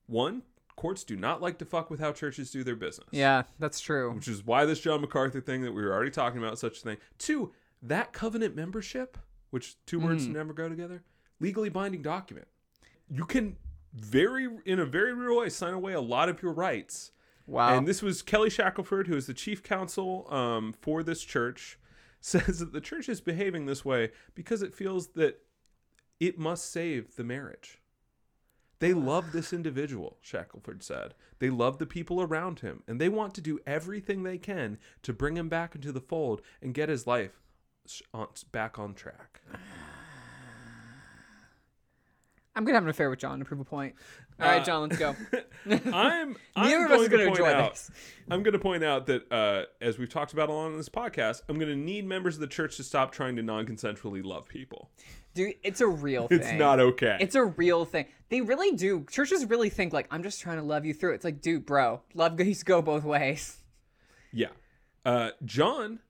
one, 0.07 0.43
courts 0.77 1.03
do 1.05 1.17
not 1.17 1.41
like 1.41 1.59
to 1.59 1.65
fuck 1.65 1.91
with 1.91 1.99
how 2.01 2.13
churches 2.13 2.51
do 2.51 2.63
their 2.63 2.77
business. 2.77 3.09
yeah, 3.11 3.43
that's 3.59 3.81
true. 3.81 4.13
Which 4.15 4.29
is 4.29 4.45
why 4.45 4.65
this 4.67 4.81
John 4.81 5.01
MacArthur 5.01 5.41
thing 5.41 5.63
that 5.63 5.73
we 5.73 5.83
were 5.83 5.93
already 5.93 6.11
talking 6.11 6.39
about, 6.39 6.59
such 6.59 6.79
a 6.79 6.81
thing. 6.83 6.97
Two, 7.19 7.53
that 7.83 8.13
covenant 8.13 8.55
membership, 8.55 9.17
which 9.51 9.77
two 9.87 9.99
words 9.99 10.27
Mm. 10.27 10.33
never 10.35 10.53
go 10.53 10.69
together, 10.69 11.03
legally 11.41 11.69
binding 11.71 12.03
document. 12.03 12.49
You 13.11 13.25
can 13.25 13.57
very, 13.95 14.49
in 14.65 14.79
a 14.79 14.87
very 14.87 15.13
real 15.13 15.39
way, 15.39 15.49
sign 15.49 15.75
away 15.75 15.93
a 15.93 16.01
lot 16.01 16.29
of 16.29 16.43
your 16.43 16.53
rights 16.53 17.13
Wow. 17.47 17.77
and 17.77 17.87
this 17.87 18.03
was 18.03 18.23
Kelly 18.23 18.51
Shackelford, 18.51 19.09
who 19.09 19.17
is 19.17 19.27
the 19.27 19.35
chief 19.35 19.63
counsel 19.63 20.27
um, 20.33 20.75
for 20.81 21.03
this 21.03 21.23
church, 21.23 21.79
says 22.21 22.61
that 22.61 22.73
the 22.73 22.81
church 22.81 23.09
is 23.09 23.21
behaving 23.21 23.67
this 23.67 23.85
way 23.85 24.11
because 24.35 24.63
it 24.63 24.75
feels 24.75 25.09
that 25.09 25.41
it 26.21 26.39
must 26.39 26.71
save 26.71 27.17
the 27.17 27.25
marriage. 27.25 27.81
They 28.79 28.93
love 28.95 29.33
this 29.33 29.53
individual, 29.53 30.19
Shackelford 30.21 30.83
said. 30.83 31.15
They 31.41 31.51
love 31.51 31.79
the 31.79 31.87
people 31.87 32.23
around 32.23 32.61
him, 32.61 32.83
and 32.87 33.01
they 33.01 33.09
want 33.09 33.35
to 33.35 33.41
do 33.41 33.59
everything 33.67 34.23
they 34.23 34.39
can 34.39 34.79
to 35.03 35.13
bring 35.13 35.37
him 35.37 35.49
back 35.49 35.75
into 35.75 35.91
the 35.91 36.01
fold 36.01 36.43
and 36.61 36.75
get 36.75 36.89
his 36.89 37.07
life 37.07 37.41
on, 38.15 38.29
back 38.53 38.79
on 38.79 38.95
track. 38.95 39.41
I'm 42.55 42.65
gonna 42.65 42.77
have 42.77 42.85
an 42.85 42.91
affair 42.91 43.09
with 43.11 43.19
John 43.19 43.39
to 43.39 43.45
prove 43.45 43.61
a 43.61 43.65
point. 43.65 43.95
All 44.41 44.47
right, 44.49 44.61
Uh, 44.61 44.65
John, 44.65 44.83
let's 44.89 44.99
go. 44.99 45.15
I'm, 45.93 46.37
I'm 46.57 46.69
Neither 46.69 46.85
of 46.87 46.91
us 46.93 47.09
going 47.09 47.11
to 47.11 47.17
point 47.27 47.29
enjoy 47.39 47.51
out, 47.53 47.71
this. 47.73 47.91
I'm 48.29 48.43
going 48.43 48.55
to 48.55 48.59
point 48.59 48.83
out 48.83 49.07
that 49.07 49.31
uh, 49.31 49.65
as 49.81 49.99
we've 49.99 50.09
talked 50.09 50.33
about 50.33 50.49
along 50.49 50.73
in 50.73 50.79
this 50.79 50.89
podcast, 50.89 51.43
I'm 51.49 51.57
going 51.57 51.69
to 51.69 51.77
need 51.77 52.07
members 52.07 52.35
of 52.37 52.41
the 52.41 52.47
church 52.49 52.77
to 52.79 52.83
stop 52.83 53.13
trying 53.13 53.37
to 53.37 53.43
non-consensually 53.43 54.25
love 54.25 54.49
people. 54.49 54.91
Dude, 55.35 55.55
it's 55.63 55.81
a 55.81 55.87
real 55.87 56.27
thing. 56.29 56.41
It's 56.41 56.53
not 56.53 56.81
okay. 56.81 57.19
It's 57.21 57.37
a 57.37 57.45
real 57.45 57.85
thing. 57.85 58.07
They 58.31 58.41
really 58.41 58.73
do. 58.75 59.07
Churches 59.11 59.45
really 59.47 59.69
think 59.71 59.93
like 59.93 60.09
I'm 60.11 60.23
just 60.25 60.41
trying 60.41 60.57
to 60.57 60.65
love 60.65 60.85
you 60.85 60.95
through. 60.95 61.13
It's 61.15 61.25
like, 61.25 61.41
dude, 61.41 61.65
bro, 61.65 62.01
love 62.15 62.37
goes 62.37 62.63
go 62.65 62.83
both 62.83 63.05
ways. 63.05 63.59
yeah. 64.33 64.49
Uh, 65.05 65.31
John, 65.45 66.01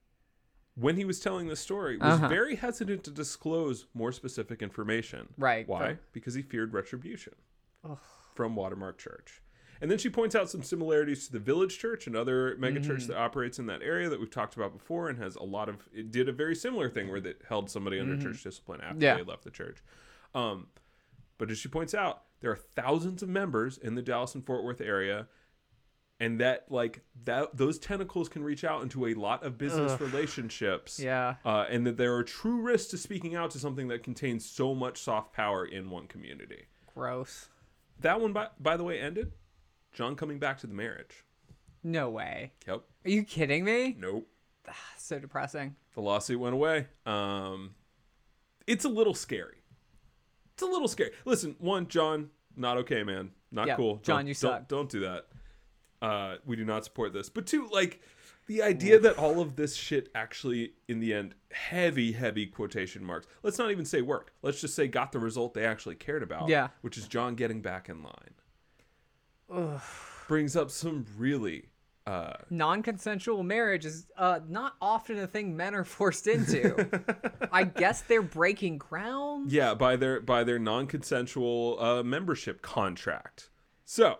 when 0.75 0.95
he 0.97 1.05
was 1.05 1.19
telling 1.19 1.47
the 1.47 1.55
story, 1.55 1.97
was 1.97 2.15
Uh-huh. 2.15 2.27
very 2.27 2.55
hesitant 2.55 3.03
to 3.03 3.11
disclose 3.11 3.85
more 3.93 4.11
specific 4.11 4.61
information. 4.61 5.27
Right, 5.37 5.67
Why? 5.67 5.79
right. 5.81 5.97
Because 6.13 6.33
he 6.33 6.41
feared 6.41 6.73
retribution 6.73 7.33
from 8.33 8.55
Watermark 8.55 8.97
Church. 8.97 9.41
And 9.81 9.91
then 9.91 9.97
she 9.97 10.09
points 10.09 10.33
out 10.33 10.49
some 10.49 10.63
similarities 10.63 11.25
to 11.27 11.33
the 11.33 11.39
Village 11.39 11.77
Church, 11.77 12.07
another 12.07 12.55
megachurch 12.55 12.85
Mm-hmm. 13.01 13.07
that 13.07 13.17
operates 13.17 13.59
in 13.59 13.65
that 13.65 13.81
area 13.81 14.07
that 14.09 14.19
we've 14.19 14.31
talked 14.31 14.55
about 14.55 14.71
before, 14.71 15.09
and 15.09 15.19
has 15.19 15.35
a 15.35 15.43
lot 15.43 15.67
of. 15.67 15.87
It 15.93 16.09
did 16.11 16.29
a 16.29 16.31
very 16.31 16.55
similar 16.55 16.89
thing 16.89 17.09
where 17.09 17.17
it 17.17 17.41
held 17.49 17.69
somebody 17.69 17.99
under 17.99 18.17
church 18.17 18.43
discipline 18.43 18.79
after 18.81 18.93
Mm-hmm. 18.95 19.03
Yeah. 19.03 19.15
they 19.17 19.23
left 19.23 19.43
the 19.43 19.51
church. 19.51 19.79
Um, 20.33 20.67
but 21.37 21.51
as 21.51 21.57
she 21.57 21.67
points 21.67 21.93
out, 21.93 22.23
there 22.39 22.51
are 22.51 22.55
thousands 22.55 23.21
of 23.23 23.29
members 23.29 23.77
in 23.77 23.95
the 23.95 24.01
Dallas 24.01 24.35
and 24.35 24.45
Fort 24.45 24.63
Worth 24.63 24.79
area, 24.81 25.27
and 26.19 26.39
that 26.39 26.65
like 26.69 27.01
that 27.25 27.55
those 27.57 27.77
tentacles 27.79 28.29
can 28.29 28.43
reach 28.43 28.63
out 28.63 28.81
into 28.81 29.07
a 29.07 29.13
lot 29.13 29.43
of 29.43 29.57
business 29.57 29.99
relationships. 29.99 30.99
Yeah. 30.99 31.35
Uh, 31.45 31.65
and 31.69 31.85
that 31.87 31.97
there 31.97 32.15
are 32.15 32.23
true 32.23 32.61
risks 32.61 32.89
to 32.91 32.97
speaking 32.97 33.35
out 33.35 33.51
to 33.51 33.59
something 33.59 33.87
that 33.89 34.03
contains 34.03 34.45
so 34.45 34.73
much 34.75 35.01
soft 35.01 35.33
power 35.33 35.65
in 35.65 35.89
one 35.89 36.07
community. 36.07 36.65
Gross. 36.93 37.49
That 37.99 38.19
one, 38.21 38.33
by, 38.33 38.47
by 38.59 38.77
the 38.77 38.83
way, 38.83 38.99
ended. 38.99 39.31
John 39.93 40.15
coming 40.15 40.39
back 40.39 40.57
to 40.59 40.67
the 40.67 40.73
marriage. 40.73 41.23
No 41.83 42.09
way. 42.09 42.53
Yep. 42.67 42.81
Are 43.05 43.09
you 43.09 43.23
kidding 43.23 43.63
me? 43.65 43.95
Nope. 43.99 44.27
So 44.97 45.19
depressing. 45.19 45.75
The 45.95 46.01
lawsuit 46.01 46.39
went 46.39 46.53
away. 46.53 46.87
Um, 47.05 47.75
it's 48.65 48.85
a 48.85 48.89
little 48.89 49.13
scary. 49.13 49.57
It's 50.53 50.63
a 50.63 50.65
little 50.67 50.87
scary. 50.87 51.11
Listen, 51.25 51.55
one, 51.59 51.87
John, 51.87 52.29
not 52.55 52.77
okay, 52.77 53.03
man. 53.03 53.31
Not 53.51 53.67
Yeah, 53.67 53.75
cool. 53.75 53.97
John, 53.97 54.19
Don't- 54.19 54.27
you 54.27 54.33
don't, 54.33 54.39
suck. 54.39 54.67
Don't 54.67 54.89
do 54.89 55.01
that. 55.01 55.27
Uh, 56.03 56.35
we 56.45 56.55
do 56.57 56.65
not 56.65 56.83
support 56.83 57.13
this. 57.13 57.29
But 57.29 57.47
two, 57.47 57.67
like 57.71 58.01
the 58.47 58.61
idea 58.61 58.99
that 58.99 59.17
all 59.17 59.39
of 59.39 59.55
this 59.55 59.73
shit 59.75 60.09
actually, 60.13 60.73
in 60.89 60.99
the 60.99 61.13
end, 61.13 61.33
heavy, 61.51 62.11
heavy 62.11 62.45
quotation 62.45 63.03
marks. 63.03 63.25
Let's 63.41 63.57
not 63.57 63.71
even 63.71 63.85
say 63.85 64.01
worked. 64.01 64.31
Let's 64.41 64.59
just 64.59 64.75
say 64.75 64.87
got 64.87 65.13
the 65.13 65.19
result 65.19 65.53
they 65.53 65.65
actually 65.65 65.95
cared 65.95 66.21
about. 66.21 66.49
Yeah. 66.49 66.67
Which 66.81 66.97
is 66.97 67.07
John 67.07 67.35
getting 67.35 67.61
back 67.61 67.87
in 67.87 68.03
line. 68.03 69.79
Brings 70.27 70.57
up 70.57 70.71
some 70.71 71.05
really 71.17 71.69
uh, 72.05 72.33
Non-consensual 72.49 73.43
marriage 73.43 73.85
is 73.85 74.07
uh, 74.17 74.41
not 74.49 74.73
often 74.81 75.19
a 75.19 75.27
thing 75.27 75.55
men 75.55 75.73
are 75.73 75.85
forced 75.85 76.27
into. 76.27 76.89
I 77.51 77.63
guess 77.63 78.01
they're 78.01 78.21
breaking 78.21 78.77
ground. 78.77 79.51
Yeah, 79.51 79.73
by 79.73 79.95
their 79.95 80.19
by 80.19 80.43
their 80.43 80.59
non-consensual 80.59 81.77
uh, 81.79 82.03
membership 82.03 82.61
contract. 82.61 83.51
So, 83.85 84.19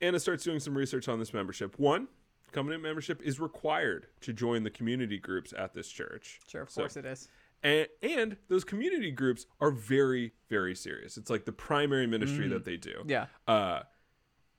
Anna 0.00 0.18
starts 0.20 0.44
doing 0.44 0.60
some 0.60 0.76
research 0.76 1.08
on 1.08 1.18
this 1.18 1.32
membership. 1.34 1.78
One, 1.78 2.08
covenant 2.52 2.82
membership 2.82 3.20
is 3.22 3.38
required 3.38 4.06
to 4.22 4.32
join 4.32 4.62
the 4.62 4.70
community 4.70 5.18
groups 5.18 5.52
at 5.56 5.74
this 5.74 5.88
church. 5.88 6.40
Sure, 6.46 6.62
of 6.62 6.70
So- 6.70 6.82
course 6.82 6.96
it 6.96 7.04
is. 7.04 7.28
And, 7.62 7.88
and 8.02 8.36
those 8.48 8.64
community 8.64 9.10
groups 9.10 9.44
are 9.60 9.70
very, 9.70 10.32
very 10.48 10.74
serious. 10.74 11.18
It's 11.18 11.28
like 11.30 11.44
the 11.44 11.52
primary 11.52 12.06
ministry 12.06 12.46
Mm. 12.46 12.50
that 12.50 12.64
they 12.64 12.78
do. 12.78 13.04
Yeah. 13.06 13.26
Uh, 13.46 13.82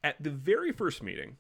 at 0.03 0.21
the 0.21 0.29
very 0.29 0.71
first 0.71 1.01
meeting, 1.01 1.37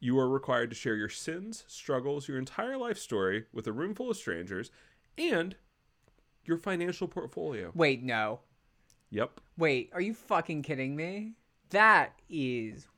you 0.00 0.18
are 0.18 0.28
required 0.28 0.70
to 0.70 0.76
share 0.76 0.96
your 0.96 1.08
sins, 1.08 1.64
struggles, 1.68 2.26
your 2.26 2.36
entire 2.38 2.76
life 2.76 2.98
story 2.98 3.46
with 3.52 3.66
a 3.68 3.72
room 3.72 3.94
full 3.94 4.10
of 4.10 4.16
strangers, 4.16 4.72
and 5.16 5.56
your 6.44 6.56
financial 6.58 7.06
portfolio. 7.06 7.70
Wait, 7.74 8.02
no. 8.02 8.40
Yep. 9.10 9.40
Wait, 9.56 9.90
are 9.92 10.00
you 10.00 10.14
fucking 10.14 10.62
kidding 10.62 10.96
me? 10.96 11.34
That 11.70 12.14
is 12.28 12.88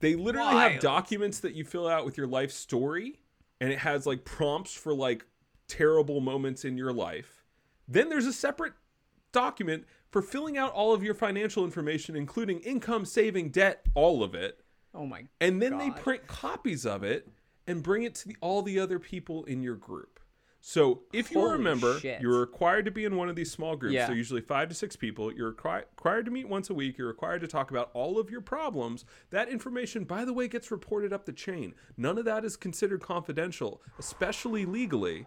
They 0.00 0.14
literally 0.14 0.54
have 0.54 0.80
documents 0.80 1.40
that 1.40 1.54
you 1.54 1.64
fill 1.64 1.88
out 1.88 2.04
with 2.04 2.16
your 2.16 2.26
life 2.26 2.52
story, 2.52 3.20
and 3.60 3.72
it 3.72 3.78
has 3.80 4.06
like 4.06 4.24
prompts 4.24 4.72
for 4.72 4.94
like 4.94 5.26
terrible 5.66 6.20
moments 6.20 6.64
in 6.64 6.76
your 6.76 6.92
life. 6.92 7.44
Then 7.86 8.08
there's 8.08 8.26
a 8.26 8.32
separate 8.32 8.74
document 9.32 9.84
for 10.10 10.22
filling 10.22 10.56
out 10.56 10.72
all 10.72 10.94
of 10.94 11.02
your 11.02 11.14
financial 11.14 11.64
information, 11.64 12.16
including 12.16 12.60
income, 12.60 13.04
saving, 13.04 13.50
debt, 13.50 13.86
all 13.94 14.22
of 14.22 14.34
it. 14.34 14.60
oh 14.94 15.06
my 15.06 15.24
And 15.40 15.60
then 15.60 15.78
they 15.78 15.90
print 15.90 16.26
copies 16.26 16.86
of 16.86 17.02
it 17.02 17.28
and 17.66 17.82
bring 17.82 18.04
it 18.04 18.14
to 18.16 18.28
the, 18.28 18.36
all 18.40 18.62
the 18.62 18.78
other 18.78 18.98
people 18.98 19.44
in 19.44 19.62
your 19.62 19.76
group. 19.76 20.20
So 20.60 21.02
if 21.12 21.30
you 21.30 21.40
Holy 21.40 21.52
remember, 21.52 21.98
shit. 22.00 22.20
you're 22.20 22.40
required 22.40 22.84
to 22.86 22.90
be 22.90 23.04
in 23.04 23.16
one 23.16 23.28
of 23.28 23.36
these 23.36 23.50
small 23.50 23.76
groups. 23.76 23.94
Yeah. 23.94 24.06
They're 24.06 24.16
usually 24.16 24.40
five 24.40 24.68
to 24.68 24.74
six 24.74 24.96
people. 24.96 25.32
You're 25.32 25.52
requi- 25.52 25.84
required 25.96 26.24
to 26.26 26.30
meet 26.30 26.48
once 26.48 26.68
a 26.68 26.74
week. 26.74 26.98
You're 26.98 27.08
required 27.08 27.40
to 27.42 27.46
talk 27.48 27.70
about 27.70 27.90
all 27.94 28.18
of 28.18 28.30
your 28.30 28.40
problems. 28.40 29.04
That 29.30 29.48
information, 29.48 30.04
by 30.04 30.24
the 30.24 30.32
way, 30.32 30.48
gets 30.48 30.70
reported 30.70 31.12
up 31.12 31.26
the 31.26 31.32
chain. 31.32 31.74
None 31.96 32.18
of 32.18 32.24
that 32.24 32.44
is 32.44 32.56
considered 32.56 33.00
confidential, 33.02 33.80
especially 33.98 34.64
legally. 34.64 35.26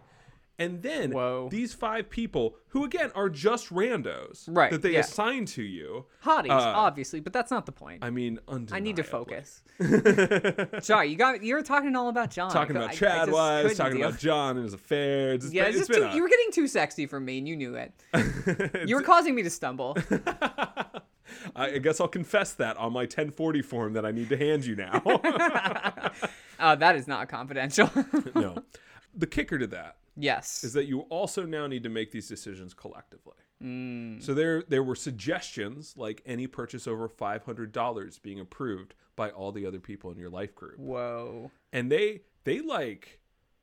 And 0.58 0.82
then 0.82 1.10
Whoa. 1.12 1.48
these 1.50 1.72
five 1.74 2.08
people, 2.10 2.56
who 2.68 2.84
again 2.84 3.10
are 3.14 3.28
just 3.30 3.70
randos, 3.70 4.44
Right, 4.46 4.70
that 4.70 4.82
they 4.82 4.92
yeah. 4.92 5.00
assign 5.00 5.46
to 5.46 5.62
you. 5.62 6.04
hotties, 6.24 6.50
Uh, 6.50 6.72
obviously, 6.76 7.20
but 7.20 7.32
that's 7.32 7.50
not 7.50 7.66
the 7.66 7.72
point. 7.72 8.04
I 8.04 8.10
mean, 8.10 8.38
I 8.70 8.78
need 8.78 8.96
to 8.96 9.02
focus. 9.02 9.62
Sorry, 10.80 11.08
you 11.08 11.16
got 11.16 11.42
you 11.42 11.54
were 11.54 11.62
talking 11.62 11.96
all 11.96 12.08
about 12.08 12.30
John. 12.30 12.50
talking 12.50 12.76
about 12.76 12.90
I 12.90 12.94
Chad 12.94 13.30
wives, 13.32 13.76
talking 13.76 13.96
deal. 13.98 14.08
about 14.08 14.20
John 14.20 14.56
and 14.56 14.64
his 14.64 14.74
affairs. 14.74 15.44
It's 15.46 15.54
Yeah, 15.54 15.64
been, 15.64 15.70
it's 15.78 15.88
just 15.88 15.98
too, 16.00 16.08
you 16.14 16.22
were 16.22 16.28
getting 16.28 16.52
too 16.52 16.68
sexy 16.68 17.06
for 17.06 17.18
me, 17.18 17.38
and 17.38 17.48
you 17.48 17.56
knew 17.56 17.74
it. 17.74 17.92
You 18.88 18.96
were 18.96 19.02
causing 19.02 19.34
me 19.34 19.42
to 19.42 19.50
stumble. 19.50 19.96
I 21.56 21.78
guess 21.78 22.00
I'll 22.00 22.08
confess 22.08 22.52
that 22.54 22.76
on 22.76 22.92
my 22.92 23.00
1040 23.02 23.62
form 23.62 23.94
that 23.94 24.04
I 24.04 24.10
need 24.12 24.28
to 24.28 24.36
hand 24.36 24.64
you 24.66 24.76
now. 24.76 25.02
Uh, 26.58 26.76
that 26.76 26.94
is 26.94 27.08
not 27.08 27.28
confidential. 27.28 27.90
no. 28.34 28.62
The 29.16 29.26
kicker 29.26 29.58
to 29.58 29.66
that 29.68 29.96
Yes. 30.16 30.62
is 30.64 30.72
that 30.74 30.86
you 30.86 31.00
also 31.02 31.44
now 31.44 31.66
need 31.66 31.82
to 31.84 31.88
make 31.88 32.10
these 32.10 32.28
decisions 32.28 32.74
collectively. 32.74 33.36
Mm. 33.62 34.22
So 34.22 34.34
there 34.34 34.62
there 34.68 34.82
were 34.82 34.96
suggestions 34.96 35.94
like 35.96 36.20
any 36.26 36.46
purchase 36.46 36.86
over 36.86 37.08
$500 37.08 38.22
being 38.22 38.40
approved 38.40 38.94
by 39.16 39.30
all 39.30 39.52
the 39.52 39.66
other 39.66 39.80
people 39.80 40.10
in 40.10 40.18
your 40.18 40.30
life 40.30 40.54
group. 40.54 40.78
Whoa. 40.78 41.50
And 41.72 41.90
they 41.90 42.22
they 42.44 42.60
like 42.60 43.20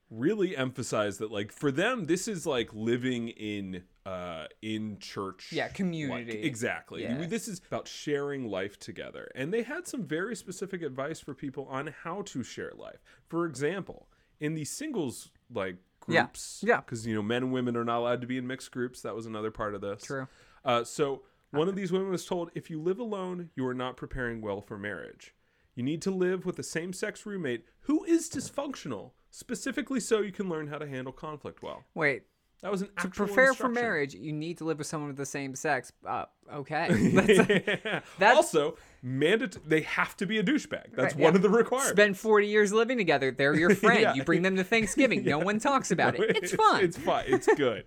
really 0.10 0.58
emphasize 0.58 1.18
that 1.20 1.32
like 1.32 1.52
for 1.52 1.70
them 1.72 2.06
this 2.08 2.28
is 2.28 2.48
like 2.48 2.74
living 2.74 3.28
in 3.30 3.84
uh 4.08 4.46
in 4.62 4.98
church 5.00 5.50
Yeah, 5.52 5.66
like- 5.66 5.76
community. 5.76 6.42
exactly 6.42 7.04
Yeah. 7.04 7.26
this 7.28 7.48
is 7.48 7.62
about 7.68 7.88
sharing 7.88 8.50
life 8.50 8.80
together 8.80 9.30
and 9.36 9.54
they 9.54 9.62
had 9.62 9.88
some 9.88 10.04
very 10.06 10.36
specific 10.36 10.82
advice 10.82 11.20
for 11.20 11.36
people 11.36 11.66
on 11.68 11.94
how 12.04 12.24
to 12.24 12.42
share 12.42 12.72
life 12.76 13.04
for 13.28 13.46
example 13.46 14.08
in 14.40 14.56
the 14.56 14.66
singles 14.66 15.30
like. 15.54 15.76
Groups 16.00 16.62
Yeah. 16.66 16.78
because 16.82 17.06
you 17.06 17.14
know 17.16 17.22
men 17.22 17.44
and 17.44 17.52
women 17.54 17.76
are 17.78 17.84
not 17.86 18.00
allowed 18.00 18.22
to 18.22 18.28
be 18.28 18.38
in 18.38 18.48
mixed 18.48 18.72
groups 18.72 19.02
that 19.02 19.16
was 19.16 19.26
another 19.26 19.52
part 19.52 19.76
of 19.76 19.82
this 19.82 20.04
True. 20.04 20.28
uh, 20.66 20.84
so 20.84 21.24
one 21.52 21.68
of 21.68 21.76
these 21.76 21.92
women 21.92 22.10
was 22.10 22.26
told 22.26 22.52
if 22.56 22.70
you 22.70 22.82
live 22.82 23.00
alone 23.00 23.50
you 23.56 23.66
are 23.68 23.74
not 23.74 23.98
preparing 23.98 24.42
well 24.42 24.62
for 24.62 24.78
marriage 24.78 25.34
you 25.76 25.84
need 25.84 26.02
to 26.02 26.12
live 26.12 26.46
with 26.46 26.58
a 26.60 26.64
same-sex 26.64 27.26
roommate 27.26 27.66
who 27.82 28.04
is 28.06 28.30
dysfunctional 28.30 29.12
specifically 29.32 30.00
so 30.00 30.20
you 30.22 30.32
can 30.32 30.50
learn 30.50 30.68
how 30.68 30.78
to 30.78 30.88
handle 30.88 31.14
conflict 31.14 31.62
well 31.62 31.84
Wait. 31.94 32.24
That 32.62 32.72
was 32.72 32.82
an 32.82 32.90
To 33.02 33.10
prepare 33.10 33.54
for 33.54 33.70
marriage, 33.70 34.14
you 34.14 34.34
need 34.34 34.58
to 34.58 34.66
live 34.66 34.80
with 34.80 34.88
someone 34.88 35.10
of 35.10 35.16
the 35.16 35.26
same 35.26 35.56
sex. 35.56 35.92
Uh, 36.06 36.26
okay. 36.54 36.88
That's 37.14 37.38
That's- 38.20 38.36
also, 38.36 38.78
mandat- 39.02 39.58
they 39.66 39.82
have 39.82 40.18
to 40.18 40.26
be 40.26 40.40
a 40.40 40.44
douchebag. 40.44 40.96
That's 40.96 41.14
Right, 41.16 41.24
one 41.24 41.34
yeah. 41.34 41.38
of 41.38 41.42
the 41.42 41.50
requirements. 41.50 41.92
Spend 41.92 42.18
40 42.18 42.48
years 42.48 42.74
living 42.74 42.98
together. 42.98 43.32
They're 43.32 43.56
your 43.56 43.74
friend. 43.76 44.02
Yeah. 44.02 44.14
You 44.14 44.24
bring 44.24 44.42
them 44.42 44.58
to 44.58 44.64
Thanksgiving. 44.64 45.24
No 45.24 45.40
one 45.40 45.60
talks 45.60 45.92
about 45.92 46.16
it. 46.20 46.36
It's 46.38 46.54
fun. 46.54 46.84
It's 46.84 46.98
fun. 46.98 47.24
It's 47.28 47.48
good. 47.56 47.86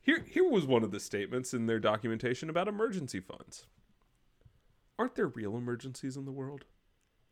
Here, 0.00 0.24
here 0.28 0.48
was 0.48 0.66
one 0.66 0.82
of 0.82 0.90
the 0.90 1.00
statements 1.00 1.54
in 1.54 1.66
their 1.66 1.80
documentation 1.80 2.50
about 2.50 2.68
emergency 2.68 3.20
funds. 3.20 3.66
Aren't 4.98 5.14
there 5.14 5.28
real 5.28 5.56
emergencies 5.56 6.16
in 6.16 6.24
the 6.24 6.32
world? 6.32 6.64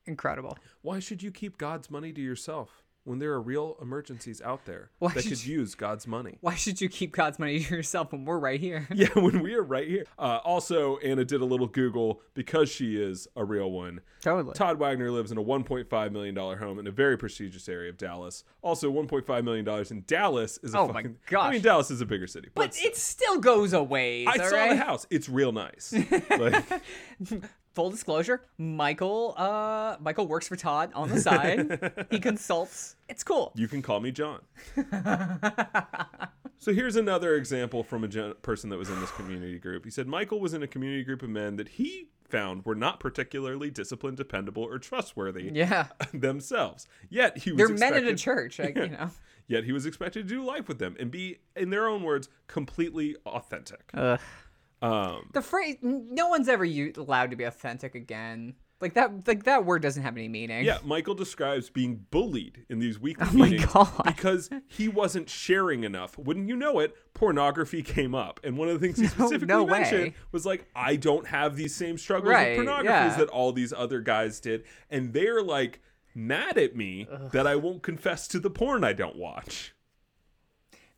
Incredible. 0.06 0.58
Why 0.80 0.98
should 0.98 1.22
you 1.22 1.30
keep 1.30 1.58
God's 1.58 1.90
money 1.90 2.12
to 2.12 2.20
yourself 2.20 2.82
when 3.04 3.18
there 3.18 3.32
are 3.32 3.40
real 3.40 3.76
emergencies 3.82 4.40
out 4.42 4.64
there 4.64 4.90
Why 4.98 5.12
that 5.12 5.24
could 5.24 5.44
you- 5.44 5.58
use 5.58 5.74
God's 5.74 6.06
money? 6.06 6.38
Why 6.40 6.54
should 6.54 6.80
you 6.80 6.88
keep 6.88 7.12
God's 7.12 7.38
money 7.38 7.60
to 7.60 7.74
yourself 7.76 8.12
when 8.12 8.24
we're 8.24 8.38
right 8.38 8.60
here? 8.60 8.86
Yeah, 8.94 9.08
when 9.14 9.42
we 9.42 9.54
are 9.54 9.62
right 9.62 9.88
here. 9.88 10.04
Uh, 10.18 10.38
also, 10.44 10.98
Anna 10.98 11.24
did 11.24 11.40
a 11.40 11.44
little 11.44 11.66
Google 11.66 12.20
because 12.34 12.68
she 12.70 13.00
is 13.02 13.26
a 13.34 13.44
real 13.44 13.70
one. 13.72 14.00
Totally. 14.20 14.54
Todd 14.54 14.78
Wagner 14.78 15.10
lives 15.10 15.32
in 15.32 15.38
a 15.38 15.42
$1.5 15.42 16.12
million 16.12 16.36
home 16.36 16.78
in 16.78 16.86
a 16.86 16.90
very 16.92 17.16
prestigious 17.18 17.68
area 17.68 17.90
of 17.90 17.96
Dallas. 17.96 18.44
Also, 18.62 18.92
$1.5 18.92 19.44
million 19.44 19.68
in 19.90 20.04
Dallas 20.06 20.58
is 20.62 20.74
a 20.74 20.78
Oh 20.78 20.86
my 20.86 20.92
fucking. 21.02 21.16
I 21.36 21.50
mean, 21.50 21.62
Dallas 21.62 21.90
is 21.90 22.00
a 22.00 22.06
bigger 22.06 22.28
city. 22.28 22.50
But 22.54 22.74
still. 22.74 22.90
it 22.90 22.96
still 22.96 23.38
goes 23.40 23.72
away. 23.72 24.26
I 24.26 24.36
saw 24.36 24.56
right? 24.56 24.70
the 24.70 24.76
house. 24.76 25.06
It's 25.10 25.28
real 25.28 25.50
nice. 25.52 25.92
like, 26.30 26.64
Full 27.74 27.90
disclosure, 27.90 28.42
Michael 28.58 29.34
uh 29.38 29.96
Michael 30.00 30.26
works 30.26 30.46
for 30.48 30.56
Todd 30.56 30.90
on 30.94 31.08
the 31.08 31.18
side. 31.20 32.06
he 32.10 32.18
consults. 32.28 32.96
It's 33.08 33.24
cool. 33.24 33.52
you 33.54 33.66
can 33.68 33.80
call 33.82 34.00
me 34.00 34.10
John. 34.12 34.40
so 36.58 36.72
here's 36.72 36.96
another 36.96 37.34
example 37.34 37.82
from 37.82 38.04
a 38.04 38.08
gen- 38.08 38.34
person 38.42 38.70
that 38.70 38.78
was 38.78 38.90
in 38.90 39.00
this 39.00 39.10
community 39.12 39.58
group. 39.58 39.84
He 39.84 39.90
said 39.90 40.06
Michael 40.06 40.40
was 40.40 40.54
in 40.54 40.62
a 40.62 40.66
community 40.66 41.02
group 41.04 41.22
of 41.22 41.30
men 41.30 41.56
that 41.56 41.68
he 41.68 42.08
found 42.28 42.64
were 42.64 42.74
not 42.74 43.00
particularly 43.00 43.70
disciplined, 43.70 44.16
dependable, 44.16 44.62
or 44.62 44.78
trustworthy 44.78 45.50
Yeah. 45.52 45.88
themselves. 46.14 46.86
Yet 47.10 47.38
he 47.38 47.52
was 47.52 47.58
They're 47.58 47.68
men 47.68 47.94
in 47.94 48.06
a 48.06 48.10
expected- 48.10 48.18
church, 48.18 48.58
like, 48.58 48.76
you 48.76 48.88
know. 48.88 49.10
Yet 49.48 49.64
he 49.64 49.72
was 49.72 49.84
expected 49.86 50.28
to 50.28 50.34
do 50.34 50.42
life 50.44 50.68
with 50.68 50.78
them 50.78 50.96
and 51.00 51.10
be, 51.10 51.40
in 51.56 51.68
their 51.70 51.86
own 51.88 52.04
words, 52.04 52.28
completely 52.46 53.16
authentic. 53.26 53.90
Ugh. 53.92 54.20
Um, 54.82 55.28
The 55.32 55.42
phrase 55.42 55.76
no 55.82 56.28
one's 56.28 56.48
ever 56.48 56.64
u- 56.64 56.92
allowed 56.96 57.30
to 57.30 57.36
be 57.36 57.44
authentic 57.44 57.94
again. 57.94 58.54
Like 58.80 58.94
that 58.94 59.28
like 59.28 59.44
that 59.44 59.64
word 59.64 59.80
doesn't 59.80 60.02
have 60.02 60.16
any 60.16 60.26
meaning. 60.28 60.64
yeah, 60.64 60.78
Michael 60.82 61.14
describes 61.14 61.70
being 61.70 62.04
bullied 62.10 62.66
in 62.68 62.80
these 62.80 62.98
weekly 62.98 63.28
Oh 63.30 63.32
meetings 63.32 63.66
because 64.04 64.50
he 64.66 64.88
wasn't 64.88 65.30
sharing 65.30 65.84
enough. 65.84 66.18
Wouldn't 66.18 66.48
you 66.48 66.56
know 66.56 66.80
it, 66.80 66.96
pornography 67.14 67.84
came 67.84 68.12
up. 68.12 68.40
And 68.42 68.58
one 68.58 68.68
of 68.68 68.80
the 68.80 68.84
things 68.84 68.98
he 68.98 69.06
specifically 69.14 69.46
no 69.46 69.64
mentioned 69.66 70.02
way. 70.02 70.14
was 70.32 70.44
like, 70.44 70.66
I 70.74 70.96
don't 70.96 71.28
have 71.28 71.54
these 71.54 71.76
same 71.76 71.96
struggles 71.96 72.32
Right, 72.34 72.56
with 72.58 72.66
pornography 72.66 72.88
yeah. 72.92 73.16
that 73.18 73.28
all 73.28 73.52
these 73.52 73.72
other 73.72 74.00
guys 74.00 74.40
did. 74.40 74.64
And 74.90 75.12
they're 75.12 75.42
like 75.44 75.80
mad 76.12 76.58
at 76.58 76.74
me 76.74 77.06
that 77.30 77.46
I 77.46 77.54
won't 77.54 77.84
confess 77.84 78.26
to 78.28 78.40
the 78.40 78.50
porn 78.50 78.82
I 78.82 78.94
don't 78.94 79.16
watch. 79.16 79.76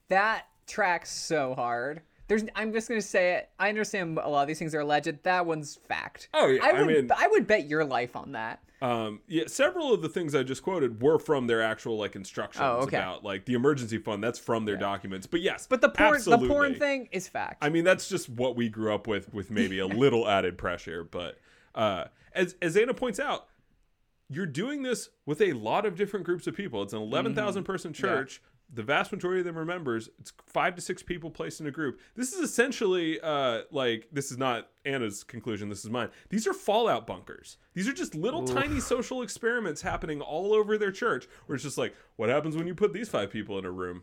That 0.09 0.47
tracks 0.67 1.11
so 1.11 1.55
hard. 1.55 2.01
There's 2.27 2.43
I'm 2.55 2.73
just 2.73 2.89
gonna 2.89 3.03
say 3.03 3.35
it. 3.35 3.51
I 3.59 3.69
understand 3.69 4.19
a 4.23 4.29
lot 4.29 4.43
of 4.43 4.49
these 4.49 4.59
things 4.59 4.75
are 4.75 4.81
alleged. 4.81 5.23
That 5.25 5.45
one's 5.47 5.77
fact. 5.77 6.29
Oh, 6.33 6.47
yeah, 6.49 6.65
I 6.65 6.71
I 6.71 6.83
would 6.83 6.87
mean- 6.87 7.11
I 7.17 7.29
would 7.29 7.47
bet 7.47 7.67
your 7.69 7.85
life 7.85 8.17
on 8.17 8.33
that. 8.33 8.61
Um, 8.83 9.21
yeah, 9.29 9.45
several 9.47 9.95
of 9.95 10.03
the 10.03 10.09
things 10.11 10.35
I 10.35 10.43
just 10.43 10.63
quoted 10.63 11.01
were 11.01 11.19
from 11.19 11.47
their 11.47 11.63
actual 11.63 11.97
like 11.97 12.17
instructions 12.17 12.63
Oh, 12.63 12.81
okay. 12.83 12.97
about 12.99 13.25
like 13.25 13.45
the 13.47 13.55
emergency 13.55 13.99
fund. 13.99 14.23
That's 14.23 14.39
from 14.39 14.65
their 14.67 14.77
documents. 14.77 15.27
But 15.27 15.41
yes, 15.41 15.67
But 15.67 15.81
the 15.81 15.89
porn 15.89 16.15
absolutely. 16.17 16.49
the 16.49 16.53
porn 16.55 16.75
thing 16.75 17.09
is 17.13 17.27
fact. 17.29 17.59
I 17.65 17.69
mean, 17.71 17.85
that's 17.85 18.09
just 18.09 18.29
what 18.29 18.57
we 18.57 18.69
grew 18.69 18.93
up 18.95 19.07
with, 19.07 19.33
with 19.33 19.51
maybe 19.51 19.79
a 19.79 19.87
little 20.03 20.29
added 20.29 20.59
pressure. 20.59 21.03
But 21.05 21.39
uh, 21.75 22.05
as 22.35 22.57
as 22.61 22.77
Anna 22.77 22.93
points 22.95 23.19
out, 23.21 23.47
you're 24.29 24.45
doing 24.47 24.83
this 24.83 25.11
with 25.27 25.41
a 25.41 25.53
lot 25.53 25.87
of 25.87 25.97
different 25.97 26.27
groups 26.27 26.47
of 26.47 26.55
people. 26.55 26.83
It's 26.83 26.93
an 26.93 27.01
eleven 27.01 27.35
thousand 27.35 27.65
person 27.65 27.93
church. 27.93 28.43
The 28.73 28.83
vast 28.83 29.13
majority 29.13 29.41
of 29.41 29.47
them 29.47 29.59
are 29.59 29.65
members. 29.65 30.09
It's 30.19 30.33
five 30.47 30.75
to 30.75 30.81
six 30.81 31.03
people 31.03 31.31
placed 31.31 31.61
in 31.61 31.67
a 31.67 31.71
group. 31.71 32.01
This 32.17 32.33
is 32.33 32.41
essentially 32.41 33.21
uh, 33.21 33.63
like 33.71 34.09
this 34.13 34.33
is 34.33 34.39
not 34.39 34.69
Anna's 34.85 35.23
conclusion. 35.23 35.69
This 35.69 35.85
is 35.85 35.91
mine. 35.91 36.09
These 36.29 36.47
are 36.47 36.53
fallout 36.53 37.07
bunkers. 37.07 37.57
These 37.75 37.89
are 37.89 37.93
just 37.93 38.15
little 38.15 38.45
tiny 38.45 38.81
social 38.81 39.23
experiments 39.23 39.83
happening 39.83 40.21
all 40.21 40.53
over 40.53 40.77
their 40.77 40.91
church. 40.91 41.29
Where 41.47 41.55
it's 41.55 41.65
just 41.65 41.79
like, 41.79 41.95
what 42.17 42.29
happens 42.29 42.57
when 42.57 42.67
you 42.67 42.75
put 42.75 42.93
these 42.93 43.09
five 43.09 43.31
people 43.31 43.59
in 43.59 43.65
a 43.65 43.71
room? 43.71 44.03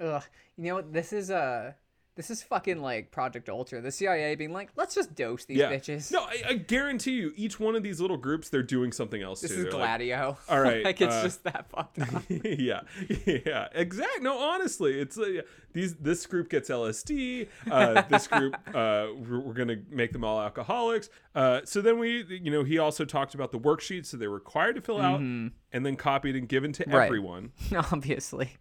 Ugh. 0.00 0.22
You 0.56 0.64
know 0.64 0.74
what? 0.76 0.92
This 0.92 1.12
is 1.12 1.30
uh 1.30 1.72
this 2.18 2.30
is 2.30 2.42
fucking 2.42 2.82
like 2.82 3.12
Project 3.12 3.48
Ultra. 3.48 3.80
The 3.80 3.92
CIA 3.92 4.34
being 4.34 4.52
like, 4.52 4.70
let's 4.74 4.92
just 4.92 5.14
dose 5.14 5.44
these 5.44 5.58
Yeah. 5.58 5.70
bitches. 5.72 6.10
No, 6.10 6.22
I, 6.24 6.42
I 6.48 6.54
guarantee 6.54 7.12
you, 7.12 7.32
each 7.36 7.60
one 7.60 7.76
of 7.76 7.84
these 7.84 8.00
little 8.00 8.16
groups, 8.16 8.48
they're 8.48 8.64
doing 8.64 8.90
something 8.90 9.22
else 9.22 9.40
this 9.40 9.52
too. 9.52 9.56
is 9.58 9.62
They're 9.62 9.72
like, 9.74 9.80
Gladio. 9.98 10.36
All 10.48 10.60
right, 10.60 10.84
like 10.84 11.00
it's 11.00 11.14
uh, 11.14 11.22
just 11.22 11.44
that 11.44 11.70
fucked 11.70 12.00
up. 12.00 12.24
yeah, 12.28 12.80
yeah, 13.24 13.68
exact. 13.72 14.20
No, 14.20 14.36
honestly, 14.36 14.98
it's 14.98 15.16
uh, 15.16 15.42
these. 15.72 15.94
This 15.94 16.26
group 16.26 16.50
gets 16.50 16.68
LSD. 16.70 17.46
Uh, 17.70 18.02
this 18.08 18.26
group, 18.26 18.56
uh, 18.74 19.06
we're, 19.16 19.38
we're 19.38 19.52
gonna 19.54 19.76
make 19.88 20.12
them 20.12 20.24
all 20.24 20.40
alcoholics. 20.40 21.08
Uh, 21.36 21.60
so 21.64 21.80
then 21.80 22.00
we, 22.00 22.24
you 22.42 22.50
know, 22.50 22.64
he 22.64 22.78
also 22.78 23.04
talked 23.04 23.34
about 23.34 23.52
the 23.52 23.60
worksheets 23.60 24.10
that 24.10 24.16
they're 24.16 24.28
required 24.28 24.74
to 24.74 24.80
fill 24.82 25.00
out, 25.00 25.20
and 25.20 25.52
then 25.72 25.94
copied 25.94 26.34
and 26.34 26.48
given 26.48 26.72
to 26.72 26.82
Mm-hmm. 26.82 26.96
Right. 26.96 27.04
everyone. 27.06 27.52
Obviously. 27.92 28.56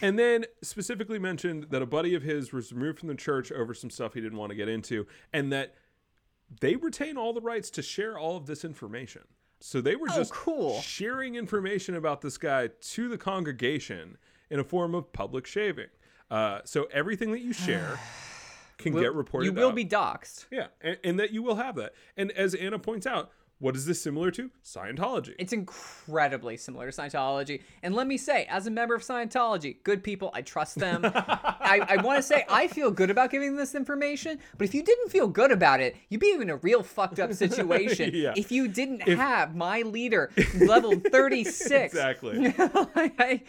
And 0.00 0.18
then 0.18 0.46
specifically 0.62 1.18
mentioned 1.18 1.66
that 1.70 1.82
a 1.82 1.86
buddy 1.86 2.14
of 2.14 2.22
his 2.22 2.52
was 2.52 2.72
removed 2.72 3.00
from 3.00 3.08
the 3.08 3.14
church 3.14 3.52
over 3.52 3.74
some 3.74 3.90
stuff 3.90 4.14
he 4.14 4.20
didn't 4.20 4.38
want 4.38 4.50
to 4.50 4.56
get 4.56 4.68
into, 4.68 5.06
and 5.32 5.52
that 5.52 5.74
they 6.60 6.76
retain 6.76 7.16
all 7.16 7.32
the 7.32 7.40
rights 7.40 7.70
to 7.70 7.82
share 7.82 8.18
all 8.18 8.36
of 8.36 8.46
this 8.46 8.64
information. 8.64 9.22
So 9.60 9.80
they 9.80 9.94
were 9.96 10.08
Oh, 10.10 10.16
just 10.16 10.32
cool. 10.32 10.80
sharing 10.80 11.34
information 11.36 11.94
about 11.94 12.20
this 12.20 12.36
guy 12.38 12.68
to 12.68 13.08
the 13.08 13.16
congregation 13.18 14.18
in 14.50 14.58
a 14.58 14.64
form 14.64 14.94
of 14.94 15.12
public 15.12 15.46
shaving. 15.46 15.86
Uh, 16.30 16.60
so 16.64 16.88
everything 16.92 17.30
that 17.32 17.40
you 17.42 17.52
share 17.52 17.98
can 18.78 18.92
Will- 18.94 19.02
get 19.02 19.14
reported. 19.14 19.46
You 19.46 19.52
will 19.52 19.68
out. 19.68 19.74
be 19.76 19.84
doxxed. 19.84 20.46
yeah, 20.50 20.66
and, 20.80 20.98
and 21.04 21.20
that 21.20 21.30
you 21.30 21.42
will 21.42 21.54
have 21.56 21.76
that. 21.76 21.94
And 22.16 22.32
as 22.32 22.54
Anna 22.54 22.78
points 22.78 23.06
out, 23.06 23.30
what 23.62 23.76
is 23.76 23.86
this 23.86 24.02
similar 24.02 24.32
to? 24.32 24.50
Scientology. 24.64 25.36
It's 25.38 25.52
incredibly 25.52 26.56
similar 26.56 26.90
to 26.90 27.00
Scientology. 27.00 27.62
And 27.84 27.94
let 27.94 28.08
me 28.08 28.16
say, 28.18 28.44
as 28.46 28.66
a 28.66 28.72
member 28.72 28.96
of 28.96 29.02
Scientology, 29.02 29.76
good 29.84 30.02
people, 30.02 30.32
I 30.34 30.42
trust 30.42 30.80
them. 30.80 31.02
I, 31.04 31.86
I 31.88 32.02
want 32.02 32.18
to 32.18 32.24
say 32.24 32.44
I 32.50 32.66
feel 32.66 32.90
good 32.90 33.08
about 33.08 33.30
giving 33.30 33.54
this 33.54 33.76
information, 33.76 34.40
but 34.58 34.64
if 34.66 34.74
you 34.74 34.82
didn't 34.82 35.10
feel 35.10 35.28
good 35.28 35.52
about 35.52 35.78
it, 35.78 35.94
you'd 36.08 36.20
be 36.20 36.32
in 36.32 36.50
a 36.50 36.56
real 36.56 36.82
fucked 36.82 37.20
up 37.20 37.32
situation. 37.32 38.10
Yeah. 38.22 38.34
If 38.36 38.50
you 38.50 38.66
didn't 38.68 39.02
have 39.08 39.54
my 39.54 39.82
leader 39.82 40.30
level 40.60 40.98
36. 41.12 41.70
Exactly. 41.94 42.52
I- 42.58 43.42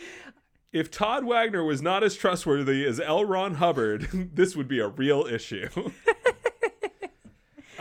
if 0.71 0.89
Todd 0.89 1.23
Wagner 1.25 1.63
was 1.63 1.81
not 1.83 2.03
as 2.03 2.15
trustworthy 2.15 2.83
as 2.85 2.99
L. 2.99 3.25
Ron 3.25 3.55
Hubbard, 3.55 4.09
this 4.33 4.55
would 4.55 4.67
be 4.67 4.79
a 4.79 4.87
real 4.87 5.25
issue. 5.25 5.69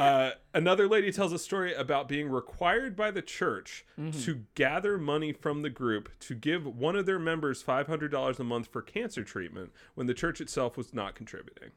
Uh, 0.02 0.30
another 0.54 0.88
lady 0.88 1.12
tells 1.12 1.32
a 1.32 1.38
story 1.38 1.74
about 1.74 2.08
being 2.08 2.28
required 2.28 2.96
by 2.96 3.10
the 3.10 3.22
church 3.22 3.84
to 4.22 4.42
gather 4.54 4.98
money 4.98 5.32
from 5.32 5.62
the 5.62 5.70
group 5.70 6.08
to 6.20 6.34
give 6.34 6.66
one 6.66 6.96
of 6.96 7.06
their 7.06 7.18
members 7.18 7.62
$500 7.62 8.38
a 8.38 8.44
month 8.44 8.66
for 8.66 8.82
cancer 8.82 9.22
treatment 9.24 9.72
when 9.94 10.06
the 10.06 10.14
church 10.14 10.40
itself 10.40 10.76
was 10.76 10.92
not 10.92 11.14
contributing. 11.14 11.70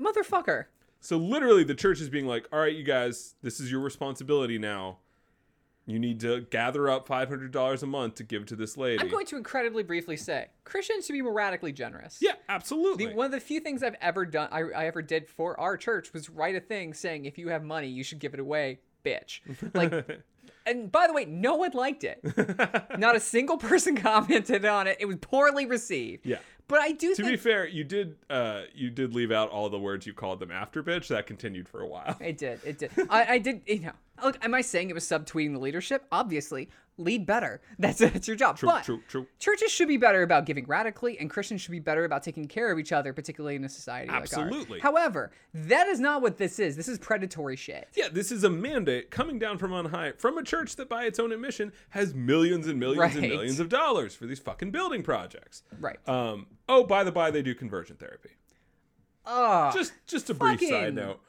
Motherfucker. 0.00 0.66
So 1.00 1.16
literally, 1.16 1.64
the 1.64 1.74
church 1.74 2.00
is 2.00 2.08
being 2.08 2.26
like, 2.26 2.46
"All 2.52 2.58
right, 2.60 2.74
you 2.74 2.82
guys, 2.82 3.34
this 3.42 3.60
is 3.60 3.70
your 3.70 3.80
responsibility 3.80 4.58
now. 4.58 4.98
You 5.88 6.00
need 6.00 6.18
to 6.20 6.40
gather 6.40 6.90
up 6.90 7.06
five 7.06 7.28
hundred 7.28 7.52
dollars 7.52 7.82
a 7.82 7.86
month 7.86 8.16
to 8.16 8.24
give 8.24 8.46
to 8.46 8.56
this 8.56 8.76
lady. 8.76 9.00
I'm 9.00 9.08
going 9.08 9.26
to 9.26 9.36
incredibly 9.36 9.84
briefly 9.84 10.16
say 10.16 10.48
Christians 10.64 11.06
should 11.06 11.12
be 11.12 11.22
more 11.22 11.32
radically 11.32 11.72
generous. 11.72 12.18
yeah, 12.20 12.32
absolutely. 12.48 13.06
The, 13.06 13.14
one 13.14 13.26
of 13.26 13.32
the 13.32 13.40
few 13.40 13.60
things 13.60 13.82
I've 13.84 13.94
ever 14.00 14.26
done, 14.26 14.48
I, 14.50 14.62
I 14.62 14.86
ever 14.86 15.00
did 15.00 15.28
for 15.28 15.58
our 15.60 15.76
church 15.76 16.12
was 16.12 16.28
write 16.28 16.56
a 16.56 16.60
thing 16.60 16.92
saying 16.92 17.24
if 17.26 17.38
you 17.38 17.48
have 17.50 17.62
money, 17.62 17.86
you 17.88 18.02
should 18.02 18.18
give 18.18 18.34
it 18.34 18.40
away, 18.40 18.80
bitch. 19.04 19.40
Like, 19.74 20.22
and 20.66 20.90
by 20.90 21.06
the 21.06 21.12
way, 21.12 21.24
no 21.24 21.54
one 21.54 21.70
liked 21.72 22.02
it. 22.02 22.18
Not 22.98 23.14
a 23.14 23.20
single 23.20 23.56
person 23.56 23.94
commented 24.08 24.64
on 24.64 24.88
it. 24.88 24.96
It 24.98 25.06
was 25.06 25.16
poorly 25.20 25.66
received. 25.66 26.26
yeah. 26.26 26.38
But 26.68 26.80
I 26.80 26.90
do 26.90 27.10
To 27.14 27.22
think 27.22 27.28
be 27.28 27.36
fair, 27.36 27.64
you 27.68 27.84
did 27.84 28.16
uh 28.28 28.62
you 28.74 28.90
did 28.90 29.14
leave 29.14 29.30
out 29.30 29.50
all 29.50 29.68
the 29.70 29.78
words 29.78 30.04
you 30.04 30.12
called 30.12 30.40
them 30.40 30.50
after 30.50 30.82
bitch. 30.82 31.06
That 31.06 31.28
continued 31.28 31.68
for 31.68 31.80
a 31.80 31.86
while. 31.86 32.16
It 32.20 32.38
did. 32.38 32.58
It 32.64 32.78
did. 32.78 32.90
I, 33.08 33.34
I 33.34 33.38
did. 33.38 33.62
You 33.68 33.78
know, 33.82 33.92
look. 34.22 34.44
Am 34.44 34.54
I 34.54 34.60
saying 34.60 34.90
it 34.90 34.94
was 34.94 35.04
subtweeting 35.04 35.52
the 35.52 35.58
leadership? 35.58 36.06
Obviously, 36.12 36.68
lead 36.98 37.26
better. 37.26 37.60
That's 37.78 37.98
that's 37.98 38.26
your 38.26 38.36
job. 38.36 38.56
True, 38.56 38.68
but 38.68 38.84
true, 38.84 39.00
true. 39.08 39.26
churches 39.38 39.70
should 39.70 39.88
be 39.88 39.96
better 39.96 40.22
about 40.22 40.46
giving 40.46 40.66
radically, 40.66 41.18
and 41.18 41.28
Christians 41.28 41.60
should 41.60 41.72
be 41.72 41.78
better 41.78 42.04
about 42.04 42.22
taking 42.22 42.48
care 42.48 42.72
of 42.72 42.78
each 42.78 42.92
other, 42.92 43.12
particularly 43.12 43.56
in 43.56 43.64
a 43.64 43.68
society 43.68 44.10
like 44.10 44.28
that. 44.30 44.38
Absolutely. 44.38 44.78
ours. 44.78 44.82
However, 44.82 45.30
that 45.52 45.86
is 45.88 46.00
not 46.00 46.22
what 46.22 46.38
this 46.38 46.58
is. 46.58 46.76
This 46.76 46.88
is 46.88 46.98
predatory 46.98 47.56
shit. 47.56 47.88
Yeah, 47.94 48.08
this 48.10 48.32
is 48.32 48.44
a 48.44 48.50
mandate 48.50 49.10
coming 49.10 49.38
down 49.38 49.58
from 49.58 49.72
on 49.72 49.86
high 49.86 50.12
from 50.12 50.38
a 50.38 50.42
church 50.42 50.76
that, 50.76 50.88
by 50.88 51.04
its 51.04 51.18
own 51.18 51.32
admission, 51.32 51.72
has 51.90 52.14
millions 52.14 52.66
and 52.66 52.80
millions 52.80 53.14
and 53.16 53.28
millions 53.28 53.60
of 53.60 53.68
dollars 53.68 54.14
for 54.14 54.26
these 54.26 54.38
fucking 54.38 54.70
building 54.70 55.02
projects. 55.02 55.62
Right. 55.78 55.98
Um. 56.08 56.46
Oh, 56.68 56.84
by 56.84 57.04
the 57.04 57.12
by, 57.12 57.30
they 57.30 57.42
do 57.42 57.54
conversion 57.54 57.96
therapy. 57.96 58.30
Ugh. 59.26 59.74
Just, 59.74 59.92
just 60.06 60.30
a 60.30 60.34
brief 60.34 60.60
side 60.60 60.94
note. 60.94 61.20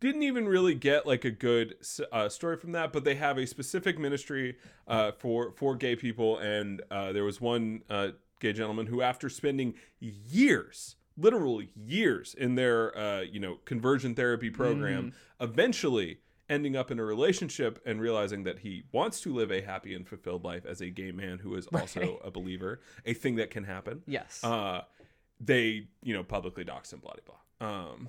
Didn't 0.00 0.22
even 0.22 0.46
really 0.46 0.74
get 0.74 1.06
like 1.06 1.24
a 1.24 1.30
good 1.30 1.76
uh, 2.12 2.28
story 2.28 2.56
from 2.56 2.72
that, 2.72 2.92
but 2.92 3.04
they 3.04 3.14
have 3.14 3.38
a 3.38 3.46
specific 3.46 3.98
ministry 3.98 4.56
uh, 4.86 5.12
for 5.12 5.52
for 5.52 5.74
gay 5.74 5.96
people, 5.96 6.38
and 6.38 6.82
uh, 6.90 7.12
there 7.12 7.24
was 7.24 7.40
one 7.40 7.82
uh, 7.88 8.08
gay 8.40 8.52
gentleman 8.52 8.86
who, 8.86 9.00
after 9.00 9.28
spending 9.28 9.74
years, 10.00 10.96
literal 11.16 11.62
years, 11.74 12.34
in 12.34 12.54
their 12.54 12.96
uh, 12.96 13.20
you 13.20 13.40
know 13.40 13.58
conversion 13.64 14.14
therapy 14.14 14.50
program, 14.50 15.12
eventually 15.40 16.18
ending 16.48 16.76
up 16.76 16.90
in 16.90 16.98
a 16.98 17.04
relationship 17.04 17.80
and 17.84 18.00
realizing 18.00 18.44
that 18.44 18.60
he 18.60 18.84
wants 18.92 19.20
to 19.20 19.34
live 19.34 19.50
a 19.50 19.60
happy 19.60 19.94
and 19.94 20.06
fulfilled 20.06 20.44
life 20.44 20.64
as 20.64 20.80
a 20.80 20.90
gay 20.90 21.10
man 21.10 21.38
who 21.38 21.54
is 21.56 21.66
also 21.72 22.20
a 22.24 22.30
believer, 22.30 22.80
a 23.04 23.14
thing 23.14 23.36
that 23.36 23.50
can 23.50 23.64
happen. 23.64 24.02
yes. 24.06 24.42
Uh, 24.44 24.82
they, 25.38 25.86
you 26.02 26.14
know, 26.14 26.22
publicly 26.22 26.64
doxed 26.64 26.92
him, 26.92 27.00
blah, 27.00 27.12
blah, 27.12 27.34
blah. 27.58 27.68
Um, 27.68 28.08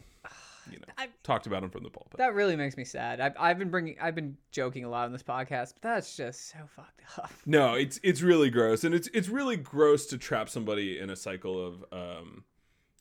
you 0.71 0.79
know, 0.79 0.85
I- 0.97 1.09
talked 1.23 1.47
about 1.47 1.63
him 1.63 1.69
from 1.69 1.83
the 1.83 1.89
pulpit. 1.89 2.17
that 2.17 2.33
really 2.33 2.55
makes 2.55 2.77
me 2.77 2.83
sad. 2.83 3.19
I've, 3.19 3.33
I've 3.39 3.59
been 3.59 3.69
bringing, 3.69 3.97
I've 4.01 4.15
been 4.15 4.37
joking 4.51 4.83
a 4.85 4.89
lot 4.89 5.05
on 5.05 5.11
this 5.11 5.23
podcast, 5.23 5.73
but 5.73 5.81
that's 5.81 6.15
just 6.15 6.49
so 6.49 6.57
fucked 6.75 7.01
up. 7.17 7.31
no, 7.45 7.73
it's 7.75 7.99
it's 8.03 8.21
really 8.21 8.49
gross, 8.49 8.83
and 8.83 8.93
it's 8.95 9.09
it's 9.13 9.29
really 9.29 9.57
gross 9.57 10.05
to 10.07 10.17
trap 10.17 10.49
somebody 10.49 10.99
in 10.99 11.09
a 11.09 11.15
cycle 11.15 11.65
of, 11.65 11.83
um, 11.91 12.43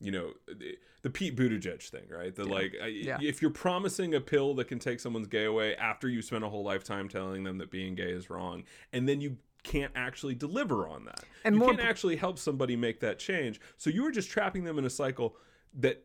you 0.01 0.11
know, 0.13 0.33
the, 0.47 0.77
the 1.03 1.11
Pete 1.11 1.37
Buttigieg 1.37 1.83
thing, 1.89 2.05
right? 2.11 2.35
The 2.35 2.45
like, 2.45 2.75
I- 2.83 2.87
Yeah. 2.89 3.19
if 3.23 3.41
you're 3.41 3.51
promising 3.51 4.15
a 4.15 4.21
pill 4.21 4.55
that 4.57 4.69
can 4.69 4.79
take 4.79 5.01
someone's 5.01 5.27
gay 5.29 5.45
away 5.45 5.75
after 5.77 6.09
you 6.09 6.21
spent 6.23 6.45
a 6.45 6.49
whole 6.49 6.65
lifetime 6.65 7.09
telling 7.09 7.45
them 7.45 7.59
that 7.59 7.71
being 7.71 7.95
gay 7.95 8.11
is 8.11 8.29
wrong, 8.29 8.65
and 8.93 9.09
then 9.09 9.21
you 9.21 9.37
can't 9.63 9.93
actually 9.97 10.35
deliver 10.35 10.87
on 10.87 11.05
that, 11.07 11.25
And 11.45 11.57
you 11.57 11.61
can't 11.63 11.79
p- 11.79 11.83
actually 11.85 12.17
help 12.17 12.39
somebody 12.39 12.77
make 12.77 13.01
that 13.01 13.19
change. 13.19 13.61
So 13.77 13.91
you 13.91 14.05
were 14.05 14.13
just 14.13 14.31
trapping 14.31 14.63
them 14.63 14.79
in 14.79 14.85
a 14.85 14.91
cycle 14.91 15.37
that 15.79 16.05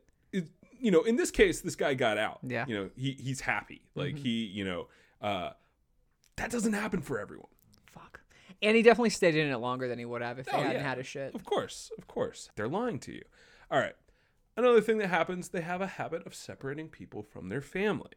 you 0.82 0.92
know, 0.92 1.04
in 1.04 1.16
this 1.16 1.32
case, 1.32 1.62
this 1.62 1.76
guy 1.76 1.94
got 1.94 2.18
out. 2.18 2.40
Yeah. 2.44 2.66
You 2.68 2.76
know, 2.76 2.90
he 2.96 3.12
he's 3.14 3.40
happy. 3.42 3.82
Like 3.96 4.18
he, 4.18 4.46
you 4.46 4.66
know, 4.66 4.88
uh, 5.22 5.52
that 6.38 6.52
doesn't 6.52 6.74
happen 6.74 7.02
for 7.02 7.20
everyone. 7.20 7.48
Fuck. 7.94 8.22
And 8.62 8.76
he 8.76 8.82
definitely 8.84 9.12
stayed 9.12 9.36
in 9.36 9.50
it 9.52 9.58
longer 9.58 9.88
than 9.88 10.00
he 10.00 10.06
would 10.06 10.22
have 10.22 10.40
if 10.40 10.48
they 10.48 10.52
Oh, 10.54 10.58
hadn't 10.62 10.74
yeah. 10.82 10.84
had 10.90 10.98
a 11.00 11.04
shit. 11.04 11.34
Of 11.36 11.46
course, 11.46 11.92
of 11.98 12.08
course. 12.08 12.50
They're 12.56 12.68
lying 12.68 13.00
to 13.00 13.14
you. 13.14 13.22
All 13.70 13.80
right. 13.80 13.96
Another 14.58 14.82
thing 14.82 14.98
that 14.98 15.08
happens, 15.08 15.50
they 15.50 15.62
have 15.62 15.80
a 15.82 15.88
habit 15.88 16.26
of 16.28 16.36
separating 16.36 16.90
people 16.90 17.24
from 17.24 17.48
their 17.50 17.62
family. 17.62 18.12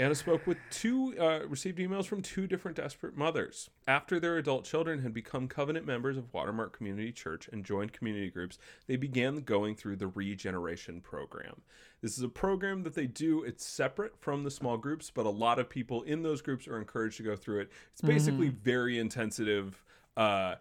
Anna 0.00 0.14
spoke 0.14 0.46
with 0.46 0.56
two, 0.70 1.14
uh, 1.20 1.40
received 1.46 1.78
emails 1.78 2.06
from 2.06 2.22
two 2.22 2.46
different 2.46 2.78
desperate 2.78 3.18
mothers. 3.18 3.68
After 3.86 4.18
their 4.18 4.38
adult 4.38 4.64
children 4.64 5.02
had 5.02 5.12
become 5.12 5.46
covenant 5.46 5.84
members 5.84 6.16
of 6.16 6.32
Watermark 6.32 6.74
Community 6.74 7.12
Church 7.12 7.50
and 7.52 7.66
joined 7.66 7.92
community 7.92 8.30
groups, 8.30 8.56
they 8.86 8.96
began 8.96 9.42
going 9.42 9.74
through 9.74 9.96
the 9.96 10.06
Regeneration 10.06 11.02
Program. 11.02 11.60
This 12.00 12.16
is 12.16 12.24
a 12.24 12.30
program 12.30 12.82
that 12.84 12.94
they 12.94 13.06
do, 13.06 13.42
it's 13.42 13.66
separate 13.66 14.18
from 14.18 14.42
the 14.42 14.50
small 14.50 14.78
groups, 14.78 15.10
but 15.14 15.26
a 15.26 15.30
lot 15.30 15.58
of 15.58 15.68
people 15.68 16.00
in 16.04 16.22
those 16.22 16.40
groups 16.40 16.66
are 16.66 16.78
encouraged 16.78 17.18
to 17.18 17.22
go 17.22 17.36
through 17.36 17.60
it. 17.60 17.70
It's 17.92 18.00
basically 18.00 18.48
very 18.48 18.98
intensive. 18.98 19.84
Uh, 20.16 20.54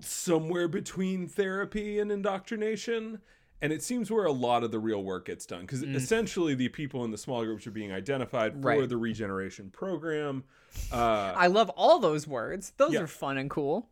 somewhere 0.00 0.68
between 0.68 1.26
therapy 1.26 1.98
and 1.98 2.12
indoctrination. 2.12 3.20
And 3.60 3.72
it 3.72 3.82
seems 3.82 4.10
where 4.10 4.24
a 4.24 4.32
lot 4.32 4.62
of 4.62 4.70
the 4.70 4.78
real 4.78 5.02
work 5.02 5.26
gets 5.26 5.44
done 5.44 5.62
because 5.62 5.82
essentially 5.82 6.54
the 6.54 6.68
people 6.68 7.04
in 7.04 7.10
the 7.10 7.18
small 7.18 7.44
groups 7.44 7.66
are 7.66 7.72
being 7.72 7.90
identified 7.92 8.52
for 8.52 8.58
Right. 8.60 8.88
the 8.88 8.96
regeneration 8.96 9.70
program. 9.70 10.44
Uh, 10.92 11.32
I 11.36 11.48
love 11.48 11.70
all 11.70 11.98
those 11.98 12.26
words. 12.28 12.70
Those 12.76 12.92
Yeah. 12.92 13.00
are 13.00 13.06
fun 13.08 13.36
and 13.38 13.50
cool. 13.50 13.90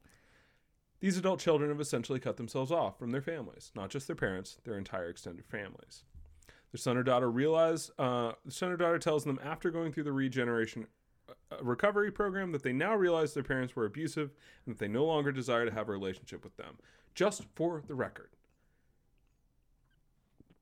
these 1.00 1.16
adult 1.18 1.40
children 1.40 1.68
have 1.70 1.80
essentially 1.80 2.20
cut 2.20 2.36
themselves 2.36 2.70
off 2.70 2.98
from 2.98 3.10
their 3.10 3.20
families, 3.20 3.72
not 3.74 3.90
just 3.90 4.06
their 4.06 4.14
parents, 4.16 4.58
their 4.64 4.78
entire 4.78 5.08
extended 5.08 5.44
families. 5.46 6.04
Their 6.72 6.78
son 6.78 6.96
or 6.96 7.02
daughter 7.02 7.30
realize, 7.30 7.90
uh, 7.98 8.32
the 8.44 8.50
son 8.52 8.70
or 8.70 8.76
daughter 8.76 8.98
tells 8.98 9.24
them 9.24 9.38
after 9.42 9.70
going 9.70 9.92
through 9.92 10.04
the 10.04 10.12
regeneration 10.12 10.86
uh, 11.50 11.56
recovery 11.62 12.10
program 12.12 12.52
that 12.52 12.62
they 12.62 12.72
now 12.72 12.94
realize 12.94 13.34
their 13.34 13.42
parents 13.42 13.74
were 13.74 13.84
abusive 13.84 14.30
and 14.64 14.74
that 14.74 14.78
they 14.78 14.88
no 14.88 15.04
longer 15.04 15.32
desire 15.32 15.64
to 15.64 15.72
have 15.72 15.88
a 15.88 15.92
relationship 15.92 16.44
with 16.44 16.56
them. 16.56 16.76
Just 17.14 17.44
for 17.54 17.82
the 17.86 17.94
record, 17.94 18.35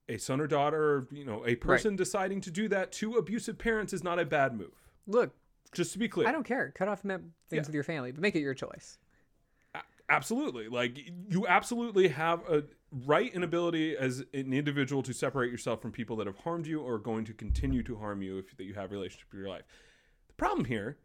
a 0.08 0.18
son 0.18 0.40
or 0.40 0.46
daughter, 0.46 1.06
you 1.10 1.24
know, 1.24 1.44
a 1.46 1.54
person 1.56 1.96
deciding 1.96 2.40
to 2.42 2.50
do 2.50 2.68
that 2.68 2.92
to 2.92 3.14
abusive 3.14 3.58
parents 3.58 3.92
is 3.92 4.04
not 4.04 4.18
a 4.18 4.24
bad 4.24 4.56
move. 4.56 4.72
Look, 5.06 5.34
Just 5.72 5.92
to 5.94 5.98
be 5.98 6.08
clear, 6.08 6.28
I 6.28 6.32
don't 6.32 6.44
care. 6.44 6.72
Cut 6.74 6.88
off 6.88 7.00
things 7.00 7.22
Yeah. 7.50 7.60
with 7.62 7.74
your 7.74 7.82
family, 7.84 8.12
but 8.12 8.20
make 8.20 8.36
it 8.36 8.40
your 8.40 8.54
choice. 8.54 8.98
absolutely 10.10 10.68
like 10.68 10.98
you 11.30 11.46
absolutely 11.48 12.08
have 12.08 12.40
a 12.46 12.62
right 13.06 13.34
and 13.34 13.42
ability 13.42 13.96
as 13.96 14.22
an 14.34 14.52
individual 14.52 15.02
to 15.02 15.14
separate 15.14 15.50
yourself 15.50 15.80
from 15.80 15.90
people 15.90 16.14
that 16.14 16.26
have 16.26 16.36
harmed 16.36 16.66
you 16.66 16.78
or 16.82 16.96
are 16.96 16.98
going 16.98 17.24
to 17.24 17.32
continue 17.32 17.82
to 17.82 17.96
harm 17.96 18.20
you 18.20 18.36
if 18.36 18.54
that 18.58 18.64
you 18.64 18.74
have 18.74 18.90
a 18.90 18.94
relationship 18.94 19.26
with 19.32 19.40
your 19.40 19.48
life 19.48 19.62
the 20.28 20.34
problem 20.34 20.66
here 20.66 20.98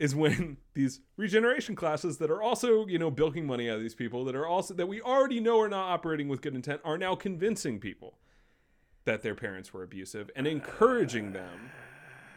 is 0.00 0.16
when 0.16 0.56
these 0.74 1.00
regeneration 1.16 1.76
classes 1.76 2.18
that 2.18 2.28
are 2.28 2.42
also 2.42 2.84
you 2.88 2.98
know 2.98 3.08
bilking 3.08 3.46
money 3.46 3.70
out 3.70 3.76
of 3.76 3.82
these 3.82 3.94
people 3.94 4.24
that 4.24 4.34
are 4.34 4.48
also 4.48 4.74
that 4.74 4.88
we 4.88 5.00
already 5.00 5.38
know 5.38 5.60
are 5.60 5.68
not 5.68 5.88
operating 5.88 6.26
with 6.28 6.42
good 6.42 6.56
intent 6.56 6.80
are 6.84 6.98
now 6.98 7.14
convincing 7.14 7.78
people 7.78 8.18
that 9.04 9.22
their 9.22 9.34
parents 9.34 9.72
were 9.72 9.82
abusive 9.82 10.30
and 10.36 10.46
encouraging 10.46 11.32
them 11.32 11.70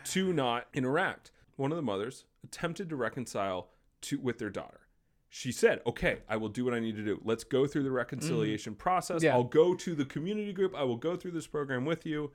to 0.05 0.34
not 0.34 0.68
interact. 0.74 1.32
One 1.55 1.72
of 1.72 1.76
the 1.76 1.82
mothers 1.84 2.26
attempted 2.43 2.89
to 2.89 2.95
reconcile 2.95 3.70
to 4.01 4.20
with 4.20 4.39
their 4.39 4.49
daughter. 4.49 4.82
She 5.30 5.51
said, 5.51 5.82
"Okay, 5.88 6.22
I 6.30 6.38
will 6.38 6.49
do 6.49 6.64
what 6.66 6.74
I 6.74 6.80
need 6.80 6.95
to 6.95 7.03
do. 7.03 7.20
Let's 7.24 7.43
go 7.43 7.66
through 7.66 7.84
the 7.84 7.91
reconciliation 7.91 8.76
process. 8.76 9.24
Yeah. 9.24 9.34
I'll 9.34 9.43
go 9.43 9.74
to 9.76 9.95
the 9.95 10.05
community 10.05 10.53
group. 10.53 10.76
I 10.76 10.84
will 10.84 10.97
go 10.97 11.16
through 11.16 11.32
this 11.32 11.47
program 11.47 11.86
with 11.86 12.05
you." 12.05 12.32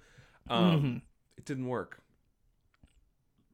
Um, 0.49 1.03
It 1.37 1.45
didn't 1.45 1.67
work. 1.69 2.01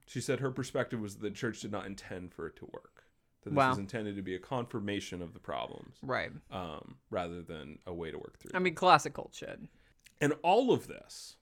She 0.06 0.20
said 0.22 0.40
her 0.40 0.50
perspective 0.50 1.00
was 1.00 1.16
that 1.16 1.22
the 1.22 1.30
church 1.30 1.60
did 1.60 1.72
not 1.72 1.84
intend 1.86 2.32
for 2.32 2.46
it 2.46 2.56
to 2.56 2.64
work. 2.66 3.04
That 3.42 3.50
this 3.50 3.56
Wow. 3.56 3.70
was 3.70 3.78
intended 3.78 4.16
to 4.16 4.22
be 4.22 4.34
a 4.34 4.38
confirmation 4.38 5.20
of 5.20 5.34
the 5.34 5.40
problems, 5.40 5.98
Right. 6.02 6.32
um, 6.50 6.96
rather 7.10 7.42
than 7.42 7.78
a 7.86 7.92
way 7.92 8.10
to 8.10 8.18
work 8.18 8.38
through. 8.38 8.52
I 8.54 8.58
mean, 8.58 8.74
classic 8.74 9.12
cult 9.14 9.34
shit. 9.34 9.60
And 10.24 10.32
all 10.42 10.72
of 10.72 10.86
this 10.86 11.36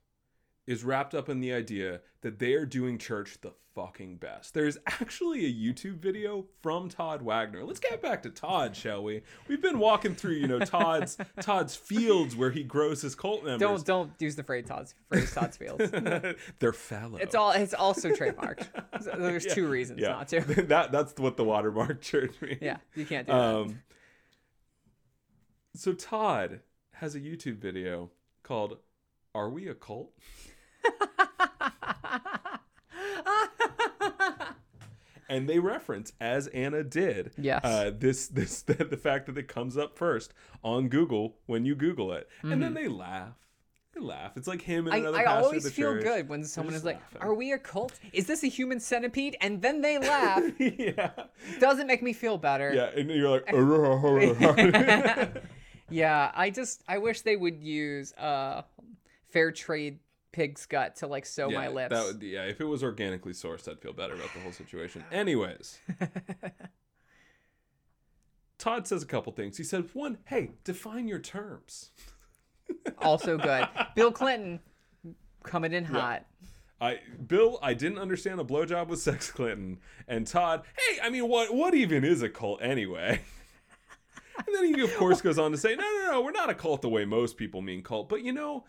is 0.67 0.83
wrapped 0.83 1.15
up 1.15 1.29
in 1.29 1.39
the 1.39 1.53
idea 1.53 2.01
that 2.23 2.41
they 2.41 2.55
are 2.55 2.67
doing 2.67 2.99
church 2.99 3.39
the 3.41 3.53
fucking 3.77 4.17
best. 4.17 4.55
There's 4.55 4.77
actually 4.89 5.47
a 5.47 5.49
YouTube 5.49 6.01
video 6.01 6.47
from 6.65 6.89
Todd 6.89 7.23
Wagner. 7.23 7.63
Let's 7.63 7.79
get 7.79 8.03
back 8.03 8.25
to 8.25 8.31
Todd, 8.31 8.75
shall 8.75 9.05
we? 9.05 9.23
We've 9.47 9.63
been 9.63 9.79
walking 9.79 10.17
through, 10.17 10.33
you 10.33 10.49
know, 10.49 10.59
Todd's 10.59 11.17
Todd's 11.41 11.77
fields 11.77 12.35
where 12.35 12.51
he 12.51 12.65
grows 12.65 13.03
his 13.03 13.15
cult 13.15 13.45
members. 13.45 13.61
Don't 13.61 13.87
don't 13.87 14.11
use 14.19 14.35
the 14.35 14.43
phrase 14.43 14.65
Todd's 14.67 14.97
phrase 15.09 15.33
Todd's 15.33 15.57
fields. 15.57 15.89
They're 16.59 16.73
fallow. 16.73 17.19
It's 17.19 17.37
all 17.37 17.53
it's 17.53 17.75
also 17.75 18.09
trademarked. 18.11 18.67
There's 19.17 19.47
two 19.47 19.69
reasons 19.69 20.01
yeah. 20.01 20.09
not 20.09 20.27
to. 20.27 20.41
that 20.65 20.91
that's 20.91 21.15
what 21.21 21.37
the 21.37 21.45
watermark 21.45 22.01
church 22.01 22.35
means. 22.41 22.59
Yeah, 22.61 22.79
you 22.97 23.07
can't 23.07 23.29
do 23.29 23.33
that. 23.33 23.41
Um, 23.41 23.83
so 25.77 25.93
Todd 25.93 26.63
has 26.95 27.15
a 27.15 27.21
YouTube 27.21 27.59
video 27.59 28.11
called 28.43 28.79
"Are 29.35 29.49
We 29.49 29.69
a 29.69 29.75
Cult?" 29.75 30.13
and 35.29 35.49
they 35.49 35.59
reference, 35.59 36.13
as 36.21 36.47
Anna 36.49 36.83
did, 36.85 37.33
Yes. 37.39 37.65
uh, 37.65 37.91
this 37.97 38.29
this 38.29 38.63
the, 38.67 38.75
the 38.85 38.97
fact 38.97 39.27
that 39.27 39.39
it 39.39 39.49
comes 39.49 39.77
up 39.77 39.97
first 39.97 40.33
on 40.63 40.89
Google 40.89 41.37
when 41.47 41.65
you 41.65 41.75
Google 41.75 42.13
it, 42.13 42.29
and 42.43 42.53
Mm-hmm. 42.53 42.61
then 42.61 42.75
they 42.75 42.89
laugh 42.89 43.35
They 43.95 44.01
laugh. 44.01 44.37
It's 44.37 44.49
like 44.49 44.63
him 44.63 44.87
and 44.87 44.95
I, 44.95 44.99
another 44.99 45.19
I 45.19 45.25
pastor 45.25 45.45
always 45.45 45.71
feel 45.71 45.93
church. 45.95 46.03
good 46.05 46.29
when 46.29 46.45
someone 46.45 46.75
is 46.75 46.85
like, 46.85 47.01
laughing. 47.01 47.23
"Are 47.23 47.35
we 47.35 47.53
a 47.53 47.59
cult? 47.59 47.99
Is 48.13 48.27
this 48.27 48.43
a 48.43 48.49
human 48.49 48.81
centipede?" 48.81 49.37
And 49.41 49.61
then 49.63 49.81
they 49.81 49.99
laugh. 50.13 50.43
yeah. 50.59 51.11
Doesn't 51.61 51.87
make 51.87 52.03
me 52.03 52.13
feel 52.13 52.37
better. 52.39 52.73
Yeah, 52.75 52.91
and 52.99 53.11
you're 53.11 53.29
like, 53.31 53.49
Yeah, 55.93 56.33
I 56.35 56.51
just 56.51 56.83
I 56.89 56.99
wish 56.99 57.23
they 57.23 57.37
would 57.37 57.63
use 57.63 58.13
uh 58.15 58.63
fair 59.31 59.53
trade 59.53 60.01
pig's 60.33 60.67
gut 60.67 60.97
to 60.97 61.07
like 61.07 61.27
sew 61.27 61.51
my 61.51 61.69
lips. 61.69 61.95
That 61.95 62.07
would, 62.07 62.23
yeah, 62.23 62.45
if 62.45 62.61
it 62.61 62.65
was 62.65 62.83
organically 62.83 63.33
sourced, 63.33 63.71
I'd 63.71 63.81
feel 63.81 63.93
better 63.93 64.15
about 64.15 64.33
the 64.35 64.41
whole 64.41 64.53
situation. 64.53 65.05
Anyways, 65.13 65.79
Todd 68.59 68.87
says 68.87 69.03
a 69.03 69.07
couple 69.07 69.33
things. 69.33 69.57
He 69.57 69.65
said, 69.65 69.89
one, 69.93 70.19
hey, 70.27 70.53
define 70.65 71.09
your 71.09 71.19
terms. 71.19 71.91
also 72.99 73.37
good. 73.37 73.69
Bill 73.95 74.13
Clinton 74.13 74.61
coming 75.45 75.73
in 75.73 75.85
hot. 75.85 76.25
I 76.81 76.99
Bill, 77.29 77.59
I 77.63 77.75
didn't 77.75 77.99
understand 77.99 78.41
a 78.41 78.45
blowjob 78.45 78.89
with 78.89 79.01
sex 79.01 79.31
Clinton, 79.31 79.79
and 80.09 80.27
Todd, 80.27 80.63
hey, 80.77 80.99
I 81.03 81.11
mean, 81.11 81.29
what 81.29 81.55
what 81.55 81.75
even 81.75 82.05
is 82.05 82.23
a 82.23 82.29
cult 82.29 82.61
anyway? 82.63 83.21
and 84.47 84.57
then 84.57 84.75
he 84.75 84.81
of 84.81 84.95
course 84.97 85.21
goes 85.21 85.39
on 85.39 85.53
to 85.53 85.59
say, 85.59 85.75
no, 85.75 85.83
no, 85.83 86.13
no, 86.13 86.21
we're 86.21 86.33
not 86.33 86.51
a 86.51 86.55
cult 86.55 86.83
the 86.83 86.89
way 86.89 87.05
most 87.05 87.37
people 87.37 87.63
mean 87.63 87.83
cult, 87.83 88.09
but 88.09 88.23
you 88.23 88.33
know, 88.33 88.65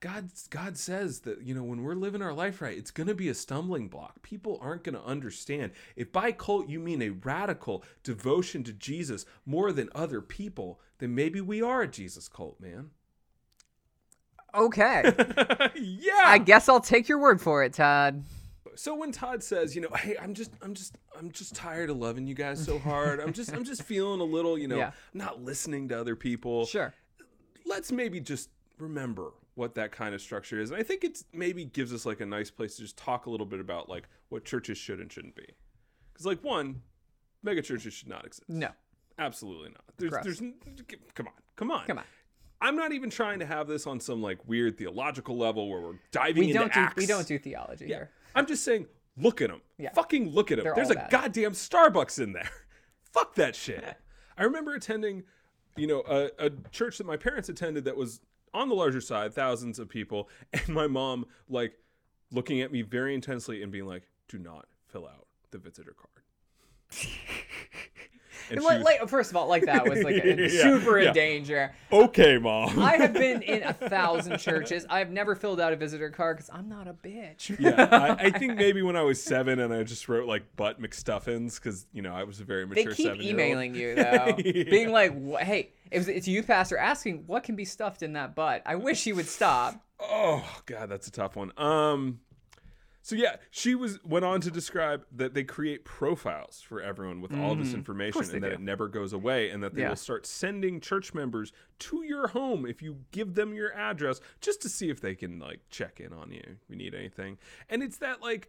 God 0.00 0.30
God 0.48 0.78
says 0.78 1.20
that 1.20 1.42
you 1.42 1.54
know 1.54 1.62
when 1.62 1.82
we're 1.82 1.94
living 1.94 2.22
our 2.22 2.32
life 2.32 2.62
right, 2.62 2.76
it's 2.76 2.90
going 2.90 3.06
to 3.06 3.14
be 3.14 3.28
a 3.28 3.34
stumbling 3.34 3.88
block. 3.88 4.22
People 4.22 4.58
aren't 4.62 4.84
going 4.84 4.94
to 4.94 5.04
understand. 5.04 5.72
If 5.94 6.10
by 6.10 6.32
cult 6.32 6.68
you 6.68 6.80
mean 6.80 7.02
a 7.02 7.10
radical 7.10 7.84
devotion 8.02 8.64
to 8.64 8.72
Jesus 8.72 9.26
more 9.44 9.72
than 9.72 9.90
other 9.94 10.22
people, 10.22 10.80
then 10.98 11.14
maybe 11.14 11.40
we 11.40 11.60
are 11.60 11.82
a 11.82 11.88
Jesus 11.88 12.28
cult, 12.28 12.58
man. 12.60 12.90
Okay. 14.54 15.02
yeah. 15.76 16.22
I 16.24 16.38
guess 16.38 16.68
I'll 16.68 16.80
take 16.80 17.08
your 17.08 17.18
word 17.18 17.40
for 17.40 17.62
it, 17.62 17.74
Todd. 17.74 18.24
so 18.74 18.94
when 18.94 19.12
Todd 19.12 19.42
says, 19.42 19.74
you 19.74 19.82
know, 19.82 19.90
hey, 19.96 20.16
I'm 20.20 20.34
just, 20.34 20.50
I'm 20.62 20.74
just, 20.74 20.96
I'm 21.20 21.30
just 21.30 21.54
tired 21.54 21.90
of 21.90 21.98
loving 21.98 22.26
you 22.26 22.34
guys 22.34 22.64
so 22.64 22.78
hard. 22.78 23.20
I'm 23.20 23.34
just, 23.34 23.52
I'm 23.52 23.62
just 23.64 23.82
feeling 23.92 24.20
a 24.20 24.24
little, 24.24 24.56
you 24.58 24.66
know, 24.68 24.78
Yeah. 24.78 24.92
not 25.12 25.42
listening 25.44 25.88
to 25.90 26.00
other 26.00 26.16
people. 26.16 26.64
Sure. 26.64 26.94
Let's 27.66 27.92
maybe 27.92 28.20
just 28.20 28.48
remember 28.78 29.32
what 29.54 29.74
that 29.74 29.92
kind 29.92 30.14
of 30.14 30.22
structure 30.22 30.58
is, 30.60 30.70
and 30.70 30.80
I 30.80 30.82
think 30.82 31.04
it's 31.04 31.24
maybe 31.34 31.66
gives 31.66 31.92
us 31.92 32.06
like 32.06 32.20
a 32.22 32.26
nice 32.26 32.50
place 32.50 32.76
to 32.76 32.82
just 32.82 32.96
talk 32.96 33.26
a 33.26 33.30
little 33.30 33.44
bit 33.44 33.60
about 33.60 33.90
like 33.90 34.08
what 34.30 34.44
churches 34.46 34.78
should 34.78 34.98
and 35.00 35.12
shouldn't 35.12 35.34
be. 35.36 35.44
Because 36.12 36.24
like 36.24 36.42
one, 36.42 36.80
mega 37.42 37.60
churches 37.60 37.92
should 37.92 38.08
not 38.08 38.24
exist. 38.24 38.48
No. 38.48 38.70
Absolutely 39.18 39.68
not. 39.68 39.84
There's, 39.98 40.10
Gross. 40.12 40.24
there's, 40.24 40.38
come 41.14 41.26
on, 41.26 41.32
come 41.56 41.70
on, 41.70 41.84
Come 41.86 41.98
on. 41.98 42.04
I'm 42.62 42.76
not 42.76 42.92
even 42.92 43.10
trying 43.10 43.40
to 43.40 43.46
have 43.46 43.68
this 43.68 43.86
on 43.86 44.00
some 44.00 44.22
like 44.22 44.38
weird 44.48 44.78
theological 44.78 45.36
level 45.36 45.68
where 45.68 45.80
we're 45.82 45.98
diving 46.12 46.44
We 46.44 46.46
into 46.48 46.58
don't 46.60 46.72
do 46.72 46.80
Acts. 46.80 46.96
we 46.96 47.04
don't 47.06 47.26
do 47.26 47.38
theology 47.38 47.86
Yeah. 47.86 47.96
here. 47.96 48.10
I'm 48.34 48.46
just 48.46 48.64
saying, 48.64 48.86
look 49.22 49.40
at 49.40 49.48
them. 49.50 49.60
Yeah. 49.78 49.92
Fucking 49.92 50.30
look 50.30 50.50
at 50.50 50.56
them. 50.56 50.64
They're 50.64 50.74
There's 50.74 50.90
a 50.90 50.94
bad. 50.94 51.10
goddamn 51.10 51.52
Starbucks 51.52 52.22
in 52.22 52.32
there. 52.32 52.50
Fuck 53.12 53.34
that 53.36 53.54
shit. 53.56 53.84
I 54.38 54.44
remember 54.44 54.74
attending, 54.74 55.24
you 55.76 55.86
know, 55.86 56.02
a, 56.08 56.46
a 56.46 56.50
church 56.70 56.98
that 56.98 57.06
my 57.06 57.16
parents 57.16 57.48
attended 57.48 57.84
that 57.84 57.96
was 57.96 58.20
on 58.54 58.68
the 58.68 58.74
larger 58.74 59.00
side, 59.00 59.34
thousands 59.34 59.78
of 59.78 59.88
people, 59.88 60.28
and 60.52 60.68
my 60.68 60.86
mom 60.86 61.26
like 61.48 61.74
looking 62.32 62.60
at 62.60 62.72
me 62.72 62.82
very 62.82 63.14
intensely 63.14 63.62
and 63.62 63.70
being 63.72 63.86
like, 63.86 64.04
"Do 64.28 64.38
not 64.38 64.66
fill 64.88 65.06
out 65.06 65.26
the 65.50 65.58
visitor 65.58 65.94
card." 65.94 66.24
And 68.50 68.58
And 68.58 68.64
like, 68.64 68.78
was, 68.78 68.84
like, 68.84 69.08
first 69.08 69.30
of 69.30 69.36
all, 69.36 69.48
like 69.48 69.64
that 69.66 69.88
was 69.88 70.02
like 70.02 70.16
a, 70.24 70.36
Yeah, 70.52 70.62
super 70.62 70.98
yeah. 71.00 71.08
in 71.08 71.14
danger. 71.14 71.72
okay, 71.92 72.36
mom. 72.38 72.78
I 72.78 72.96
have 72.96 73.12
been 73.26 73.42
in 73.42 73.62
a 73.62 73.72
thousand 73.72 74.38
churches. 74.38 74.84
I've 74.90 75.10
never 75.10 75.34
filled 75.34 75.60
out 75.60 75.72
a 75.72 75.76
visitor 75.76 76.10
card 76.10 76.36
because 76.36 76.50
I'm 76.52 76.68
not 76.68 76.88
a 76.88 76.92
bitch. 76.94 77.58
yeah, 77.58 77.88
I, 77.90 78.26
I 78.26 78.30
think 78.38 78.56
maybe 78.56 78.82
when 78.82 78.96
I 78.96 79.02
was 79.02 79.22
seven 79.22 79.58
and 79.60 79.72
I 79.72 79.82
just 79.84 80.08
wrote 80.08 80.26
like 80.26 80.56
butt 80.56 80.80
McStuffins 80.82 81.54
because 81.56 81.86
you 81.92 82.02
know 82.02 82.12
I 82.14 82.24
was 82.24 82.40
a 82.40 82.44
very 82.44 82.66
mature. 82.66 82.86
They 82.86 82.94
keep 82.94 83.22
emailing 83.22 83.74
you 83.74 83.94
though, 83.94 84.34
Yeah. 84.38 84.64
being 84.64 84.90
like, 84.92 85.12
"Hey, 85.40 85.70
it 85.90 85.98
was, 85.98 86.08
it's 86.08 86.26
a 86.26 86.30
youth 86.30 86.46
pastor 86.46 86.76
asking 86.76 87.24
what 87.26 87.44
can 87.44 87.56
be 87.56 87.64
stuffed 87.64 88.02
in 88.02 88.12
that 88.14 88.34
butt." 88.34 88.62
I 88.66 88.74
wish 88.76 89.04
he 89.04 89.12
would 89.12 89.28
stop. 89.28 89.80
Oh 90.00 90.44
god, 90.66 90.88
that's 90.88 91.06
a 91.08 91.12
tough 91.12 91.36
one. 91.36 91.52
Um 91.56 92.20
so 93.10 93.16
yeah, 93.16 93.38
she 93.50 93.74
was 93.74 93.98
went 94.04 94.24
on 94.24 94.40
to 94.40 94.52
describe 94.52 95.04
that 95.10 95.34
they 95.34 95.42
create 95.42 95.84
profiles 95.84 96.60
for 96.60 96.80
everyone 96.80 97.20
with 97.20 97.36
all 97.36 97.56
this 97.56 97.74
information 97.74 98.22
and 98.22 98.44
that 98.44 98.50
do. 98.50 98.54
it 98.54 98.60
never 98.60 98.86
goes 98.86 99.12
away 99.12 99.50
and 99.50 99.64
that 99.64 99.74
they 99.74 99.82
Yeah. 99.82 99.88
will 99.88 99.96
start 99.96 100.26
sending 100.26 100.78
church 100.80 101.12
members 101.12 101.52
to 101.80 102.04
your 102.04 102.28
home 102.28 102.64
if 102.64 102.80
you 102.80 102.98
give 103.10 103.34
them 103.34 103.52
your 103.52 103.74
address 103.74 104.20
just 104.40 104.62
to 104.62 104.68
see 104.68 104.90
if 104.90 105.00
they 105.00 105.16
can 105.16 105.40
like 105.40 105.58
check 105.70 105.98
in 105.98 106.12
on 106.12 106.30
you 106.30 106.40
if 106.44 106.70
you 106.70 106.76
need 106.76 106.94
anything. 106.94 107.36
And 107.68 107.82
it's 107.82 107.96
that 107.96 108.22
like 108.22 108.48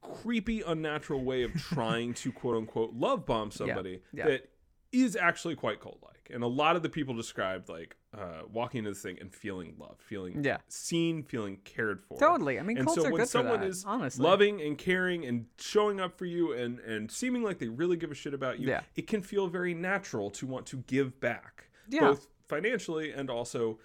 creepy 0.00 0.62
unnatural 0.62 1.24
way 1.24 1.42
of 1.42 1.52
trying 1.60 2.14
to 2.14 2.30
quote 2.30 2.56
unquote 2.56 2.94
love 2.94 3.26
bomb 3.26 3.50
somebody 3.50 4.02
yeah. 4.12 4.26
that 4.28 4.50
is 4.92 5.16
actually 5.16 5.56
quite 5.56 5.80
cult 5.80 5.98
like. 6.04 6.30
And 6.32 6.44
a 6.44 6.46
lot 6.46 6.76
of 6.76 6.84
the 6.84 6.88
people 6.88 7.12
described 7.14 7.68
like 7.68 7.96
uh, 8.18 8.42
walking 8.52 8.78
into 8.78 8.90
this 8.90 9.02
thing 9.02 9.18
and 9.20 9.32
feeling 9.34 9.74
love, 9.78 9.96
feeling 9.98 10.42
Yeah. 10.44 10.58
seen, 10.68 11.22
feeling 11.22 11.58
cared 11.64 12.02
for. 12.02 12.18
Totally. 12.18 12.58
I 12.58 12.62
mean, 12.62 12.78
and 12.78 12.86
cults 12.86 13.00
so 13.02 13.06
are 13.08 13.10
when 13.12 13.20
good 13.20 13.26
for 13.26 13.30
someone 13.30 13.60
that, 13.60 13.68
is 13.68 13.84
honestly. 13.84 14.22
loving 14.24 14.60
and 14.60 14.76
caring 14.78 15.24
and 15.24 15.46
showing 15.58 16.00
up 16.00 16.16
for 16.18 16.24
you 16.26 16.52
and 16.52 16.78
and 16.80 17.10
seeming 17.10 17.42
like 17.42 17.58
they 17.58 17.68
really 17.68 17.96
give 17.96 18.10
a 18.10 18.14
shit 18.14 18.34
about 18.34 18.58
you, 18.58 18.68
Yeah. 18.68 18.82
it 18.94 19.06
can 19.06 19.22
feel 19.22 19.48
very 19.48 19.74
natural 19.74 20.30
to 20.32 20.46
want 20.46 20.66
to 20.66 20.78
give 20.86 21.20
back, 21.20 21.68
Yeah. 21.88 22.00
both 22.00 22.28
financially 22.46 23.12
and 23.12 23.28
also. 23.30 23.78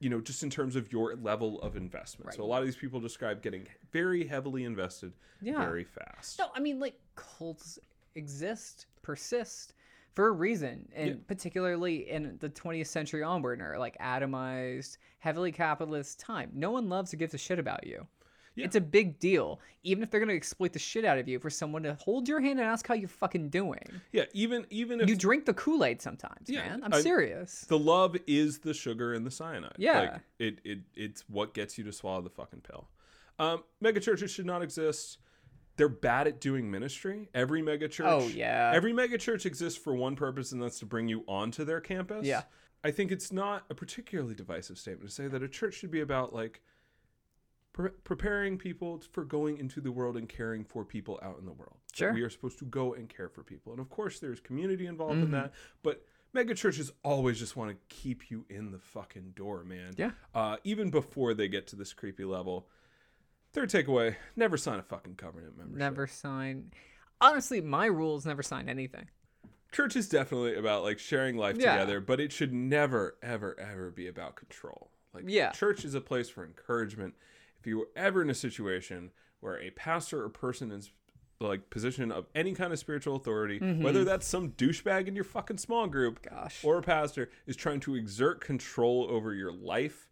You 0.00 0.08
know, 0.10 0.20
just 0.20 0.44
in 0.44 0.50
terms 0.50 0.76
of 0.76 0.92
your 0.92 1.16
level 1.16 1.60
of 1.60 1.74
investment. 1.76 2.32
So 2.34 2.44
a 2.44 2.46
lot 2.46 2.60
of 2.60 2.66
these 2.66 2.76
people 2.76 3.00
describe 3.00 3.42
getting 3.42 3.66
very 3.90 4.24
heavily 4.28 4.62
invested 4.62 5.12
Yeah. 5.42 5.58
very 5.64 5.82
fast. 5.82 6.38
No, 6.38 6.52
I 6.54 6.60
mean 6.60 6.78
like 6.78 7.00
cults 7.16 7.80
exist, 8.14 8.86
persist 9.02 9.74
for 10.18 10.26
a 10.26 10.32
reason, 10.32 10.88
and 10.96 11.08
Yeah. 11.10 11.14
particularly 11.28 12.10
in 12.10 12.38
the 12.40 12.48
20th 12.48 12.88
century 12.88 13.22
onward, 13.22 13.60
or 13.62 13.78
like 13.78 13.96
atomized, 13.98 14.98
heavily 15.20 15.52
capitalist 15.52 16.18
time. 16.18 16.50
No 16.52 16.72
one 16.72 16.88
loves 16.88 17.14
or 17.14 17.18
gives 17.18 17.34
a 17.34 17.38
shit 17.38 17.60
about 17.60 17.86
you. 17.86 18.04
Yeah. 18.56 18.64
It's 18.64 18.74
a 18.74 18.80
big 18.80 19.20
deal, 19.20 19.60
even 19.84 20.02
if 20.02 20.10
they're 20.10 20.18
gonna 20.18 20.32
exploit 20.32 20.72
the 20.72 20.80
shit 20.80 21.04
out 21.04 21.18
of 21.18 21.28
you 21.28 21.38
for 21.38 21.50
someone 21.50 21.84
to 21.84 21.94
hold 21.94 22.26
your 22.28 22.40
hand 22.40 22.58
and 22.58 22.68
ask 22.68 22.84
how 22.84 22.94
you're 22.94 23.06
fucking 23.08 23.50
doing. 23.50 23.84
Yeah, 24.10 24.24
even 24.32 24.66
even 24.70 25.00
if 25.00 25.08
You 25.08 25.14
drink 25.14 25.44
the 25.44 25.54
Kool 25.54 25.84
Aid 25.84 26.02
sometimes, 26.02 26.50
Yeah, 26.50 26.68
man. 26.68 26.82
I'm 26.82 26.94
I- 26.94 27.00
serious. 27.00 27.60
the 27.66 27.78
love 27.78 28.16
is 28.26 28.58
the 28.58 28.74
sugar 28.74 29.14
and 29.14 29.24
the 29.24 29.30
cyanide. 29.30 29.76
Yeah. 29.78 30.00
like 30.00 30.20
it, 30.40 30.58
it 30.64 30.78
it's 30.96 31.28
what 31.28 31.54
gets 31.54 31.78
you 31.78 31.84
to 31.84 31.92
swallow 31.92 32.22
the 32.22 32.30
fucking 32.30 32.62
pill. 32.62 32.88
Um, 33.38 33.62
mega 33.80 34.00
churches 34.00 34.32
should 34.32 34.46
not 34.46 34.62
exist. 34.62 35.18
They're 35.78 35.88
bad 35.88 36.26
at 36.26 36.40
doing 36.40 36.70
ministry. 36.70 37.30
Every 37.32 37.62
megachurch. 37.62 38.04
Oh, 38.04 38.28
yeah. 38.28 38.72
Every 38.74 38.92
megachurch 38.92 39.46
exists 39.46 39.78
for 39.82 39.94
one 39.94 40.14
purpose, 40.16 40.52
and 40.52 40.62
that's 40.62 40.78
to 40.80 40.86
bring 40.86 41.08
you 41.08 41.24
onto 41.26 41.64
their 41.64 41.80
campus. 41.80 42.26
Yeah. 42.26 42.42
I 42.84 42.90
think 42.90 43.10
it's 43.10 43.32
not 43.32 43.64
a 43.70 43.74
particularly 43.74 44.34
divisive 44.34 44.76
statement 44.78 45.08
to 45.08 45.14
say 45.14 45.26
that 45.28 45.42
a 45.42 45.48
church 45.48 45.74
should 45.74 45.90
be 45.90 46.00
about 46.00 46.34
like 46.34 46.60
pre- 47.72 47.90
preparing 48.04 48.58
people 48.58 49.02
for 49.12 49.24
going 49.24 49.58
into 49.58 49.80
the 49.80 49.90
world 49.92 50.16
and 50.16 50.28
caring 50.28 50.64
for 50.64 50.84
people 50.84 51.18
out 51.22 51.38
in 51.40 51.46
the 51.46 51.52
world. 51.52 51.76
Sure. 51.92 52.12
we 52.12 52.22
are 52.22 52.30
supposed 52.30 52.58
to 52.60 52.64
go 52.64 52.92
and 52.94 53.08
care 53.08 53.28
for 53.28 53.42
people, 53.42 53.72
and 53.72 53.80
of 53.80 53.88
course, 53.88 54.20
there's 54.20 54.40
community 54.40 54.86
involved 54.86 55.14
Mm-hmm. 55.14 55.22
in 55.24 55.30
that. 55.32 55.52
But 55.82 56.04
mega 56.32 56.54
churches 56.54 56.92
always 57.02 57.38
just 57.38 57.56
want 57.56 57.70
to 57.70 57.76
keep 57.88 58.30
you 58.30 58.44
in 58.48 58.70
the 58.70 58.78
fucking 58.78 59.32
door, 59.34 59.64
man. 59.64 59.94
Yeah. 59.96 60.10
Uh, 60.34 60.56
even 60.64 60.90
before 60.90 61.34
they 61.34 61.48
get 61.48 61.66
to 61.68 61.76
this 61.76 61.92
creepy 61.92 62.24
level. 62.24 62.68
Third 63.52 63.70
takeaway: 63.70 64.16
never 64.36 64.56
sign 64.56 64.78
a 64.78 64.82
fucking 64.82 65.16
covenant 65.16 65.56
membership. 65.56 65.78
Never 65.78 66.06
sign. 66.06 66.72
Honestly, 67.20 67.60
my 67.60 67.86
rules 67.86 68.24
never 68.26 68.42
sign 68.42 68.68
anything. 68.68 69.08
church 69.70 69.96
is 69.96 70.08
definitely 70.08 70.54
about 70.54 70.82
like 70.82 70.98
sharing 70.98 71.36
life 71.36 71.56
Yeah. 71.58 71.72
together, 71.74 72.00
but 72.00 72.20
it 72.20 72.32
should 72.32 72.54
never, 72.54 73.18
ever, 73.22 73.58
ever 73.60 73.90
be 73.90 74.06
about 74.06 74.34
control. 74.34 74.90
Like, 75.12 75.24
Yeah. 75.26 75.50
church 75.52 75.84
is 75.84 75.94
a 75.94 76.00
place 76.00 76.30
for 76.30 76.42
encouragement. 76.42 77.14
If 77.60 77.66
you 77.66 77.76
were 77.80 77.88
ever 77.94 78.22
in 78.22 78.30
a 78.30 78.34
situation 78.34 79.10
where 79.40 79.60
a 79.60 79.68
pastor 79.70 80.24
or 80.24 80.30
person 80.30 80.70
is 80.72 80.90
like 81.40 81.68
position 81.68 82.10
of 82.10 82.26
any 82.34 82.54
kind 82.54 82.72
of 82.72 82.78
spiritual 82.78 83.14
authority, 83.16 83.58
whether 83.58 84.04
that's 84.04 84.26
some 84.26 84.52
douchebag 84.52 85.06
in 85.06 85.14
your 85.14 85.22
fucking 85.24 85.58
small 85.58 85.86
group 85.86 86.22
Mm-hmm. 86.22 86.34
Gosh. 86.34 86.64
or 86.64 86.78
a 86.78 86.82
pastor 86.82 87.28
is 87.46 87.54
trying 87.54 87.80
to 87.80 87.94
exert 87.94 88.40
control 88.40 89.06
over 89.10 89.34
your 89.34 89.52
life, 89.52 90.08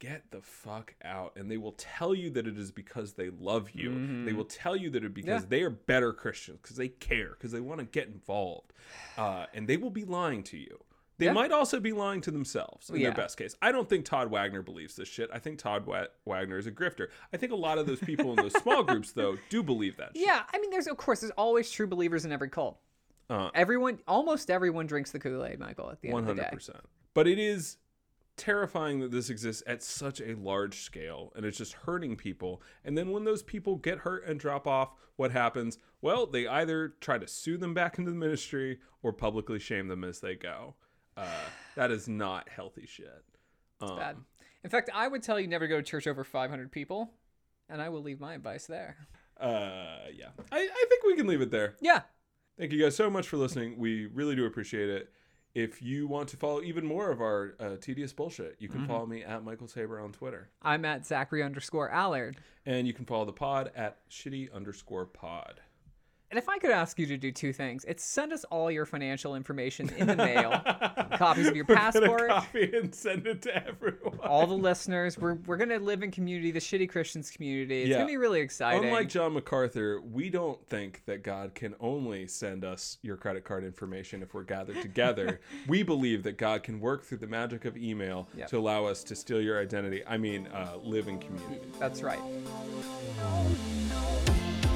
get 0.00 0.30
the 0.30 0.40
fuck 0.40 0.94
out. 1.04 1.32
And 1.36 1.50
they 1.50 1.56
will 1.56 1.72
tell 1.78 2.14
you 2.14 2.30
that 2.30 2.46
it 2.46 2.58
is 2.58 2.70
because 2.70 3.14
they 3.14 3.30
love 3.30 3.70
you. 3.72 4.24
They 4.24 4.32
will 4.32 4.44
tell 4.44 4.76
you 4.76 4.90
that 4.90 5.04
it 5.04 5.14
because 5.14 5.42
Mm-hmm. 5.44 5.52
Yeah. 5.52 5.58
they 5.58 5.62
are 5.62 5.70
better 5.70 6.12
Christians, 6.12 6.58
because 6.62 6.76
they 6.76 6.88
care, 6.88 7.30
because 7.30 7.52
they 7.52 7.60
want 7.60 7.80
to 7.80 7.86
get 7.86 8.08
involved. 8.08 8.72
Uh, 9.16 9.46
and 9.54 9.68
they 9.68 9.76
will 9.76 9.90
be 9.90 10.04
lying 10.04 10.42
to 10.44 10.56
you. 10.58 10.78
They 11.16 11.26
Yeah. 11.26 11.32
might 11.32 11.52
also 11.52 11.78
be 11.78 11.92
lying 11.92 12.20
to 12.22 12.32
themselves 12.32 12.90
in 12.90 12.96
Yeah. 12.96 13.10
their 13.10 13.14
best 13.16 13.36
case. 13.38 13.54
I 13.62 13.70
don't 13.70 13.88
think 13.88 14.04
Todd 14.04 14.30
Wagner 14.30 14.62
believes 14.62 14.96
this 14.96 15.06
shit. 15.08 15.30
I 15.32 15.38
think 15.38 15.60
Todd 15.60 15.86
Wa- 15.86 16.08
Wagner 16.24 16.58
is 16.58 16.66
a 16.66 16.72
grifter. 16.72 17.08
I 17.32 17.36
think 17.36 17.52
a 17.52 17.56
lot 17.56 17.78
of 17.78 17.86
those 17.86 18.00
people 18.00 18.30
in 18.30 18.36
those 18.36 18.52
small 18.60 18.82
groups, 18.82 19.12
though, 19.12 19.36
do 19.48 19.62
believe 19.62 19.96
that 19.98 20.10
shit. 20.16 20.26
Yeah, 20.26 20.42
I 20.52 20.58
mean, 20.58 20.70
there's 20.70 20.88
of 20.88 20.96
course 20.96 21.20
there's 21.20 21.32
always 21.38 21.70
true 21.70 21.86
believers 21.86 22.24
in 22.24 22.32
every 22.32 22.48
cult. 22.50 22.80
Uh, 23.30 23.48
Everyone, 23.54 24.00
almost 24.08 24.50
everyone 24.50 24.86
drinks 24.86 25.12
the 25.12 25.18
Kool 25.20 25.46
Aid, 25.46 25.58
Michael. 25.58 25.90
At 25.90 26.00
the 26.02 26.08
end 26.08 26.12
One 26.14 26.22
of 26.24 26.26
the 26.28 26.34
day, 26.34 26.38
one 26.40 26.44
hundred 26.46 26.56
percent. 26.56 26.80
But 27.14 27.26
it 27.28 27.38
is 27.38 27.76
terrifying 28.36 29.00
that 29.00 29.10
this 29.10 29.30
exists 29.30 29.62
at 29.66 29.82
such 29.82 30.20
a 30.20 30.34
large 30.34 30.80
scale 30.80 31.32
and 31.36 31.44
it's 31.44 31.58
just 31.58 31.72
hurting 31.72 32.16
people. 32.16 32.62
And 32.84 32.96
then 32.98 33.10
when 33.10 33.24
those 33.24 33.42
people 33.42 33.76
get 33.76 33.98
hurt 33.98 34.26
and 34.26 34.38
drop 34.38 34.66
off, 34.66 34.92
what 35.16 35.30
happens? 35.30 35.78
Well, 36.00 36.26
they 36.26 36.46
either 36.46 36.94
try 37.00 37.18
to 37.18 37.28
sue 37.28 37.56
them 37.56 37.74
back 37.74 37.98
into 37.98 38.10
the 38.10 38.16
ministry 38.16 38.80
or 39.02 39.12
publicly 39.12 39.58
shame 39.58 39.88
them 39.88 40.04
as 40.04 40.20
they 40.20 40.34
go. 40.34 40.74
Uh, 41.16 41.26
that 41.76 41.90
is 41.90 42.08
not 42.08 42.48
healthy 42.48 42.86
shit. 42.86 43.24
Um, 43.80 43.96
Bad. 43.96 44.16
In 44.64 44.70
fact, 44.70 44.90
I 44.92 45.06
would 45.06 45.22
tell 45.22 45.38
you 45.38 45.46
never 45.46 45.66
go 45.66 45.76
to 45.76 45.82
church 45.82 46.06
over 46.06 46.24
500 46.24 46.72
people, 46.72 47.12
and 47.68 47.80
I 47.80 47.90
will 47.90 48.02
leave 48.02 48.18
my 48.18 48.34
advice 48.34 48.66
there. 48.66 48.96
Uh, 49.38 50.08
yeah, 50.16 50.28
I, 50.52 50.58
I 50.58 50.84
think 50.88 51.04
we 51.04 51.16
can 51.16 51.26
leave 51.26 51.40
it 51.40 51.50
there. 51.50 51.74
Yeah. 51.80 52.02
Thank 52.58 52.72
you 52.72 52.80
guys 52.82 52.96
so 52.96 53.10
much 53.10 53.28
for 53.28 53.36
listening. 53.36 53.78
We 53.78 54.06
really 54.06 54.36
do 54.36 54.46
appreciate 54.46 54.88
it. 54.88 55.10
If 55.54 55.80
you 55.80 56.08
want 56.08 56.28
to 56.30 56.36
follow 56.36 56.62
even 56.62 56.84
more 56.84 57.10
of 57.12 57.20
our 57.20 57.54
uh, 57.60 57.76
tedious 57.80 58.12
bullshit, 58.12 58.56
you 58.58 58.68
can 58.68 58.80
Mm-hmm. 58.80 58.88
follow 58.88 59.06
me 59.06 59.22
at 59.22 59.44
Michael 59.44 59.68
Tabor 59.68 60.00
on 60.00 60.10
Twitter. 60.12 60.48
I'm 60.62 60.84
at 60.84 61.06
Zachary 61.06 61.42
underscore 61.44 61.88
Allard. 61.90 62.36
And 62.66 62.86
you 62.88 62.92
can 62.92 63.04
follow 63.04 63.24
the 63.24 63.32
pod 63.32 63.70
at 63.76 63.98
shitty 64.10 64.52
underscore 64.52 65.06
pod. 65.06 65.60
And 66.34 66.38
if 66.42 66.48
I 66.48 66.58
could 66.58 66.72
ask 66.72 66.98
you 66.98 67.06
to 67.06 67.16
do 67.16 67.30
two 67.30 67.52
things, 67.52 67.84
it's 67.86 68.02
send 68.04 68.32
us 68.32 68.42
all 68.50 68.68
your 68.68 68.86
financial 68.86 69.36
information 69.36 69.88
in 69.90 70.08
the 70.08 70.16
mail, 70.16 70.50
copies 71.16 71.46
of 71.46 71.54
your 71.54 71.64
We're 71.68 71.76
passport, 71.76 72.28
copy 72.28 72.76
and 72.76 72.92
send 72.92 73.28
it 73.28 73.40
to 73.42 73.54
everyone. 73.68 74.18
all 74.20 74.44
the 74.48 74.54
listeners. 74.56 75.16
We're, 75.16 75.34
we're 75.46 75.58
going 75.58 75.68
to 75.68 75.78
live 75.78 76.02
in 76.02 76.10
community, 76.10 76.50
the 76.50 76.58
Shitty 76.58 76.88
Christians 76.88 77.30
community. 77.30 77.82
It's 77.82 77.90
Yeah. 77.90 77.98
going 77.98 78.08
to 78.08 78.12
be 78.12 78.16
really 78.16 78.40
exciting. 78.40 78.82
Unlike 78.82 79.10
John 79.10 79.34
MacArthur, 79.34 80.00
we 80.00 80.28
don't 80.28 80.58
think 80.68 81.02
that 81.06 81.22
God 81.22 81.54
can 81.54 81.76
only 81.78 82.26
send 82.26 82.64
us 82.64 82.98
your 83.02 83.16
credit 83.16 83.44
card 83.44 83.62
information 83.62 84.20
if 84.20 84.34
we're 84.34 84.42
gathered 84.42 84.82
together. 84.82 85.38
we 85.68 85.84
believe 85.84 86.24
that 86.24 86.36
God 86.36 86.64
can 86.64 86.80
work 86.80 87.04
through 87.04 87.18
the 87.18 87.28
magic 87.28 87.64
of 87.64 87.76
email 87.76 88.26
Yep. 88.36 88.48
to 88.48 88.58
allow 88.58 88.86
us 88.86 89.04
to 89.04 89.14
steal 89.14 89.40
your 89.40 89.62
identity. 89.62 90.02
I 90.04 90.18
mean, 90.18 90.48
uh, 90.48 90.78
live 90.82 91.06
in 91.06 91.20
community. 91.20 91.60
That's 91.78 92.02
right. 92.02 92.18
no. 93.20 94.73